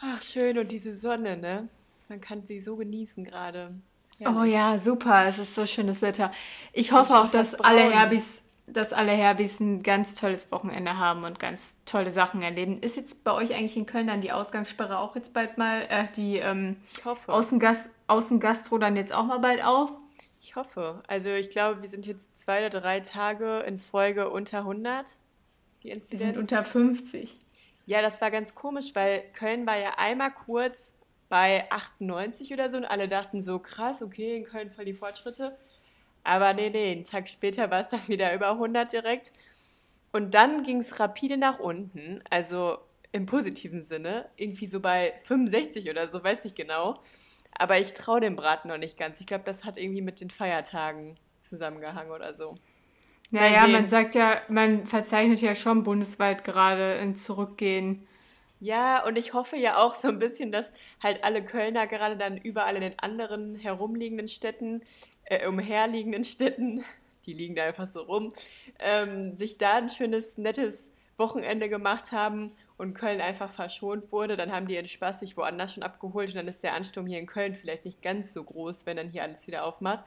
Ach, 0.00 0.22
schön 0.22 0.58
und 0.58 0.70
diese 0.70 0.94
Sonne, 0.96 1.36
ne? 1.36 1.68
Man 2.08 2.20
kann 2.20 2.46
sie 2.46 2.60
so 2.60 2.76
genießen 2.76 3.24
gerade. 3.24 3.74
Oh 4.20 4.44
ja, 4.44 4.78
super. 4.78 5.26
Es 5.26 5.38
ist 5.38 5.54
so 5.54 5.66
schönes 5.66 6.02
Wetter. 6.02 6.30
Ich 6.72 6.92
hoffe 6.92 7.12
bin 7.12 7.22
auch, 7.22 7.30
dass 7.30 7.54
alle. 7.54 7.90
Herbis, 7.90 8.42
dass 8.66 8.92
alle 8.92 9.12
Herbis 9.12 9.60
ein 9.60 9.82
ganz 9.82 10.14
tolles 10.14 10.52
Wochenende 10.52 10.98
haben 10.98 11.24
und 11.24 11.38
ganz 11.38 11.78
tolle 11.84 12.10
Sachen 12.10 12.42
erleben. 12.42 12.78
Ist 12.80 12.96
jetzt 12.96 13.24
bei 13.24 13.32
euch 13.32 13.54
eigentlich 13.54 13.76
in 13.76 13.86
Köln 13.86 14.06
dann 14.06 14.20
die 14.20 14.32
Ausgangssperre 14.32 14.98
auch 14.98 15.16
jetzt 15.16 15.34
bald 15.34 15.58
mal, 15.58 15.82
äh, 15.88 16.06
die 16.16 16.36
ähm, 16.36 16.76
Ich 16.96 17.04
hoffe. 17.04 17.32
Außengas 17.32 17.90
Außengastro 18.06 18.78
dann 18.78 18.96
jetzt 18.96 19.12
auch 19.12 19.24
mal 19.24 19.38
bald 19.38 19.64
auf? 19.64 19.92
Ich 20.44 20.56
hoffe. 20.56 21.02
Also 21.06 21.30
ich 21.30 21.48
glaube, 21.48 21.80
wir 21.80 21.88
sind 21.88 22.04
jetzt 22.04 22.38
zwei 22.38 22.66
oder 22.66 22.80
drei 22.80 23.00
Tage 23.00 23.60
in 23.60 23.78
Folge 23.78 24.28
unter 24.28 24.58
100. 24.58 25.16
Die 25.82 25.88
Wir 25.88 26.18
sind 26.18 26.36
unter 26.36 26.62
50. 26.62 27.34
ja, 27.86 28.02
das 28.02 28.20
war 28.20 28.30
ganz 28.30 28.54
komisch, 28.54 28.94
weil 28.94 29.22
Köln 29.32 29.66
war 29.66 29.78
ja 29.78 29.94
einmal 29.96 30.30
kurz 30.30 30.92
bei 31.30 31.64
98 31.70 32.52
oder 32.52 32.68
so 32.68 32.76
und 32.76 32.84
alle 32.84 33.08
dachten 33.08 33.40
so, 33.40 33.58
krass, 33.58 34.02
okay, 34.02 34.36
in 34.36 34.44
Köln 34.44 34.70
voll 34.70 34.84
die 34.84 34.92
Fortschritte. 34.92 35.56
Aber 36.24 36.52
nee, 36.52 36.68
nee, 36.68 36.92
einen 36.92 37.04
Tag 37.04 37.26
später 37.30 37.70
war 37.70 37.80
es 37.80 37.88
dann 37.88 38.06
wieder 38.06 38.34
über 38.34 38.50
100 38.50 38.92
direkt. 38.92 39.32
Und 40.12 40.34
dann 40.34 40.62
ging 40.62 40.80
es 40.80 41.00
rapide 41.00 41.38
nach 41.38 41.58
unten, 41.58 42.22
also 42.28 42.78
im 43.12 43.24
positiven 43.24 43.82
Sinne, 43.82 44.28
irgendwie 44.36 44.66
so 44.66 44.80
bei 44.80 45.14
65 45.22 45.88
oder 45.88 46.06
so, 46.08 46.22
weiß 46.22 46.44
ich 46.44 46.54
genau. 46.54 47.00
Aber 47.58 47.78
ich 47.78 47.92
traue 47.92 48.20
dem 48.20 48.36
Braten 48.36 48.68
noch 48.68 48.78
nicht 48.78 48.98
ganz. 48.98 49.20
Ich 49.20 49.26
glaube, 49.26 49.44
das 49.44 49.64
hat 49.64 49.76
irgendwie 49.76 50.02
mit 50.02 50.20
den 50.20 50.30
Feiertagen 50.30 51.16
zusammengehangen 51.40 52.12
oder 52.12 52.34
so. 52.34 52.56
Naja, 53.30 53.66
man 53.66 53.88
sagt 53.88 54.14
ja, 54.14 54.42
man 54.48 54.86
verzeichnet 54.86 55.40
ja 55.40 55.54
schon 55.54 55.82
bundesweit 55.82 56.44
gerade 56.44 56.94
ein 56.94 57.16
Zurückgehen. 57.16 58.06
Ja, 58.60 59.04
und 59.04 59.18
ich 59.18 59.34
hoffe 59.34 59.56
ja 59.56 59.76
auch 59.76 59.94
so 59.94 60.08
ein 60.08 60.18
bisschen, 60.18 60.52
dass 60.52 60.72
halt 61.02 61.24
alle 61.24 61.44
Kölner 61.44 61.86
gerade 61.86 62.16
dann 62.16 62.36
überall 62.36 62.76
in 62.76 62.82
den 62.82 62.98
anderen 62.98 63.56
herumliegenden 63.56 64.28
Städten, 64.28 64.82
äh, 65.24 65.46
umherliegenden 65.46 66.24
Städten, 66.24 66.84
die 67.26 67.32
liegen 67.32 67.54
da 67.54 67.64
einfach 67.64 67.86
so 67.86 68.02
rum, 68.02 68.32
ähm, 68.78 69.36
sich 69.36 69.58
da 69.58 69.78
ein 69.78 69.90
schönes, 69.90 70.38
nettes 70.38 70.90
Wochenende 71.16 71.68
gemacht 71.68 72.12
haben 72.12 72.52
und 72.76 72.94
Köln 72.94 73.20
einfach 73.20 73.50
verschont 73.50 74.10
wurde. 74.12 74.36
Dann 74.36 74.52
haben 74.52 74.66
die 74.66 74.74
ihren 74.74 74.88
Spaß 74.88 75.20
sich 75.20 75.36
woanders 75.36 75.74
schon 75.74 75.82
abgeholt 75.82 76.30
und 76.30 76.36
dann 76.36 76.48
ist 76.48 76.62
der 76.62 76.74
Ansturm 76.74 77.06
hier 77.06 77.18
in 77.18 77.26
Köln 77.26 77.54
vielleicht 77.54 77.84
nicht 77.84 78.02
ganz 78.02 78.32
so 78.32 78.42
groß, 78.42 78.86
wenn 78.86 78.96
dann 78.96 79.10
hier 79.10 79.22
alles 79.22 79.46
wieder 79.46 79.64
aufmacht. 79.64 80.04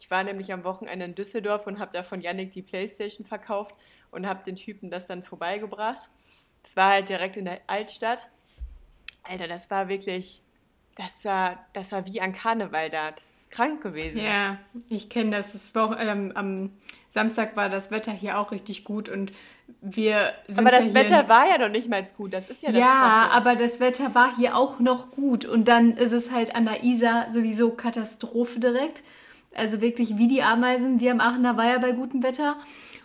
Ich 0.00 0.10
war 0.10 0.22
nämlich 0.22 0.52
am 0.52 0.64
Wochenende 0.64 1.04
in 1.04 1.14
Düsseldorf 1.14 1.66
und 1.66 1.78
habe 1.78 1.90
da 1.92 2.02
von 2.02 2.20
Yannick 2.20 2.50
die 2.50 2.62
Playstation 2.62 3.26
verkauft 3.26 3.74
und 4.10 4.26
habe 4.26 4.44
den 4.44 4.56
Typen 4.56 4.90
das 4.90 5.06
dann 5.06 5.24
vorbeigebracht. 5.24 6.08
Das 6.62 6.76
war 6.76 6.92
halt 6.92 7.08
direkt 7.08 7.36
in 7.36 7.44
der 7.44 7.60
Altstadt. 7.66 8.30
Alter, 9.22 9.48
das 9.48 9.70
war 9.70 9.88
wirklich, 9.88 10.42
das 10.96 11.24
war, 11.24 11.66
das 11.72 11.92
war 11.92 12.06
wie 12.06 12.20
an 12.20 12.32
Karneval 12.32 12.90
da. 12.90 13.10
Das 13.10 13.24
ist 13.24 13.50
krank 13.50 13.82
gewesen. 13.82 14.18
Ja, 14.18 14.58
ich 14.88 15.08
kenne 15.08 15.32
das. 15.32 15.52
das 15.52 15.74
war 15.74 15.90
auch, 15.90 15.96
ähm, 15.98 16.32
am 16.34 16.72
Samstag 17.18 17.56
war 17.56 17.68
das 17.68 17.90
Wetter 17.90 18.12
hier 18.12 18.38
auch 18.38 18.52
richtig 18.52 18.84
gut 18.84 19.08
und 19.08 19.32
wir 19.80 20.32
sind 20.46 20.60
Aber 20.60 20.70
ja 20.72 20.78
das 20.78 20.86
hier 20.86 20.94
Wetter 20.94 21.28
war 21.28 21.48
ja 21.48 21.58
noch 21.58 21.68
nicht 21.68 21.88
mal 21.88 22.04
gut. 22.16 22.32
Das 22.32 22.48
ist 22.48 22.62
ja 22.62 22.70
das 22.70 22.78
Ja, 22.78 22.86
Krasse. 22.86 23.32
aber 23.32 23.56
das 23.56 23.80
Wetter 23.80 24.14
war 24.14 24.36
hier 24.36 24.56
auch 24.56 24.78
noch 24.78 25.10
gut 25.10 25.44
und 25.44 25.66
dann 25.66 25.96
ist 25.96 26.12
es 26.12 26.30
halt 26.30 26.54
an 26.54 26.64
der 26.64 26.84
Isar 26.84 27.32
sowieso 27.32 27.70
Katastrophe 27.72 28.60
direkt. 28.60 29.02
Also 29.52 29.80
wirklich 29.80 30.16
wie 30.16 30.28
die 30.28 30.42
Ameisen. 30.42 31.00
Wir 31.00 31.10
am 31.10 31.20
Aachener 31.20 31.56
war 31.56 31.66
ja 31.66 31.78
bei 31.78 31.90
gutem 31.90 32.22
Wetter. 32.22 32.56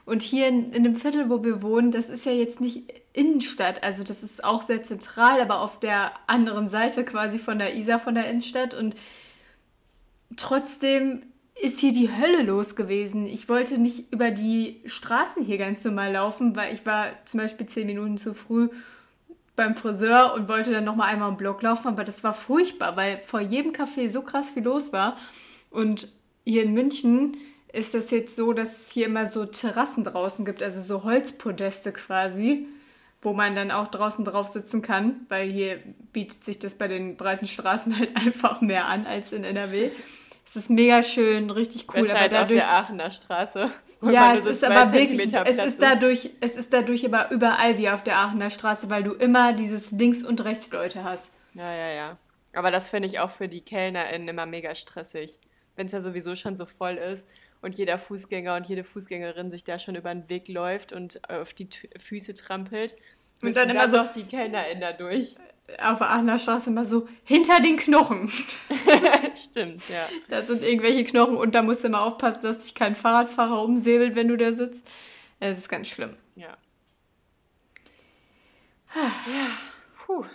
Und 0.06 0.22
hier 0.22 0.48
in, 0.48 0.72
in 0.74 0.84
dem 0.84 0.96
Viertel, 0.96 1.30
wo 1.30 1.44
wir 1.44 1.64
wohnen, 1.64 1.90
das 1.92 2.10
ist 2.10 2.26
ja 2.26 2.34
jetzt 2.34 2.62
nicht 2.62 2.84
Innenstadt. 3.14 3.82
Also 3.82 4.04
das 4.04 4.22
ist 4.22 4.44
auch 4.44 4.62
sehr 4.62 4.84
zentral, 4.84 5.42
aber 5.42 5.62
auf 5.62 5.80
der 5.80 6.12
anderen 6.28 6.68
Seite 6.68 7.04
quasi 7.04 7.40
von 7.40 7.58
der 7.58 7.76
Isar, 7.76 7.98
von 7.98 8.14
der 8.14 8.30
Innenstadt. 8.30 8.74
Und 8.76 8.96
trotzdem 10.36 11.24
ist 11.62 11.80
hier 11.80 11.92
die 11.92 12.10
Hölle 12.10 12.44
los 12.44 12.76
gewesen. 12.76 13.26
Ich 13.26 13.48
wollte 13.48 13.80
nicht 13.80 14.12
über 14.12 14.32
die 14.32 14.82
Straßen 14.86 15.44
hier 15.44 15.58
ganz 15.58 15.84
normal 15.84 16.12
laufen, 16.14 16.56
weil 16.56 16.74
ich 16.74 16.86
war 16.86 17.12
zum 17.26 17.40
Beispiel 17.40 17.68
zehn 17.68 17.88
Minuten 17.88 18.18
zu 18.18 18.34
früh 18.34 18.70
beim 19.56 19.76
Friseur 19.76 20.34
und 20.34 20.50
wollte 20.50 20.72
dann 20.72 20.84
nochmal 20.84 21.10
einmal 21.10 21.30
im 21.30 21.38
Block 21.38 21.62
laufen, 21.62 21.88
aber 21.88 22.04
das 22.04 22.24
war 22.24 22.34
furchtbar, 22.34 22.96
weil 22.98 23.20
vor 23.20 23.40
jedem 23.40 23.72
Café 23.72 24.10
so 24.10 24.24
krass 24.24 24.52
viel 24.52 24.64
los 24.64 24.92
war. 24.94 25.18
Und 25.70 26.08
hier 26.44 26.64
in 26.64 26.74
München 26.74 27.38
ist 27.72 27.94
das 27.94 28.12
jetzt 28.12 28.36
so, 28.36 28.54
dass 28.54 28.88
es 28.88 28.92
hier 28.92 29.06
immer 29.06 29.26
so 29.26 29.46
Terrassen 29.46 30.04
draußen 30.04 30.46
gibt, 30.46 30.64
also 30.64 30.82
so 30.82 31.04
Holzpodeste 31.04 31.92
quasi, 31.92 32.68
wo 33.22 33.34
man 33.34 33.56
dann 33.56 33.72
auch 33.72 33.88
draußen 33.88 34.26
drauf 34.26 34.48
sitzen 34.48 34.82
kann, 34.82 35.26
weil 35.30 35.50
hier 35.50 35.80
bietet 36.14 36.44
sich 36.44 36.60
das 36.60 36.76
bei 36.76 36.88
den 36.88 37.16
breiten 37.16 37.48
Straßen 37.48 37.98
halt 38.00 38.16
einfach 38.16 38.62
mehr 38.62 38.88
an 38.88 39.06
als 39.06 39.32
in 39.32 39.44
NRW. 39.44 39.92
Es 40.46 40.56
ist 40.56 40.70
mega 40.70 41.02
schön, 41.04 41.50
richtig 41.50 41.88
cool, 41.94 42.02
Besser 42.02 42.16
aber 42.16 42.26
auf 42.26 42.30
dadurch 42.32 42.60
der 42.60 42.72
Aachener 42.72 43.12
Straße. 43.12 43.72
ja, 44.02 44.36
es 44.36 44.44
so 44.44 44.50
ist 44.50 44.64
aber 44.64 44.92
wirklich, 44.94 45.34
es 45.34 45.58
ist 45.58 45.82
dadurch, 45.82 46.32
es 46.42 46.56
ist 46.56 46.74
dadurch 46.74 47.06
aber 47.06 47.32
überall 47.32 47.78
wie 47.78 47.90
auf 47.90 48.04
der 48.04 48.18
Aachener 48.18 48.50
Straße, 48.50 48.90
weil 48.90 49.04
du 49.04 49.14
immer 49.14 49.54
dieses 49.54 49.92
links 49.92 50.22
und 50.24 50.44
rechts 50.44 50.70
Leute 50.72 51.04
hast. 51.04 51.30
Ja, 51.54 51.74
ja, 51.74 51.90
ja. 51.92 52.18
Aber 52.54 52.72
das 52.72 52.88
finde 52.88 53.08
ich 53.08 53.20
auch 53.20 53.30
für 53.32 53.48
die 53.48 53.62
KellnerInnen 53.62 54.28
immer 54.28 54.46
mega 54.46 54.76
stressig. 54.76 55.40
Wenn 55.76 55.88
es 55.88 55.92
ja 55.94 56.02
sowieso 56.02 56.36
schon 56.36 56.56
so 56.56 56.66
voll 56.66 56.96
ist 56.98 57.26
und 57.62 57.76
jeder 57.76 57.98
Fußgänger 57.98 58.56
und 58.56 58.68
jede 58.68 58.84
Fußgängerin 58.84 59.50
sich 59.50 59.64
da 59.64 59.80
schon 59.80 59.96
über 59.96 60.14
den 60.14 60.30
Weg 60.30 60.48
läuft 60.50 60.92
und 60.92 61.28
auf 61.30 61.54
die 61.54 61.70
Füße 61.98 62.34
trampelt. 62.36 62.96
Und 63.42 63.56
dann 63.56 63.70
immer 63.70 63.90
so- 63.90 63.98
noch 63.98 64.12
die 64.12 64.24
KellnerInnen 64.26 64.82
da 64.82 64.92
durch. 64.92 65.36
Auf 65.80 66.00
der 66.00 66.10
Aachener 66.10 66.40
Straße 66.40 66.70
immer 66.70 66.86
so 66.86 67.08
hinter 67.24 67.60
den 67.62 67.78
Knochen. 67.78 68.30
Stimmt, 69.36 69.88
ja. 69.90 70.08
Da 70.28 70.42
sind 70.42 70.62
irgendwelche 70.62 71.04
Knochen 71.06 71.38
und 71.38 71.56
da 71.56 71.62
musst 71.62 71.84
du 71.84 71.88
immer 71.88 72.02
aufpassen, 72.02 72.42
dass 72.42 72.60
dich 72.60 72.76
kein 72.76 72.96
Fahrradfahrer 72.96 73.64
umsäbelt, 73.64 74.16
wenn 74.16 74.28
du 74.28 74.38
da 74.38 74.54
sitzt. 74.54 74.86
Es 75.40 75.58
ist 75.58 75.70
ganz 75.70 75.88
schlimm. 75.88 76.16
Ja. 76.36 76.58
ja. 78.96 79.48
Puh. 79.96 80.26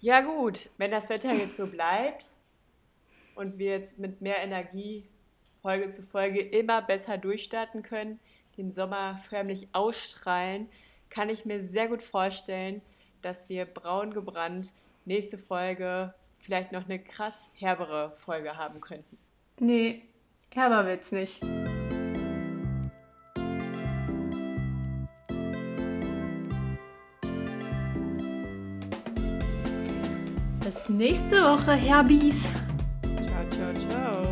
Ja 0.00 0.22
gut, 0.22 0.70
wenn 0.78 0.90
das 0.90 1.10
Wetter 1.10 1.32
jetzt 1.34 1.58
so 1.58 1.66
bleibt 1.66 2.24
und 3.34 3.58
wir 3.58 3.72
jetzt 3.72 3.98
mit 3.98 4.22
mehr 4.22 4.38
Energie 4.38 5.06
Folge 5.60 5.90
zu 5.90 6.02
Folge 6.02 6.40
immer 6.40 6.80
besser 6.80 7.18
durchstarten 7.18 7.82
können, 7.82 8.18
den 8.56 8.72
Sommer 8.72 9.18
förmlich 9.28 9.68
ausstrahlen, 9.72 10.68
kann 11.10 11.28
ich 11.28 11.44
mir 11.44 11.62
sehr 11.62 11.88
gut 11.88 12.02
vorstellen, 12.02 12.80
dass 13.22 13.48
wir 13.48 13.64
braun 13.64 14.12
gebrannt 14.12 14.72
nächste 15.04 15.38
Folge 15.38 16.14
vielleicht 16.38 16.72
noch 16.72 16.84
eine 16.84 16.98
krass 16.98 17.44
herbere 17.54 18.12
Folge 18.16 18.56
haben 18.56 18.80
könnten. 18.80 19.18
Nee, 19.58 20.02
herber 20.52 20.86
wird's 20.86 21.12
nicht. 21.12 21.40
Bis 30.64 30.88
nächste 30.88 31.42
Woche, 31.42 31.72
Herbies. 31.72 32.52
Ciao, 33.22 33.48
ciao, 33.50 33.74
ciao. 33.74 34.29